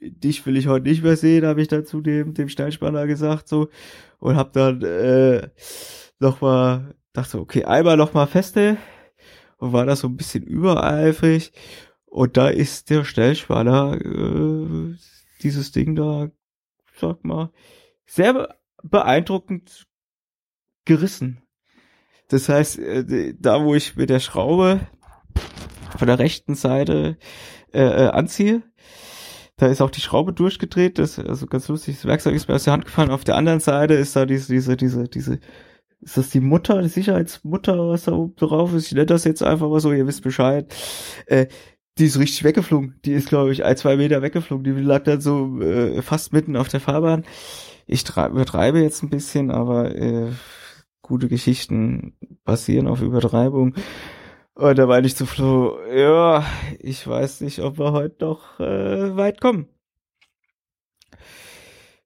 dich 0.00 0.46
will 0.46 0.56
ich 0.56 0.66
heute 0.66 0.88
nicht 0.88 1.02
mehr 1.02 1.18
sehen, 1.18 1.44
habe 1.44 1.60
ich 1.60 1.68
dann 1.68 1.84
zu 1.84 2.00
dem, 2.00 2.32
dem 2.32 2.48
Schnellspanner 2.48 3.06
gesagt, 3.06 3.48
so. 3.48 3.68
Und 4.18 4.36
hab 4.36 4.54
dann 4.54 4.80
äh, 4.80 5.50
nochmal, 6.20 6.94
dachte 7.12 7.32
so, 7.32 7.40
okay, 7.40 7.64
einmal 7.64 7.98
nochmal 7.98 8.28
feste. 8.28 8.78
Und 9.58 9.74
war 9.74 9.84
da 9.84 9.94
so 9.94 10.08
ein 10.08 10.16
bisschen 10.16 10.44
übereifrig. 10.44 11.52
Und 12.06 12.38
da 12.38 12.48
ist 12.48 12.88
der 12.88 13.04
Schnellspanner, 13.04 13.98
äh, 14.02 14.94
dieses 15.42 15.70
Ding 15.70 15.96
da, 15.96 16.30
sag 16.98 17.22
mal, 17.26 17.52
sehr 18.06 18.56
beeindruckend 18.82 19.87
gerissen. 20.88 21.40
Das 22.28 22.48
heißt, 22.48 22.78
äh, 22.78 23.34
da 23.38 23.64
wo 23.64 23.74
ich 23.74 23.96
mit 23.96 24.10
der 24.10 24.20
Schraube 24.20 24.80
von 25.96 26.08
der 26.08 26.18
rechten 26.18 26.54
Seite 26.54 27.16
äh, 27.72 27.80
äh, 27.80 28.08
anziehe, 28.08 28.62
da 29.56 29.66
ist 29.66 29.80
auch 29.80 29.90
die 29.90 30.00
Schraube 30.00 30.32
durchgedreht. 30.32 30.98
Das 30.98 31.18
also 31.18 31.46
ganz 31.46 31.68
lustig. 31.68 31.96
Das 31.96 32.04
Werkzeug 32.04 32.34
ist 32.34 32.48
mir 32.48 32.54
aus 32.54 32.64
der 32.64 32.72
Hand 32.72 32.86
gefallen. 32.86 33.10
Auf 33.10 33.24
der 33.24 33.36
anderen 33.36 33.60
Seite 33.60 33.94
ist 33.94 34.16
da 34.16 34.26
diese 34.26 34.52
diese 34.52 34.76
diese 34.76 35.08
diese 35.08 35.38
ist 36.00 36.16
das 36.16 36.30
die 36.30 36.40
Mutter, 36.40 36.80
die 36.80 36.88
Sicherheitsmutter, 36.88 37.88
was 37.88 38.04
da 38.04 38.12
oben 38.12 38.36
drauf 38.36 38.72
ist? 38.72 38.86
Ich 38.86 38.92
nenne 38.92 39.06
das 39.06 39.24
jetzt 39.24 39.42
einfach 39.42 39.68
mal 39.68 39.80
so, 39.80 39.92
ihr 39.92 40.06
wisst 40.06 40.22
Bescheid. 40.22 40.72
Äh, 41.26 41.46
die 41.98 42.04
ist 42.04 42.18
richtig 42.20 42.44
weggeflogen. 42.44 43.00
Die 43.04 43.12
ist, 43.12 43.28
glaube 43.28 43.50
ich, 43.50 43.64
ein, 43.64 43.76
zwei 43.76 43.96
Meter 43.96 44.22
weggeflogen. 44.22 44.62
Die 44.62 44.80
lag 44.80 45.02
dann 45.02 45.20
so 45.20 45.60
äh, 45.60 46.00
fast 46.02 46.32
mitten 46.32 46.56
auf 46.56 46.68
der 46.68 46.78
Fahrbahn. 46.80 47.24
Ich 47.88 48.08
übertreibe 48.08 48.80
jetzt 48.80 49.02
ein 49.02 49.10
bisschen, 49.10 49.50
aber 49.50 49.96
äh, 49.96 50.30
gute 51.08 51.28
Geschichten 51.28 52.14
basieren 52.44 52.86
auf 52.86 53.00
Übertreibung. 53.00 53.74
Und 54.54 54.78
da 54.78 54.86
meinte 54.86 55.06
ich 55.06 55.16
zu 55.16 55.26
Flo, 55.26 55.78
ja, 55.92 56.44
ich 56.78 57.06
weiß 57.06 57.40
nicht, 57.40 57.60
ob 57.60 57.78
wir 57.78 57.92
heute 57.92 58.24
noch 58.24 58.60
äh, 58.60 59.16
weit 59.16 59.40
kommen. 59.40 59.68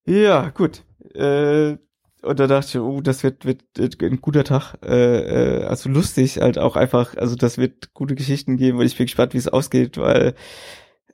Ja, 0.05 0.51
gut. 0.51 0.85
Äh, 1.15 1.79
und 2.23 2.39
da 2.39 2.47
dachte 2.47 2.69
ich, 2.69 2.77
oh, 2.77 3.01
das 3.01 3.25
wird, 3.25 3.45
wird, 3.45 3.63
wird 3.77 4.01
ein 4.03 4.21
guter 4.21 4.45
Tag. 4.45 4.75
Äh, 4.85 5.63
äh, 5.63 5.65
also 5.65 5.89
lustig, 5.89 6.39
halt 6.41 6.59
auch 6.59 6.77
einfach, 6.77 7.17
also 7.17 7.35
das 7.35 7.59
wird 7.59 7.95
gute 7.95 8.15
Geschichten 8.15 8.57
geben 8.57 8.79
und 8.79 8.87
ich 8.87 8.97
bin 8.97 9.07
gespannt, 9.07 9.35
wie 9.35 9.39
es 9.39 9.49
ausgeht, 9.49 9.99
weil, 9.99 10.35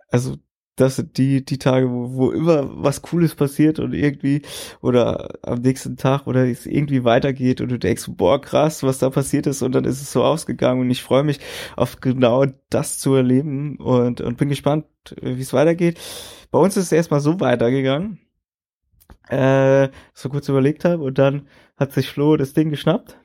also 0.09 0.37
das 0.81 0.97
sind 0.97 1.19
die, 1.19 1.45
die 1.45 1.59
Tage, 1.59 1.91
wo, 1.91 2.15
wo 2.15 2.31
immer 2.31 2.71
was 2.83 3.03
Cooles 3.03 3.35
passiert 3.35 3.79
und 3.79 3.93
irgendwie, 3.93 4.43
oder 4.81 5.29
am 5.43 5.61
nächsten 5.61 5.97
Tag 5.97 6.27
oder 6.27 6.47
es 6.47 6.67
irgendwie 6.67 7.05
weitergeht 7.05 7.61
und 7.61 7.69
du 7.71 7.79
denkst, 7.79 8.05
boah, 8.09 8.41
krass, 8.41 8.83
was 8.83 8.99
da 8.99 9.11
passiert 9.11 9.47
ist 9.47 9.63
und 9.63 9.73
dann 9.73 9.85
ist 9.85 10.01
es 10.01 10.13
so 10.13 10.23
ausgegangen 10.23 10.81
und 10.81 10.91
ich 10.91 11.03
freue 11.03 11.25
mich 11.25 11.41
auf 11.77 12.01
genau 12.01 12.47
das 12.71 12.99
zu 12.99 13.15
erleben 13.15 13.77
und, 13.79 14.21
und 14.21 14.37
bin 14.37 14.49
gespannt, 14.49 14.87
wie 15.21 15.41
es 15.41 15.53
weitergeht. 15.53 15.99
Bei 16.51 16.59
uns 16.59 16.77
ist 16.77 16.85
es 16.85 16.93
erstmal 16.93 17.21
so 17.21 17.41
weitergegangen, 17.41 18.21
äh, 19.29 19.89
so 20.15 20.29
kurz 20.29 20.49
überlegt 20.49 20.85
habe 20.85 21.03
und 21.03 21.19
dann 21.19 21.49
hat 21.77 21.93
sich 21.93 22.09
Flo 22.09 22.37
das 22.37 22.55
Ding 22.55 22.71
geschnappt 22.71 23.19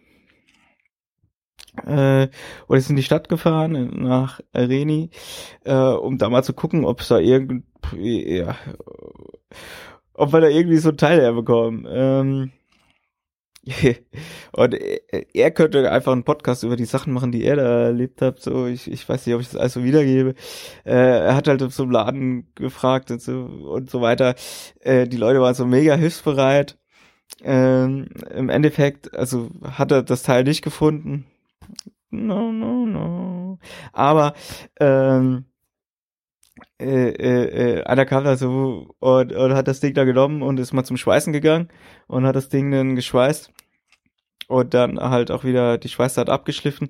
äh, 1.85 2.27
oder 2.67 2.77
ist 2.77 2.89
in 2.89 2.95
die 2.95 3.03
Stadt 3.03 3.29
gefahren 3.29 3.91
nach 4.01 4.39
Reni, 4.53 5.09
äh, 5.65 5.73
um 5.73 6.17
da 6.17 6.29
mal 6.29 6.43
zu 6.43 6.53
gucken, 6.53 6.85
ob 6.85 7.01
es 7.01 7.07
da 7.07 7.19
irgend, 7.19 7.65
ja, 7.97 8.55
ob 10.13 10.33
wir 10.33 10.41
da 10.41 10.47
irgendwie 10.47 10.77
so 10.77 10.89
ein 10.89 10.97
Teil 10.97 11.21
herbekommen. 11.21 11.87
Ähm, 11.89 12.51
und 14.51 14.75
er 15.33 15.51
könnte 15.51 15.89
einfach 15.89 16.11
einen 16.11 16.25
Podcast 16.25 16.63
über 16.63 16.75
die 16.75 16.85
Sachen 16.85 17.13
machen, 17.13 17.31
die 17.31 17.45
er 17.45 17.55
da 17.55 17.83
erlebt 17.85 18.21
hat. 18.21 18.41
So, 18.41 18.67
ich, 18.67 18.91
ich 18.91 19.07
weiß 19.07 19.25
nicht, 19.25 19.35
ob 19.35 19.41
ich 19.41 19.49
das 19.49 19.59
alles 19.59 19.73
so 19.73 19.83
wiedergebe. 19.83 20.35
Äh, 20.85 21.27
er 21.27 21.35
hat 21.35 21.47
halt 21.47 21.61
im 21.61 21.91
Laden 21.91 22.47
gefragt 22.55 23.09
und 23.09 23.21
so 23.21 23.31
und 23.45 23.89
so 23.89 24.01
weiter. 24.01 24.35
Äh, 24.81 25.07
die 25.07 25.17
Leute 25.17 25.39
waren 25.39 25.55
so 25.55 25.65
mega 25.65 25.95
hilfsbereit. 25.95 26.77
Ähm, 27.41 28.09
Im 28.35 28.49
Endeffekt, 28.49 29.15
also 29.15 29.49
hat 29.63 29.91
er 29.91 30.03
das 30.03 30.23
Teil 30.23 30.43
nicht 30.43 30.61
gefunden 30.61 31.25
no, 32.11 32.51
no, 32.51 32.85
no. 32.85 33.59
Aber 33.91 34.33
ähm, 34.79 35.45
äh, 36.79 37.09
äh, 37.09 37.83
einer 37.83 38.05
kam 38.05 38.23
da 38.23 38.35
so 38.37 38.95
und, 38.99 39.33
und 39.33 39.53
hat 39.53 39.67
das 39.67 39.79
Ding 39.79 39.93
da 39.93 40.03
genommen 40.03 40.41
und 40.41 40.59
ist 40.59 40.73
mal 40.73 40.83
zum 40.83 40.97
Schweißen 40.97 41.33
gegangen 41.33 41.69
und 42.07 42.25
hat 42.25 42.35
das 42.35 42.49
Ding 42.49 42.71
dann 42.71 42.95
geschweißt 42.95 43.51
und 44.47 44.73
dann 44.73 44.99
halt 44.99 45.31
auch 45.31 45.43
wieder 45.43 45.77
die 45.77 45.89
Schweißnaht 45.89 46.29
abgeschliffen. 46.29 46.89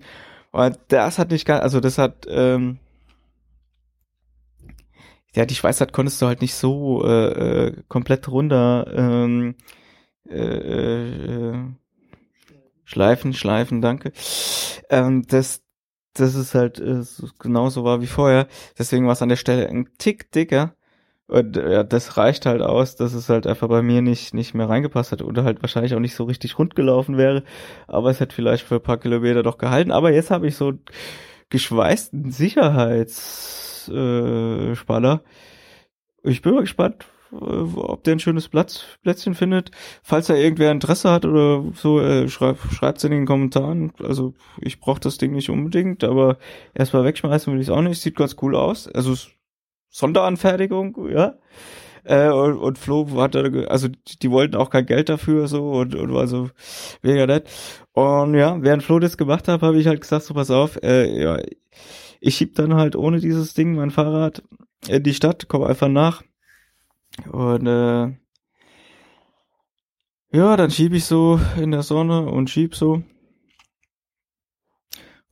Und 0.52 0.78
das 0.90 1.20
hat 1.20 1.32
nicht 1.32 1.46
ganz, 1.46 1.64
also 1.64 1.80
das 1.80 1.98
hat, 1.98 2.28
ähm, 2.30 2.80
ja, 5.36 5.46
die 5.46 5.56
Schweißnaht 5.56 5.94
konntest 5.94 6.22
du 6.22 6.28
halt 6.28 6.42
nicht 6.42 6.56
so 6.56 7.04
äh, 7.06 7.68
äh, 7.68 7.84
komplett 7.88 8.28
runter 8.28 8.86
ähm, 8.96 9.56
äh, 10.30 10.38
äh, 10.38 11.56
Schleifen, 12.86 13.34
Schleifen, 13.34 13.82
danke. 13.82 14.12
Ähm, 14.90 15.24
das, 15.28 15.62
das 16.14 16.36
ist 16.36 16.56
halt 16.56 16.80
äh, 16.80 17.02
genauso 17.40 17.84
war 17.84 18.02
wie 18.02 18.08
vorher. 18.08 18.48
Deswegen 18.78 19.06
war 19.06 19.14
es 19.14 19.22
an 19.22 19.30
der 19.30 19.36
Stelle 19.38 19.68
ein 19.68 19.90
Tick 19.98 20.32
dicker. 20.32 20.76
Und 21.28 21.56
ja, 21.56 21.84
das 21.84 22.18
reicht 22.18 22.46
halt 22.46 22.62
aus, 22.62 22.96
dass 22.96 23.14
es 23.14 23.30
halt 23.30 23.48
einfach 23.48 23.70
bei 23.70 23.82
mir 23.82 24.02
nicht, 24.02 24.34
nicht 24.34 24.54
mehr 24.54 24.68
reingepasst 24.70 25.12
hat 25.14 25.22
oder 25.22 25.44
halt 25.46 25.62
wahrscheinlich 25.62 25.96
auch 25.96 26.00
nicht 26.00 26.16
so 26.16 26.26
richtig 26.26 26.60
rund 26.60 26.76
gelaufen 26.76 27.18
wäre. 27.18 27.44
Aber 27.88 28.10
es 28.10 28.20
hätte 28.20 28.36
vielleicht 28.36 28.66
für 28.66 28.76
ein 28.76 28.84
paar 28.84 29.00
Kilometer 29.00 29.42
doch 29.42 29.58
gehalten. 29.58 29.92
Aber 29.92 30.12
jetzt 30.12 30.32
habe 30.32 30.48
ich 30.48 30.56
so 30.56 30.74
geschweißten 31.50 32.32
Sicherheitsspanner. 32.32 35.22
Ich 36.24 36.42
bin 36.42 36.54
mal 36.54 36.62
gespannt, 36.62 37.04
äh, 37.04 37.06
ob 37.40 38.04
der 38.04 38.16
ein 38.16 38.20
schönes 38.20 38.48
Platz, 38.48 38.84
Plätzchen 39.02 39.36
findet. 39.36 39.72
Falls 40.02 40.30
er 40.30 40.38
irgendwer 40.38 40.72
Interesse 40.72 41.12
hat 41.12 41.26
oder 41.26 41.64
so, 41.76 42.00
äh, 42.00 42.28
schreib, 42.30 42.58
schreibt's 42.72 43.04
in 43.04 43.12
den 43.12 43.26
Kommentaren. 43.26 43.94
Also 44.00 44.34
ich 44.62 44.80
brauche 44.80 45.00
das 45.00 45.18
Ding 45.18 45.34
nicht 45.34 45.50
unbedingt, 45.50 46.04
aber 46.04 46.38
erstmal 46.74 47.04
wegschmeißen 47.04 47.52
will 47.52 47.62
ich 47.62 47.68
es 47.68 47.74
auch 47.74 47.82
nicht. 47.82 48.02
Sieht 48.02 48.16
ganz 48.16 48.36
cool 48.42 48.56
aus. 48.56 48.88
Also 48.88 49.16
Sonderanfertigung, 49.90 51.10
ja. 51.10 51.36
Äh, 52.04 52.30
und, 52.30 52.58
und 52.58 52.78
Flo 52.78 53.08
hat 53.22 53.36
also 53.36 53.88
die, 53.88 54.20
die 54.22 54.32
wollten 54.32 54.56
auch 54.56 54.70
kein 54.70 54.86
Geld 54.86 55.08
dafür 55.08 55.48
so 55.48 55.72
und, 55.72 55.96
und 55.96 56.14
war 56.14 56.28
so 56.28 56.50
mega 57.02 57.26
nett. 57.26 57.50
Und 57.94 58.36
ja, 58.36 58.62
während 58.62 58.84
Flo 58.84 59.00
das 59.00 59.18
gemacht 59.18 59.48
hat, 59.48 59.62
habe 59.62 59.78
ich 59.78 59.88
halt 59.88 60.02
gesagt, 60.02 60.24
so 60.24 60.34
pass 60.34 60.52
auf, 60.52 60.82
äh, 60.84 61.22
ja, 61.22 61.40
ich 62.20 62.36
schieb 62.36 62.56
dann 62.56 62.74
halt 62.76 62.96
ohne 62.96 63.20
dieses 63.20 63.54
Ding 63.54 63.76
mein 63.76 63.92
Fahrrad 63.92 64.44
in 64.88 65.04
die 65.04 65.14
Stadt, 65.14 65.48
komm 65.48 65.64
einfach 65.64 65.88
nach. 65.88 66.24
Und 67.32 67.68
äh, 67.68 68.12
ja, 70.32 70.58
dann 70.58 70.72
schieb 70.72 70.94
ich 70.94 71.06
so 71.06 71.40
in 71.58 71.72
der 71.72 71.84
Sonne 71.84 72.26
und 72.26 72.50
schieb 72.50 72.76
so 72.76 73.04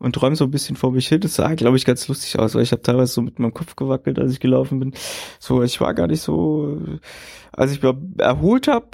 und 0.01 0.13
träume 0.13 0.35
so 0.35 0.45
ein 0.45 0.51
bisschen 0.51 0.75
vor 0.75 0.91
mich 0.91 1.07
hin. 1.07 1.21
Das 1.21 1.35
sah, 1.35 1.53
glaube 1.53 1.77
ich, 1.77 1.85
ganz 1.85 2.07
lustig 2.07 2.39
aus, 2.39 2.55
weil 2.55 2.63
ich 2.63 2.71
habe 2.71 2.81
teilweise 2.81 3.13
so 3.13 3.21
mit 3.21 3.39
meinem 3.39 3.53
Kopf 3.53 3.75
gewackelt, 3.75 4.19
als 4.19 4.31
ich 4.31 4.39
gelaufen 4.39 4.79
bin. 4.79 4.93
So, 5.39 5.61
ich 5.63 5.79
war 5.79 5.93
gar 5.93 6.07
nicht 6.07 6.21
so, 6.21 6.79
als 7.51 7.71
ich 7.71 7.81
mich 7.81 7.93
erholt 8.17 8.67
habe 8.67 8.89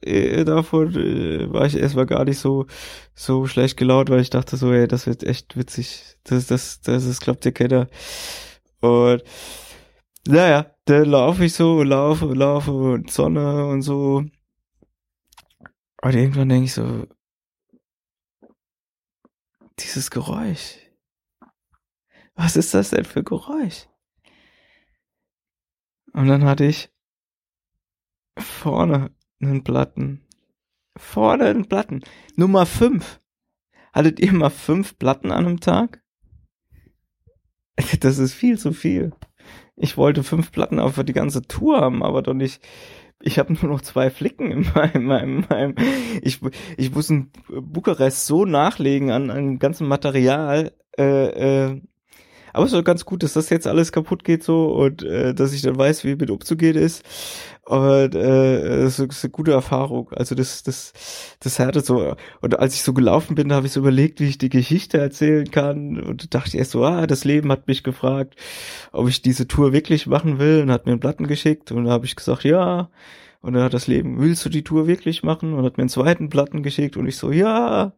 äh, 0.00 0.44
davon, 0.44 0.94
äh, 0.96 1.52
war 1.52 1.66
ich 1.66 1.76
erstmal 1.76 2.06
gar 2.06 2.24
nicht 2.24 2.38
so 2.38 2.66
so 3.14 3.46
schlecht 3.46 3.76
gelaunt, 3.76 4.10
weil 4.10 4.20
ich 4.20 4.30
dachte 4.30 4.56
so, 4.56 4.72
ey, 4.72 4.88
das 4.88 5.06
wird 5.06 5.22
echt 5.22 5.56
witzig. 5.56 6.16
Das, 6.24 6.46
das, 6.46 6.80
das 6.80 7.04
ist, 7.04 7.20
glaubt 7.20 7.44
ihr 7.44 7.52
keiner. 7.52 7.88
Und 8.80 9.22
naja, 10.26 10.71
dann 10.84 11.04
laufe 11.04 11.44
ich 11.44 11.54
so, 11.54 11.82
laufe, 11.82 12.26
laufe 12.26 12.72
und 12.72 13.10
Sonne 13.10 13.66
und 13.66 13.82
so. 13.82 14.24
Und 16.02 16.14
irgendwann 16.14 16.48
denke 16.48 16.64
ich 16.64 16.74
so, 16.74 17.06
dieses 19.78 20.10
Geräusch. 20.10 20.78
Was 22.34 22.56
ist 22.56 22.74
das 22.74 22.90
denn 22.90 23.04
für 23.04 23.22
Geräusch? 23.22 23.88
Und 26.12 26.26
dann 26.26 26.44
hatte 26.44 26.64
ich 26.64 26.90
vorne 28.38 29.14
einen 29.40 29.64
Platten. 29.64 30.26
Vorne 30.96 31.46
einen 31.46 31.68
Platten. 31.68 32.02
Nummer 32.36 32.66
fünf. 32.66 33.20
Hattet 33.92 34.20
ihr 34.20 34.32
mal 34.32 34.50
fünf 34.50 34.98
Platten 34.98 35.30
an 35.30 35.46
einem 35.46 35.60
Tag? 35.60 36.02
Das 38.00 38.18
ist 38.18 38.34
viel 38.34 38.58
zu 38.58 38.72
viel. 38.72 39.12
Ich 39.76 39.96
wollte 39.96 40.22
fünf 40.22 40.52
Platten 40.52 40.78
auch 40.78 40.92
für 40.92 41.04
die 41.04 41.12
ganze 41.12 41.42
Tour 41.42 41.80
haben, 41.80 42.02
aber 42.02 42.22
doch 42.22 42.34
nicht. 42.34 42.62
Ich 43.20 43.38
habe 43.38 43.52
nur 43.60 43.70
noch 43.72 43.80
zwei 43.80 44.10
Flicken 44.10 44.50
in 44.50 44.66
meinem, 44.74 45.04
meinem, 45.04 45.44
meinem. 45.48 45.74
Ich, 46.22 46.40
ich 46.76 46.94
muss 46.94 47.10
in 47.10 47.30
Bukarest 47.48 48.26
so 48.26 48.44
nachlegen 48.44 49.10
an, 49.10 49.30
an 49.30 49.58
ganzem 49.58 49.88
Material, 49.88 50.72
äh, 50.98 51.70
äh, 51.70 51.80
aber 52.52 52.66
es 52.66 52.72
ist 52.72 52.84
ganz 52.84 53.04
gut, 53.04 53.22
dass 53.22 53.32
das 53.32 53.50
jetzt 53.50 53.66
alles 53.66 53.92
kaputt 53.92 54.24
geht 54.24 54.42
so 54.44 54.66
und 54.66 55.02
äh, 55.02 55.34
dass 55.34 55.52
ich 55.52 55.62
dann 55.62 55.76
weiß, 55.78 56.04
wie 56.04 56.16
mit 56.16 56.30
umzugehen 56.30 56.76
ist. 56.76 57.04
Und 57.64 58.14
äh, 58.14 58.82
das 58.82 58.98
ist 58.98 59.24
eine 59.24 59.30
gute 59.30 59.52
Erfahrung. 59.52 60.10
Also 60.12 60.34
das, 60.34 60.62
das, 60.64 60.92
das 61.40 61.58
härtet 61.58 61.86
so. 61.86 62.16
Und 62.40 62.58
als 62.58 62.74
ich 62.74 62.82
so 62.82 62.92
gelaufen 62.92 63.36
bin, 63.36 63.52
habe 63.52 63.66
ich 63.66 63.72
so 63.72 63.80
überlegt, 63.80 64.20
wie 64.20 64.28
ich 64.28 64.38
die 64.38 64.48
Geschichte 64.48 64.98
erzählen 64.98 65.50
kann. 65.50 66.00
Und 66.00 66.34
dachte 66.34 66.58
erst 66.58 66.72
so, 66.72 66.84
ah, 66.84 67.06
das 67.06 67.24
Leben 67.24 67.52
hat 67.52 67.68
mich 67.68 67.84
gefragt, 67.84 68.34
ob 68.90 69.08
ich 69.08 69.22
diese 69.22 69.46
Tour 69.46 69.72
wirklich 69.72 70.06
machen 70.06 70.38
will 70.40 70.62
und 70.62 70.72
hat 70.72 70.86
mir 70.86 70.92
einen 70.92 71.00
Platten 71.00 71.28
geschickt. 71.28 71.70
Und 71.70 71.84
da 71.84 71.92
habe 71.92 72.04
ich 72.04 72.16
gesagt, 72.16 72.44
ja. 72.44 72.90
Und 73.42 73.54
dann 73.54 73.64
hat 73.64 73.74
das 73.74 73.88
Leben, 73.88 74.20
willst 74.20 74.44
du 74.44 74.48
die 74.48 74.62
Tour 74.62 74.86
wirklich 74.86 75.24
machen? 75.24 75.52
Und 75.54 75.64
hat 75.64 75.76
mir 75.76 75.82
einen 75.82 75.88
zweiten 75.88 76.28
Platten 76.30 76.62
geschickt 76.62 76.96
und 76.96 77.08
ich 77.08 77.16
so, 77.16 77.32
ja. 77.32 77.92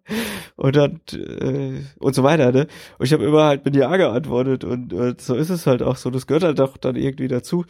Und 0.57 0.75
dann, 0.75 1.01
äh, 1.13 1.83
und 1.99 2.15
so 2.15 2.23
weiter, 2.23 2.51
ne? 2.51 2.67
Und 2.99 3.07
ich 3.07 3.13
habe 3.13 3.25
immer 3.25 3.45
halt 3.45 3.65
mit 3.65 3.77
Ja 3.77 3.95
geantwortet 3.97 4.65
und, 4.65 4.95
und 4.95 5.21
so 5.21 5.35
ist 5.35 5.51
es 5.51 5.67
halt 5.67 5.83
auch 5.83 5.97
so. 5.97 6.11
Das 6.11 6.27
gehört 6.27 6.45
halt 6.45 6.61
auch 6.63 6.79
dann 6.79 6.97
irgendwie 6.97 7.29
dazu. 7.29 7.67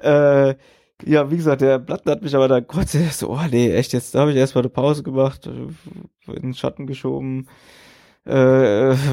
Äh, 0.00 0.56
ja, 1.04 1.30
wie 1.30 1.36
gesagt, 1.36 1.60
der 1.60 1.78
Platten 1.78 2.10
hat 2.10 2.22
mich 2.22 2.34
aber 2.34 2.48
dann 2.48 2.66
kurz 2.66 2.92
so, 3.18 3.30
oh 3.30 3.40
nee, 3.50 3.72
echt, 3.72 3.92
jetzt 3.92 4.14
habe 4.14 4.32
ich 4.32 4.36
erstmal 4.36 4.62
eine 4.64 4.70
Pause 4.70 5.02
gemacht, 5.02 5.46
äh, 5.46 6.32
in 6.32 6.42
den 6.42 6.54
Schatten 6.54 6.86
geschoben, 6.88 7.48
äh, 8.24 8.32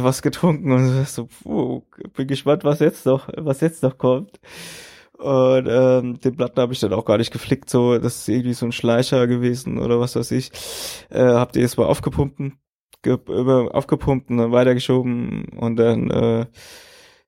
was 0.01 0.21
getrunken 0.23 0.71
und 0.71 1.07
so, 1.07 1.27
puh, 1.43 1.83
bin 2.15 2.27
gespannt, 2.27 2.63
was 2.63 2.79
jetzt 2.79 3.05
noch, 3.05 3.29
was 3.37 3.61
jetzt 3.61 3.83
noch 3.83 3.97
kommt. 3.97 4.39
Und 5.23 5.67
ähm, 5.69 6.19
den 6.19 6.35
Platten 6.35 6.59
habe 6.59 6.73
ich 6.73 6.81
dann 6.81 6.91
auch 6.91 7.05
gar 7.05 7.17
nicht 7.17 7.31
geflickt, 7.31 7.69
so, 7.69 7.97
das 7.97 8.17
ist 8.17 8.27
irgendwie 8.27 8.53
so 8.53 8.65
ein 8.65 8.73
Schleicher 8.73 9.25
gewesen 9.25 9.79
oder 9.79 9.97
was 9.97 10.17
weiß 10.17 10.31
ich. 10.31 10.51
Äh, 11.09 11.23
hab 11.23 11.53
die 11.53 11.61
erstmal 11.61 11.87
aufgepumpt, 11.87 12.41
ge 13.03 13.17
über, 13.29 13.73
aufgepumpt 13.73 14.29
und 14.29 14.37
dann 14.37 14.51
weitergeschoben 14.51 15.45
und 15.57 15.77
dann 15.77 16.11
äh, 16.11 16.45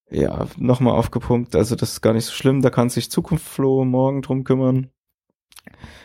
ja, 0.09 0.45
nochmal 0.57 0.95
aufgepumpt. 0.95 1.55
Also 1.55 1.75
das 1.77 1.93
ist 1.93 2.01
gar 2.01 2.11
nicht 2.11 2.25
so 2.25 2.33
schlimm, 2.33 2.61
da 2.61 2.69
kann 2.69 2.89
sich 2.89 3.09
Zukunftsflo 3.09 3.85
morgen 3.85 4.21
drum 4.21 4.43
kümmern. 4.43 4.89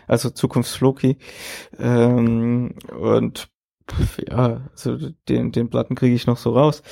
Also 0.07 0.31
Zukunftsfloki. 0.31 1.19
Ähm, 1.77 2.77
und 2.97 3.51
ja, 4.29 4.63
also 4.73 4.97
den, 5.29 5.53
den 5.53 5.71
Platten 5.71 5.95
kriege 5.95 6.15
ich 6.15 6.27
noch 6.27 6.37
so 6.37 6.51
raus. 6.51 6.83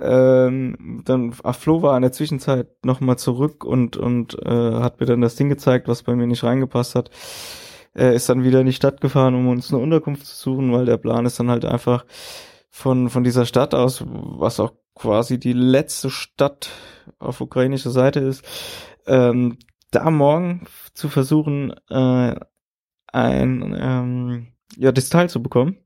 Ähm, 0.00 1.02
dann 1.04 1.34
ach, 1.42 1.56
Flo 1.56 1.82
war 1.82 1.96
in 1.96 2.02
der 2.02 2.12
Zwischenzeit 2.12 2.68
nochmal 2.84 3.18
zurück 3.18 3.64
und, 3.64 3.96
und 3.96 4.36
äh, 4.44 4.74
hat 4.74 5.00
mir 5.00 5.06
dann 5.06 5.20
das 5.20 5.36
Ding 5.36 5.48
gezeigt, 5.48 5.88
was 5.88 6.02
bei 6.02 6.14
mir 6.14 6.26
nicht 6.26 6.44
reingepasst 6.44 6.94
hat. 6.94 7.10
Er 7.94 8.14
ist 8.14 8.28
dann 8.28 8.42
wieder 8.42 8.60
in 8.60 8.66
die 8.66 8.72
Stadt 8.72 9.00
gefahren, 9.00 9.34
um 9.34 9.48
uns 9.48 9.72
eine 9.72 9.82
Unterkunft 9.82 10.26
zu 10.26 10.34
suchen, 10.34 10.72
weil 10.72 10.86
der 10.86 10.96
Plan 10.96 11.26
ist 11.26 11.38
dann 11.38 11.50
halt 11.50 11.64
einfach 11.64 12.06
von, 12.70 13.10
von 13.10 13.22
dieser 13.22 13.44
Stadt 13.44 13.74
aus, 13.74 14.02
was 14.06 14.60
auch 14.60 14.72
quasi 14.94 15.38
die 15.38 15.52
letzte 15.52 16.10
Stadt 16.10 16.70
auf 17.18 17.40
ukrainischer 17.40 17.90
Seite 17.90 18.20
ist, 18.20 18.44
ähm, 19.06 19.58
da 19.90 20.10
morgen 20.10 20.66
zu 20.94 21.08
versuchen, 21.08 21.74
äh, 21.90 22.34
ein 23.12 23.76
ähm, 23.78 24.52
ja, 24.76 24.92
das 24.92 25.10
Teil 25.10 25.28
zu 25.28 25.42
bekommen. 25.42 25.76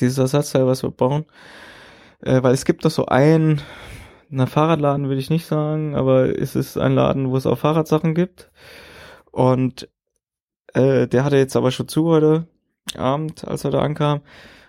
Dieses 0.00 0.18
Ersatzteil, 0.18 0.66
was 0.66 0.82
wir 0.82 0.90
bauen. 0.90 1.26
Äh, 2.20 2.42
weil 2.42 2.54
es 2.54 2.64
gibt 2.64 2.84
doch 2.84 2.90
so 2.90 3.06
ein, 3.06 3.60
na 4.28 4.46
Fahrradladen 4.46 5.08
würde 5.08 5.20
ich 5.20 5.30
nicht 5.30 5.46
sagen, 5.46 5.94
aber 5.94 6.38
es 6.38 6.56
ist 6.56 6.78
ein 6.78 6.94
Laden, 6.94 7.30
wo 7.30 7.36
es 7.36 7.46
auch 7.46 7.58
Fahrradsachen 7.58 8.14
gibt. 8.14 8.50
Und 9.30 9.88
äh, 10.74 11.06
der 11.06 11.24
hatte 11.24 11.36
jetzt 11.36 11.56
aber 11.56 11.70
schon 11.70 11.88
zu 11.88 12.06
heute 12.06 12.46
Abend, 12.96 13.46
als 13.46 13.64
er 13.64 13.70
da 13.70 13.80
ankam. 13.80 14.20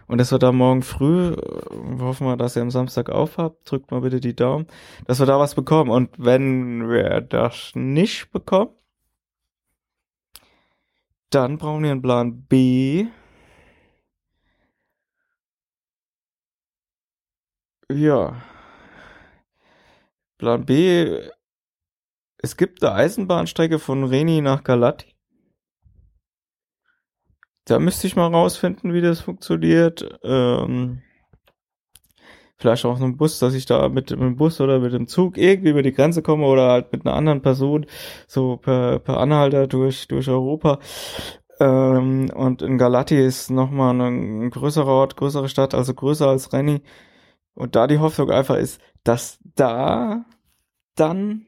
Und 0.08 0.20
das 0.20 0.32
wir 0.32 0.40
da 0.40 0.52
morgen 0.54 0.84
früh, 0.84 1.36
wir 1.36 2.06
hoffen 2.06 2.28
wir, 2.28 2.38
dass 2.38 2.56
ihr 2.56 2.62
am 2.62 2.72
Samstag 2.72 3.10
aufhabt, 3.10 3.70
drückt 3.70 3.92
mal 3.92 4.02
bitte 4.02 4.22
die 4.22 4.36
Daumen, 4.36 4.68
dass 5.06 5.20
wir 5.20 5.26
da 5.26 5.38
was 5.38 5.54
bekommen. 5.54 5.92
Und 5.92 6.12
wenn 6.18 6.90
wir 6.90 7.20
das 7.22 7.72
nicht 7.76 8.32
bekommen, 8.32 8.72
dann 11.30 11.58
brauchen 11.58 11.84
wir 11.84 11.92
einen 11.92 12.02
Plan 12.02 12.42
B. 12.44 13.08
Ja. 17.92 18.42
Plan 20.38 20.66
B. 20.66 21.30
Es 22.38 22.58
gibt 22.58 22.84
eine 22.84 22.94
Eisenbahnstrecke 22.94 23.80
von 23.80 24.04
Reni 24.04 24.42
nach 24.42 24.64
Galati. 24.64 25.16
Da 27.66 27.80
müsste 27.80 28.08
ich 28.08 28.16
mal 28.16 28.28
rausfinden, 28.28 28.94
wie 28.94 29.02
das 29.02 29.22
funktioniert. 29.22 30.20
Ähm, 30.24 31.02
vielleicht 32.58 32.86
auch 32.86 32.98
so 32.98 33.06
ein 33.06 33.18
Bus, 33.18 33.40
dass 33.40 33.54
ich 33.54 33.66
da 33.66 33.90
mit 33.90 34.10
dem 34.10 34.36
Bus 34.36 34.62
oder 34.62 34.80
mit 34.80 34.94
dem 34.94 35.08
Zug 35.08 35.38
irgendwie 35.38 35.70
über 35.70 35.82
die 35.82 35.94
Grenze 35.94 36.22
komme 36.22 36.46
oder 36.46 36.70
halt 36.70 36.92
mit 36.92 37.06
einer 37.06 37.16
anderen 37.16 37.42
Person 37.42 37.86
so 38.28 38.58
per, 38.58 39.00
per 39.00 39.18
Anhalter 39.18 39.68
durch, 39.68 40.08
durch 40.08 40.30
Europa. 40.30 40.80
Ähm, 41.60 42.30
und 42.36 42.62
in 42.62 42.78
Galati 42.78 43.18
ist 43.18 43.50
nochmal 43.50 44.00
ein 44.00 44.50
größerer 44.50 44.88
Ort, 44.88 45.16
größere 45.18 45.50
Stadt, 45.50 45.74
also 45.74 45.94
größer 45.94 46.28
als 46.28 46.54
Renny. 46.54 46.82
Und 47.58 47.76
da 47.76 47.88
die 47.88 47.98
Hoffnung 47.98 48.30
einfach 48.30 48.56
ist, 48.56 48.80
dass 49.04 49.40
da 49.56 50.26
dann 50.96 51.48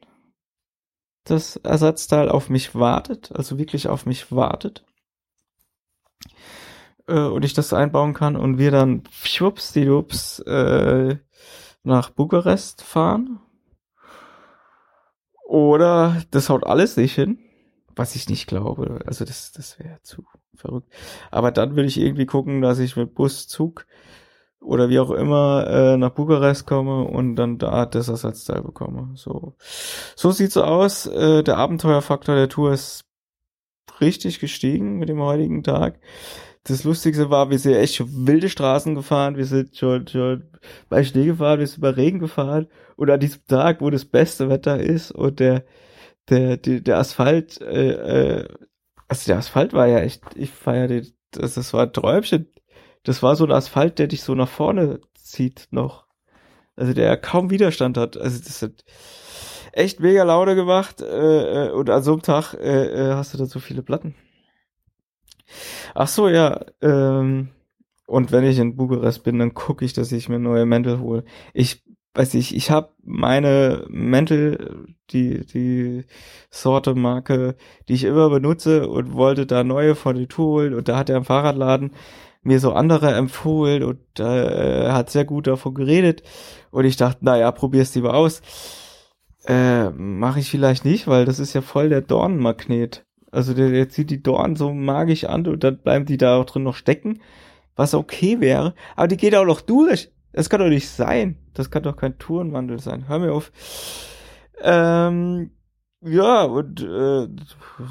das 1.24 1.56
Ersatzteil 1.56 2.28
auf 2.28 2.50
mich 2.50 2.74
wartet, 2.74 3.30
also 3.32 3.58
wirklich 3.58 3.86
auf 3.86 4.06
mich 4.06 4.32
wartet 4.32 4.84
äh, 7.06 7.20
und 7.20 7.44
ich 7.44 7.52
das 7.52 7.72
einbauen 7.72 8.12
kann 8.12 8.34
und 8.34 8.58
wir 8.58 8.72
dann 8.72 9.04
schwuppsdiwupps 9.10 10.40
äh, 10.40 11.18
nach 11.84 12.10
Bukarest 12.10 12.82
fahren. 12.82 13.38
Oder 15.44 16.22
das 16.32 16.48
haut 16.48 16.64
alles 16.66 16.96
nicht 16.96 17.14
hin, 17.14 17.38
was 17.94 18.16
ich 18.16 18.28
nicht 18.28 18.48
glaube. 18.48 19.00
Also 19.06 19.24
das, 19.24 19.52
das 19.52 19.78
wäre 19.78 20.00
zu 20.02 20.24
verrückt. 20.54 20.92
Aber 21.30 21.52
dann 21.52 21.76
will 21.76 21.84
ich 21.84 21.98
irgendwie 21.98 22.26
gucken, 22.26 22.62
dass 22.62 22.80
ich 22.80 22.96
mit 22.96 23.14
Bus, 23.14 23.46
Zug 23.46 23.86
oder 24.60 24.88
wie 24.90 24.98
auch 24.98 25.10
immer 25.10 25.66
äh, 25.66 25.96
nach 25.96 26.10
Bukarest 26.10 26.66
komme 26.66 27.04
und 27.04 27.36
dann 27.36 27.58
da 27.58 27.86
das 27.86 28.08
Ersatzteil 28.08 28.62
bekomme. 28.62 29.10
So, 29.14 29.54
so 30.16 30.30
sieht's 30.30 30.56
aus. 30.56 31.06
Äh, 31.06 31.42
der 31.42 31.56
Abenteuerfaktor 31.56 32.34
der 32.34 32.48
Tour 32.48 32.72
ist 32.72 33.04
richtig 34.00 34.38
gestiegen 34.38 34.98
mit 34.98 35.08
dem 35.08 35.20
heutigen 35.20 35.62
Tag. 35.62 35.98
Das 36.64 36.84
Lustigste 36.84 37.30
war, 37.30 37.50
wir 37.50 37.58
sind 37.58 37.74
echt 37.74 38.02
wilde 38.26 38.50
Straßen 38.50 38.94
gefahren, 38.94 39.36
wir 39.36 39.46
sind 39.46 39.76
schon, 39.76 40.06
schon 40.06 40.50
bei 40.90 41.04
Schnee 41.04 41.24
gefahren, 41.24 41.58
wir 41.58 41.66
sind 41.66 41.80
bei 41.80 41.90
Regen 41.90 42.18
gefahren 42.18 42.68
und 42.96 43.10
an 43.10 43.18
diesem 43.20 43.44
Tag, 43.46 43.80
wo 43.80 43.88
das 43.88 44.04
beste 44.04 44.50
Wetter 44.50 44.78
ist 44.78 45.10
und 45.10 45.40
der 45.40 45.64
der 46.28 46.58
der, 46.58 46.80
der 46.80 46.98
Asphalt, 46.98 47.60
äh, 47.62 48.40
äh, 48.42 48.48
also 49.08 49.26
der 49.26 49.38
Asphalt 49.38 49.72
war 49.72 49.86
ja 49.88 50.00
echt, 50.00 50.22
ich 50.36 50.50
feiere 50.50 50.88
den, 50.88 51.08
das, 51.32 51.54
das 51.54 51.72
war 51.72 51.84
ein 51.84 51.92
Träumchen 51.92 52.46
das 53.02 53.22
war 53.22 53.36
so 53.36 53.44
ein 53.44 53.52
Asphalt, 53.52 53.98
der 53.98 54.06
dich 54.06 54.22
so 54.22 54.34
nach 54.34 54.48
vorne 54.48 55.00
zieht 55.14 55.68
noch. 55.70 56.06
Also 56.76 56.92
der 56.92 57.16
kaum 57.16 57.50
Widerstand 57.50 57.96
hat. 57.96 58.16
Also 58.16 58.42
das 58.42 58.62
hat 58.62 58.84
echt 59.72 60.00
mega 60.00 60.22
Laune 60.24 60.54
gemacht. 60.54 61.00
Äh, 61.00 61.68
äh, 61.68 61.70
und 61.70 61.90
an 61.90 62.02
so 62.02 62.12
einem 62.12 62.22
Tag 62.22 62.54
äh, 62.54 63.10
äh, 63.10 63.14
hast 63.14 63.34
du 63.34 63.38
da 63.38 63.46
so 63.46 63.60
viele 63.60 63.82
Platten. 63.82 64.14
Ach 65.94 66.08
so, 66.08 66.28
ja. 66.28 66.60
Ähm, 66.80 67.50
und 68.06 68.32
wenn 68.32 68.44
ich 68.44 68.58
in 68.58 68.76
Bukarest 68.76 69.24
bin, 69.24 69.38
dann 69.38 69.54
gucke 69.54 69.84
ich, 69.84 69.92
dass 69.92 70.12
ich 70.12 70.28
mir 70.28 70.38
neue 70.38 70.66
Mäntel 70.66 71.00
hole. 71.00 71.24
Ich 71.54 71.82
weiß 72.14 72.34
ich, 72.34 72.56
ich 72.56 72.70
habe 72.70 72.92
meine 73.02 73.84
Mäntel, 73.88 74.86
die 75.10 75.46
die 75.46 76.04
Sorte 76.50 76.94
Marke, 76.94 77.56
die 77.88 77.94
ich 77.94 78.04
immer 78.04 78.30
benutze 78.30 78.88
und 78.88 79.14
wollte 79.14 79.46
da 79.46 79.62
neue 79.64 79.94
von 79.94 80.16
die 80.16 80.26
Tour 80.26 80.46
holen 80.46 80.74
und 80.74 80.88
da 80.88 80.96
hat 80.96 81.08
er 81.08 81.16
im 81.16 81.24
Fahrradladen 81.24 81.92
mir 82.42 82.58
so 82.60 82.72
andere 82.72 83.12
empfohlen 83.14 83.82
und 83.82 84.18
äh, 84.18 84.90
hat 84.90 85.10
sehr 85.10 85.24
gut 85.24 85.46
davon 85.46 85.74
geredet. 85.74 86.22
Und 86.70 86.84
ich 86.84 86.96
dachte, 86.96 87.24
naja, 87.24 87.50
probier's 87.52 87.94
lieber 87.94 88.14
aus. 88.14 88.40
Äh, 89.46 89.90
Mache 89.90 90.40
ich 90.40 90.50
vielleicht 90.50 90.84
nicht, 90.84 91.06
weil 91.06 91.24
das 91.24 91.38
ist 91.38 91.54
ja 91.54 91.60
voll 91.60 91.88
der 91.88 92.00
Dornenmagnet. 92.00 93.04
Also 93.30 93.54
der, 93.54 93.70
der 93.70 93.88
zieht 93.88 94.10
die 94.10 94.22
Dornen 94.22 94.56
so 94.56 94.72
magisch 94.72 95.24
an 95.24 95.46
und 95.46 95.62
dann 95.62 95.78
bleiben 95.78 96.06
die 96.06 96.16
da 96.16 96.36
auch 96.36 96.46
drin 96.46 96.64
noch 96.64 96.74
stecken, 96.74 97.20
was 97.76 97.94
okay 97.94 98.40
wäre. 98.40 98.74
Aber 98.96 99.08
die 99.08 99.16
geht 99.16 99.34
auch 99.34 99.44
noch 99.44 99.60
durch. 99.60 100.10
Das 100.32 100.48
kann 100.50 100.60
doch 100.60 100.68
nicht 100.68 100.88
sein. 100.88 101.36
Das 101.54 101.70
kann 101.70 101.82
doch 101.82 101.96
kein 101.96 102.18
Tourenwandel 102.18 102.78
sein. 102.80 103.08
Hör 103.08 103.18
mir 103.18 103.32
auf. 103.32 103.52
Ähm, 104.62 105.50
ja, 106.02 106.44
und 106.44 106.80
äh, 106.80 107.28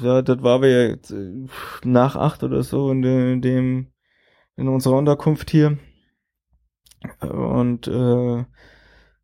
ja, 0.02 0.22
das 0.22 0.42
war 0.42 0.62
wir 0.62 0.88
jetzt 0.88 1.10
äh, 1.10 1.46
nach 1.84 2.16
acht 2.16 2.42
oder 2.42 2.62
so 2.62 2.90
in, 2.90 3.02
in 3.04 3.40
dem 3.40 3.89
in 4.60 4.68
unserer 4.68 4.96
Unterkunft 4.96 5.50
hier 5.50 5.78
und 7.20 7.88
äh, 7.88 8.44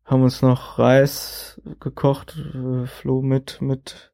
haben 0.03 0.23
uns 0.23 0.41
noch 0.41 0.79
Reis 0.79 1.61
gekocht, 1.79 2.35
äh, 2.55 2.87
Flo 2.87 3.21
mit 3.21 3.61
mit 3.61 4.13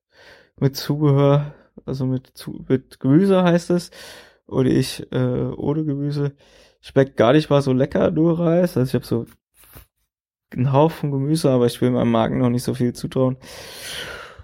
mit 0.59 0.76
Zubehör, 0.76 1.55
also 1.86 2.05
mit 2.05 2.32
zu, 2.34 2.65
mit 2.67 2.99
Gemüse 2.99 3.43
heißt 3.43 3.69
es 3.69 3.91
oder 4.47 4.69
ich 4.69 5.11
äh, 5.13 5.51
ohne 5.55 5.86
Gemüse. 5.86 6.36
Schmeckt 6.82 7.15
gar 7.15 7.32
nicht 7.32 7.49
mal 7.49 7.61
so 7.61 7.71
lecker 7.71 8.11
nur 8.11 8.39
Reis, 8.39 8.76
also 8.76 8.89
ich 8.89 8.95
habe 8.95 9.05
so 9.05 9.26
einen 10.53 10.74
Haufen 10.74 11.11
Gemüse, 11.11 11.49
aber 11.49 11.67
ich 11.67 11.80
will 11.82 11.91
meinem 11.91 12.11
Magen 12.11 12.39
noch 12.39 12.49
nicht 12.49 12.63
so 12.63 12.74
viel 12.74 12.91
zutrauen. 12.91 13.38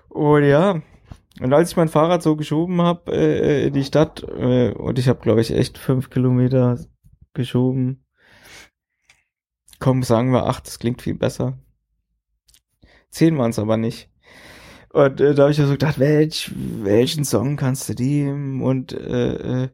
Und 0.07 0.43
ja, 0.43 0.81
und 1.41 1.53
als 1.53 1.71
ich 1.71 1.77
mein 1.77 1.89
Fahrrad 1.89 2.21
so 2.21 2.35
geschoben 2.35 2.81
habe 2.81 3.11
äh, 3.11 3.67
in 3.67 3.73
die 3.73 3.83
Stadt, 3.83 4.23
äh, 4.23 4.71
und 4.71 4.99
ich 4.99 5.07
habe, 5.07 5.21
glaube 5.21 5.41
ich, 5.41 5.51
echt 5.51 5.77
fünf 5.77 6.09
Kilometer 6.09 6.77
geschoben. 7.33 8.05
Komm, 9.79 10.03
sagen 10.03 10.31
wir 10.31 10.45
acht, 10.45 10.67
das 10.67 10.79
klingt 10.79 11.01
viel 11.01 11.15
besser. 11.15 11.57
Zehn 13.09 13.37
waren 13.37 13.51
es 13.51 13.59
aber 13.59 13.77
nicht. 13.77 14.09
Und 14.91 15.21
äh, 15.21 15.35
da 15.35 15.43
habe 15.43 15.51
ich 15.51 15.57
so 15.57 15.67
gedacht, 15.67 15.99
welch, 15.99 16.51
welchen 16.55 17.23
Song 17.23 17.55
kannst 17.55 17.87
du 17.89 17.93
nehmen? 17.93 18.61
Und 18.61 18.91
äh, 18.91 19.63
äh, 19.63 19.69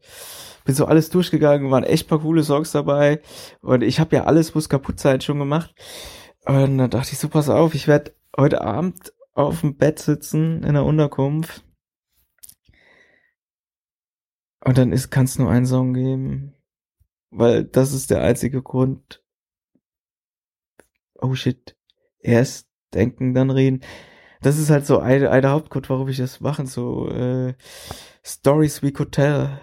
bin 0.66 0.76
so 0.76 0.86
alles 0.86 1.10
durchgegangen, 1.10 1.72
waren 1.72 1.84
echt 1.84 2.08
paar 2.08 2.20
coole 2.20 2.44
Songs 2.44 2.72
dabei. 2.72 3.22
Und 3.62 3.82
ich 3.82 4.00
habe 4.00 4.16
ja 4.16 4.26
alles, 4.26 4.54
es 4.56 4.70
kaputt 4.70 5.00
sein, 5.00 5.22
schon 5.22 5.40
gemacht. 5.40 5.74
Und 6.46 6.78
dann 6.78 6.90
dachte 6.90 7.14
ich 7.14 7.18
so, 7.18 7.30
pass 7.30 7.50
auf, 7.50 7.74
ich 7.74 7.88
werde 7.88 8.14
heute 8.38 8.62
Abend 8.62 9.14
auf 9.36 9.62
dem 9.62 9.78
Bett 9.78 10.00
sitzen 10.00 10.64
in 10.64 10.74
der 10.74 10.86
Unterkunft. 10.86 11.64
Und 14.62 14.78
dann 14.80 14.92
kann 15.12 15.26
es 15.26 15.38
nur 15.38 15.52
einen 15.52 15.68
Song 15.68 15.94
geben. 15.94 16.56
Weil 17.30 17.66
das 17.66 17.94
ist 17.94 18.10
der 18.10 18.22
einzige 18.22 18.64
Grund. 18.64 19.24
Oh 21.22 21.36
shit. 21.36 21.78
Erst 22.20 22.68
denken, 22.94 23.34
dann 23.34 23.52
reden. 23.52 23.82
Das 24.42 24.58
ist 24.58 24.70
halt 24.70 24.86
so 24.86 25.00
ein, 25.00 25.28
ein 25.28 25.46
Hauptgrund, 25.46 25.90
warum 25.90 26.08
ich 26.08 26.18
das 26.18 26.40
mache. 26.40 26.66
So 26.66 27.10
äh, 27.10 27.56
Stories 28.24 28.82
we 28.82 28.92
could 28.92 29.12
tell. 29.12 29.62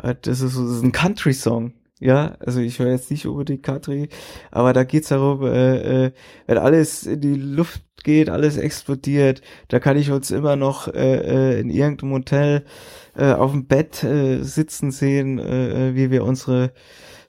Das 0.00 0.40
ist 0.40 0.56
das 0.56 0.56
ist 0.56 0.82
ein 0.82 0.92
Country-Song. 0.92 1.74
Ja, 2.00 2.36
also 2.38 2.60
ich 2.60 2.78
höre 2.78 2.90
jetzt 2.90 3.10
nicht 3.10 3.26
unbedingt 3.26 3.64
Country, 3.64 4.08
aber 4.52 4.72
da 4.72 4.84
geht's 4.84 5.08
darum, 5.08 5.42
äh, 5.44 6.06
äh, 6.06 6.12
wenn 6.46 6.58
alles 6.58 7.04
in 7.04 7.20
die 7.20 7.34
Luft 7.34 7.82
geht, 8.04 8.30
alles 8.30 8.56
explodiert, 8.56 9.42
da 9.66 9.80
kann 9.80 9.96
ich 9.96 10.12
uns 10.12 10.30
immer 10.30 10.54
noch 10.54 10.86
äh, 10.88 11.56
äh, 11.56 11.60
in 11.60 11.70
irgendeinem 11.70 12.12
Hotel 12.12 12.64
äh, 13.16 13.32
auf 13.32 13.50
dem 13.50 13.66
Bett 13.66 14.04
äh, 14.04 14.42
sitzen 14.44 14.92
sehen, 14.92 15.40
äh, 15.40 15.88
äh 15.88 15.94
wie 15.96 16.12
wir 16.12 16.22
unsere 16.24 16.72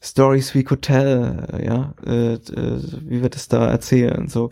Stories 0.02 0.54
wie 0.54 0.66
Hotel, 0.70 1.48
äh, 1.52 1.66
ja, 1.66 1.96
äh, 2.06 2.34
äh, 2.34 2.82
wie 3.06 3.24
wir 3.24 3.30
das 3.30 3.48
da 3.48 3.70
erzählen, 3.70 4.28
so. 4.28 4.52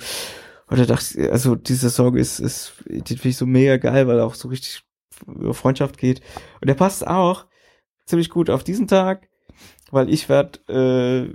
Und 0.70 0.80
da 0.80 0.86
dachte 0.86 1.22
ich, 1.22 1.32
also 1.32 1.55
dieser 1.55 1.89
Song 1.89 2.18
ist, 2.18 2.39
ist, 2.39 2.74
den 2.88 3.05
finde 3.05 3.30
ich 3.30 3.38
so 3.38 3.45
mega 3.45 3.78
geil, 3.78 4.07
weil 4.07 4.20
auch 4.20 4.34
so 4.34 4.49
richtig 4.49 4.84
über 5.26 5.53
Freundschaft 5.53 5.97
geht. 5.97 6.22
Und 6.59 6.68
der 6.68 6.76
passt 6.76 7.07
auch 7.07 7.45
ziemlich 8.05 8.30
gut 8.30 8.49
auf 8.49 8.63
diesen 8.63 8.88
Tag 8.88 9.30
weil 9.92 10.10
ich 10.10 10.30
werde 10.30 10.60
äh, 10.68 11.30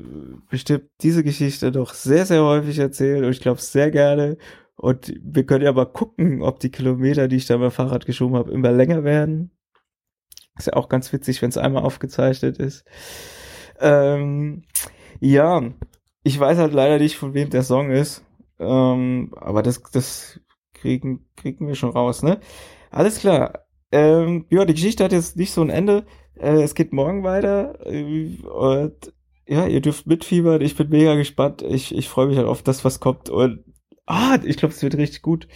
bestimmt 0.50 0.84
diese 1.00 1.24
Geschichte 1.24 1.72
doch 1.72 1.94
sehr, 1.94 2.26
sehr 2.26 2.44
häufig 2.44 2.78
erzählen 2.78 3.24
und 3.24 3.30
ich 3.30 3.40
glaube 3.40 3.60
sehr 3.60 3.90
gerne. 3.90 4.36
Und 4.76 5.14
wir 5.22 5.46
können 5.46 5.64
ja 5.64 5.72
mal 5.72 5.86
gucken, 5.86 6.42
ob 6.42 6.60
die 6.60 6.70
Kilometer, 6.70 7.28
die 7.28 7.36
ich 7.36 7.46
da 7.46 7.56
mit 7.58 7.72
Fahrrad 7.72 8.06
geschoben 8.06 8.36
habe, 8.36 8.52
immer 8.52 8.72
länger 8.72 9.04
werden. 9.04 9.52
Ist 10.58 10.66
ja 10.66 10.74
auch 10.74 10.88
ganz 10.88 11.12
witzig, 11.12 11.40
wenn 11.40 11.50
es 11.50 11.56
einmal 11.56 11.82
aufgezeichnet 11.82 12.58
ist. 12.58 12.84
Ähm, 13.80 14.64
ja, 15.20 15.62
ich 16.24 16.38
weiß 16.38 16.58
halt 16.58 16.72
leider 16.72 16.98
nicht, 16.98 17.16
von 17.16 17.34
wem 17.34 17.50
der 17.50 17.62
Song 17.62 17.90
ist. 17.90 18.24
Ähm, 18.58 19.32
aber 19.36 19.62
das, 19.62 19.82
das 19.92 20.40
kriegen, 20.74 21.26
kriegen 21.36 21.68
wir 21.68 21.74
schon 21.74 21.90
raus, 21.90 22.22
ne? 22.22 22.40
Alles 22.90 23.18
klar. 23.20 23.66
Ähm, 23.92 24.46
ja, 24.50 24.64
die 24.64 24.74
Geschichte 24.74 25.04
hat 25.04 25.12
jetzt 25.12 25.36
nicht 25.36 25.52
so 25.52 25.62
ein 25.62 25.70
Ende. 25.70 26.06
Äh, 26.38 26.62
es 26.62 26.74
geht 26.74 26.92
morgen 26.92 27.22
weiter. 27.24 27.78
Äh, 27.86 28.36
und 28.42 29.12
ja, 29.46 29.66
ihr 29.66 29.80
dürft 29.80 30.06
mitfiebern. 30.06 30.60
Ich 30.60 30.76
bin 30.76 30.88
mega 30.88 31.14
gespannt. 31.14 31.62
Ich, 31.62 31.94
ich 31.94 32.08
freue 32.08 32.28
mich 32.28 32.36
halt 32.36 32.46
auf 32.46 32.62
das, 32.62 32.84
was 32.84 33.00
kommt. 33.00 33.28
Und 33.30 33.64
ah, 34.06 34.38
ich 34.44 34.56
glaube, 34.56 34.74
es 34.74 34.82
wird 34.82 34.96
richtig 34.96 35.22
gut. 35.22 35.48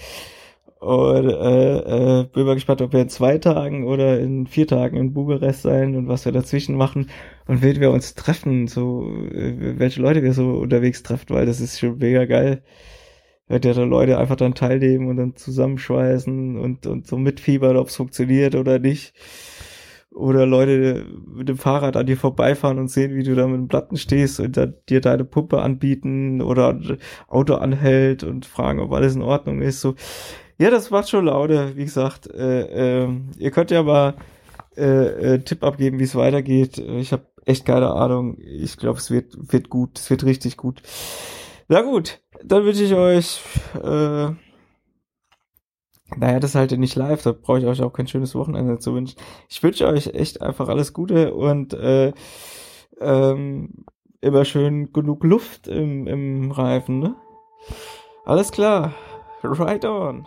Und 0.79 1.31
äh, 1.31 2.21
äh, 2.21 2.25
bin 2.25 2.45
mal 2.45 2.55
gespannt, 2.55 2.83
ob 2.83 2.93
wir 2.93 3.01
in 3.01 3.09
zwei 3.09 3.39
Tagen 3.39 3.87
oder 3.87 4.21
in 4.21 4.47
vier 4.47 4.67
Tagen 4.67 4.97
in 4.99 5.15
Bukarest 5.15 5.63
sein 5.63 5.97
und 5.97 6.07
was 6.07 6.27
wir 6.27 6.33
dazwischen 6.33 6.77
machen 6.77 7.09
und 7.47 7.63
wen 7.63 7.81
wir 7.81 7.91
uns 7.91 8.15
treffen, 8.15 8.69
so 8.69 9.09
äh, 9.33 9.79
welche 9.79 10.03
Leute 10.03 10.23
wir 10.23 10.35
so 10.35 10.51
unterwegs 10.51 11.03
treffen, 11.03 11.31
weil 11.31 11.47
das 11.47 11.61
ist 11.61 11.81
schon 11.81 11.97
mega 11.99 12.27
geil. 12.27 12.63
Wenn 13.49 13.63
ja 13.63 13.73
da 13.73 13.85
Leute 13.85 14.19
einfach 14.19 14.37
dann 14.37 14.55
teilnehmen 14.55 15.09
und 15.09 15.17
dann 15.17 15.37
zusammenschweißen 15.37 16.59
und, 16.59 16.87
und 16.87 17.07
so 17.07 17.17
mitfiebern, 17.17 17.77
ob 17.77 17.89
es 17.89 17.97
funktioniert 17.97 18.55
oder 18.55 18.79
nicht 18.79 19.15
oder 20.17 20.47
Leute 20.47 21.05
mit 21.27 21.49
dem 21.49 21.59
Fahrrad 21.59 21.97
an 21.97 22.07
dir 22.07 22.17
vorbeifahren 22.17 22.79
und 22.79 22.91
sehen, 22.91 23.15
wie 23.15 23.23
du 23.23 23.35
da 23.35 23.47
mit 23.47 23.57
dem 23.57 23.69
Platten 23.69 23.99
stehst 23.99 24.41
und 24.41 24.57
dann 24.57 24.75
dir 24.89 25.01
deine 25.01 25.25
Pumpe 25.25 25.61
anbieten 25.61 26.41
oder 26.41 26.81
Auto 27.29 27.55
anhält 27.55 28.25
und 28.25 28.47
fragen, 28.47 28.81
ob 28.81 28.93
alles 28.93 29.15
in 29.15 29.23
Ordnung 29.23 29.61
ist. 29.61 29.83
So, 29.83 29.95
ja, 30.59 30.71
das 30.71 30.91
macht 30.91 31.11
schon 31.11 31.27
Laune, 31.27 31.77
wie 31.77 31.85
gesagt. 31.85 32.29
Äh, 32.33 33.05
äh, 33.05 33.09
ihr 33.39 33.51
könnt 33.51 33.71
ja 33.71 33.83
mal 33.83 34.15
äh, 34.77 35.35
äh, 35.35 35.39
Tipp 35.41 35.63
abgeben, 35.63 35.99
wie 35.99 36.05
es 36.05 36.15
weitergeht. 36.15 36.79
Ich 36.79 37.13
habe 37.13 37.27
echt 37.45 37.67
keine 37.67 37.93
Ahnung. 37.93 38.39
Ich 38.41 38.79
glaube, 38.79 38.99
es 38.99 39.11
wird 39.11 39.37
wird 39.53 39.69
gut, 39.69 39.99
es 39.99 40.09
wird 40.09 40.25
richtig 40.25 40.57
gut. 40.57 40.81
Na 41.69 41.83
gut, 41.83 42.21
dann 42.43 42.65
wünsche 42.65 42.85
ich 42.85 42.95
euch 42.95 43.41
äh, 43.75 44.29
naja, 46.15 46.39
das 46.39 46.55
halt 46.55 46.73
nicht 46.79 46.95
live, 46.95 47.23
da 47.23 47.33
brauche 47.33 47.59
ich 47.59 47.67
euch 47.67 47.83
auch 47.83 47.93
kein 47.93 48.07
schönes 48.07 48.35
Wochenende 48.35 48.79
zu 48.79 48.95
wünschen. 48.95 49.19
Ich 49.49 49.63
wünsche 49.63 49.87
euch 49.87 50.09
echt 50.09 50.41
einfach 50.41 50.69
alles 50.69 50.93
Gute 50.93 51.35
und 51.35 51.75
äh, 51.75 52.13
ähm, 53.01 53.85
immer 54.21 54.45
schön 54.45 54.93
genug 54.93 55.25
Luft 55.25 55.69
im, 55.69 56.07
im 56.07 56.51
Reifen, 56.53 57.01
ne? 57.01 57.17
Alles 58.25 58.53
klar. 58.53 58.95
Right 59.43 59.85
on. 59.85 60.27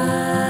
I 0.00 0.49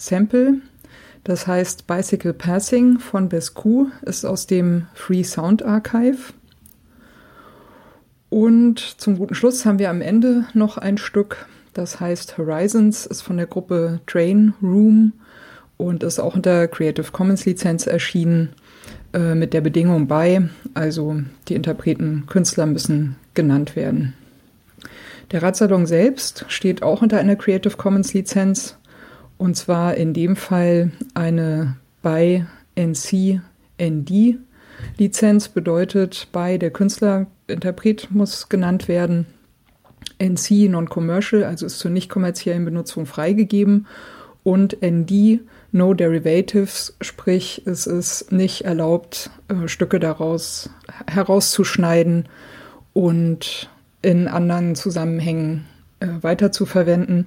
Sample, 0.00 0.62
das 1.24 1.46
heißt 1.46 1.86
Bicycle 1.86 2.32
Passing 2.32 2.98
von 2.98 3.28
Bescu, 3.28 3.88
ist 4.00 4.24
aus 4.24 4.46
dem 4.46 4.86
Free 4.94 5.22
Sound 5.22 5.62
Archive. 5.62 6.32
Und 8.30 8.78
zum 8.78 9.18
guten 9.18 9.34
Schluss 9.34 9.66
haben 9.66 9.78
wir 9.78 9.90
am 9.90 10.00
Ende 10.00 10.46
noch 10.54 10.78
ein 10.78 10.96
Stück, 10.96 11.46
das 11.74 12.00
heißt 12.00 12.38
Horizons, 12.38 13.04
ist 13.04 13.20
von 13.20 13.36
der 13.36 13.46
Gruppe 13.46 14.00
Train 14.06 14.54
Room 14.62 15.12
und 15.76 16.02
ist 16.02 16.18
auch 16.18 16.34
unter 16.34 16.66
Creative 16.66 17.12
Commons 17.12 17.44
Lizenz 17.44 17.86
erschienen, 17.86 18.54
äh, 19.12 19.34
mit 19.34 19.52
der 19.52 19.60
Bedingung 19.60 20.06
bei, 20.06 20.48
also 20.72 21.20
die 21.48 21.56
Interpreten, 21.56 22.24
Künstler 22.26 22.64
müssen 22.64 23.16
genannt 23.34 23.76
werden. 23.76 24.14
Der 25.30 25.42
Radsalon 25.42 25.84
selbst 25.84 26.46
steht 26.48 26.82
auch 26.82 27.02
unter 27.02 27.18
einer 27.18 27.36
Creative 27.36 27.76
Commons 27.76 28.14
Lizenz 28.14 28.78
und 29.40 29.56
zwar 29.56 29.94
in 29.94 30.12
dem 30.12 30.36
Fall 30.36 30.92
eine 31.14 31.76
bei 32.02 32.46
NC 32.74 33.40
ND 33.80 34.38
Lizenz 34.98 35.48
bedeutet 35.48 36.28
bei 36.30 36.58
der 36.58 36.70
Künstler 36.70 37.26
Interpret 37.46 38.10
muss 38.10 38.50
genannt 38.50 38.86
werden. 38.86 39.26
NC 40.18 40.68
Non-Commercial, 40.68 41.44
also 41.44 41.64
ist 41.64 41.78
zur 41.78 41.90
nicht 41.90 42.10
kommerziellen 42.10 42.66
Benutzung 42.66 43.06
freigegeben 43.06 43.86
und 44.42 44.76
ND 44.82 45.40
No 45.72 45.94
Derivatives, 45.94 46.96
sprich 47.00 47.62
es 47.64 47.86
ist 47.86 48.32
nicht 48.32 48.66
erlaubt, 48.66 49.30
äh, 49.48 49.68
Stücke 49.68 50.00
daraus 50.00 50.68
herauszuschneiden 51.06 52.28
und 52.92 53.70
in 54.02 54.28
anderen 54.28 54.74
Zusammenhängen 54.74 55.64
äh, 56.00 56.08
weiter 56.20 56.52
zu 56.52 56.66
verwenden. 56.66 57.26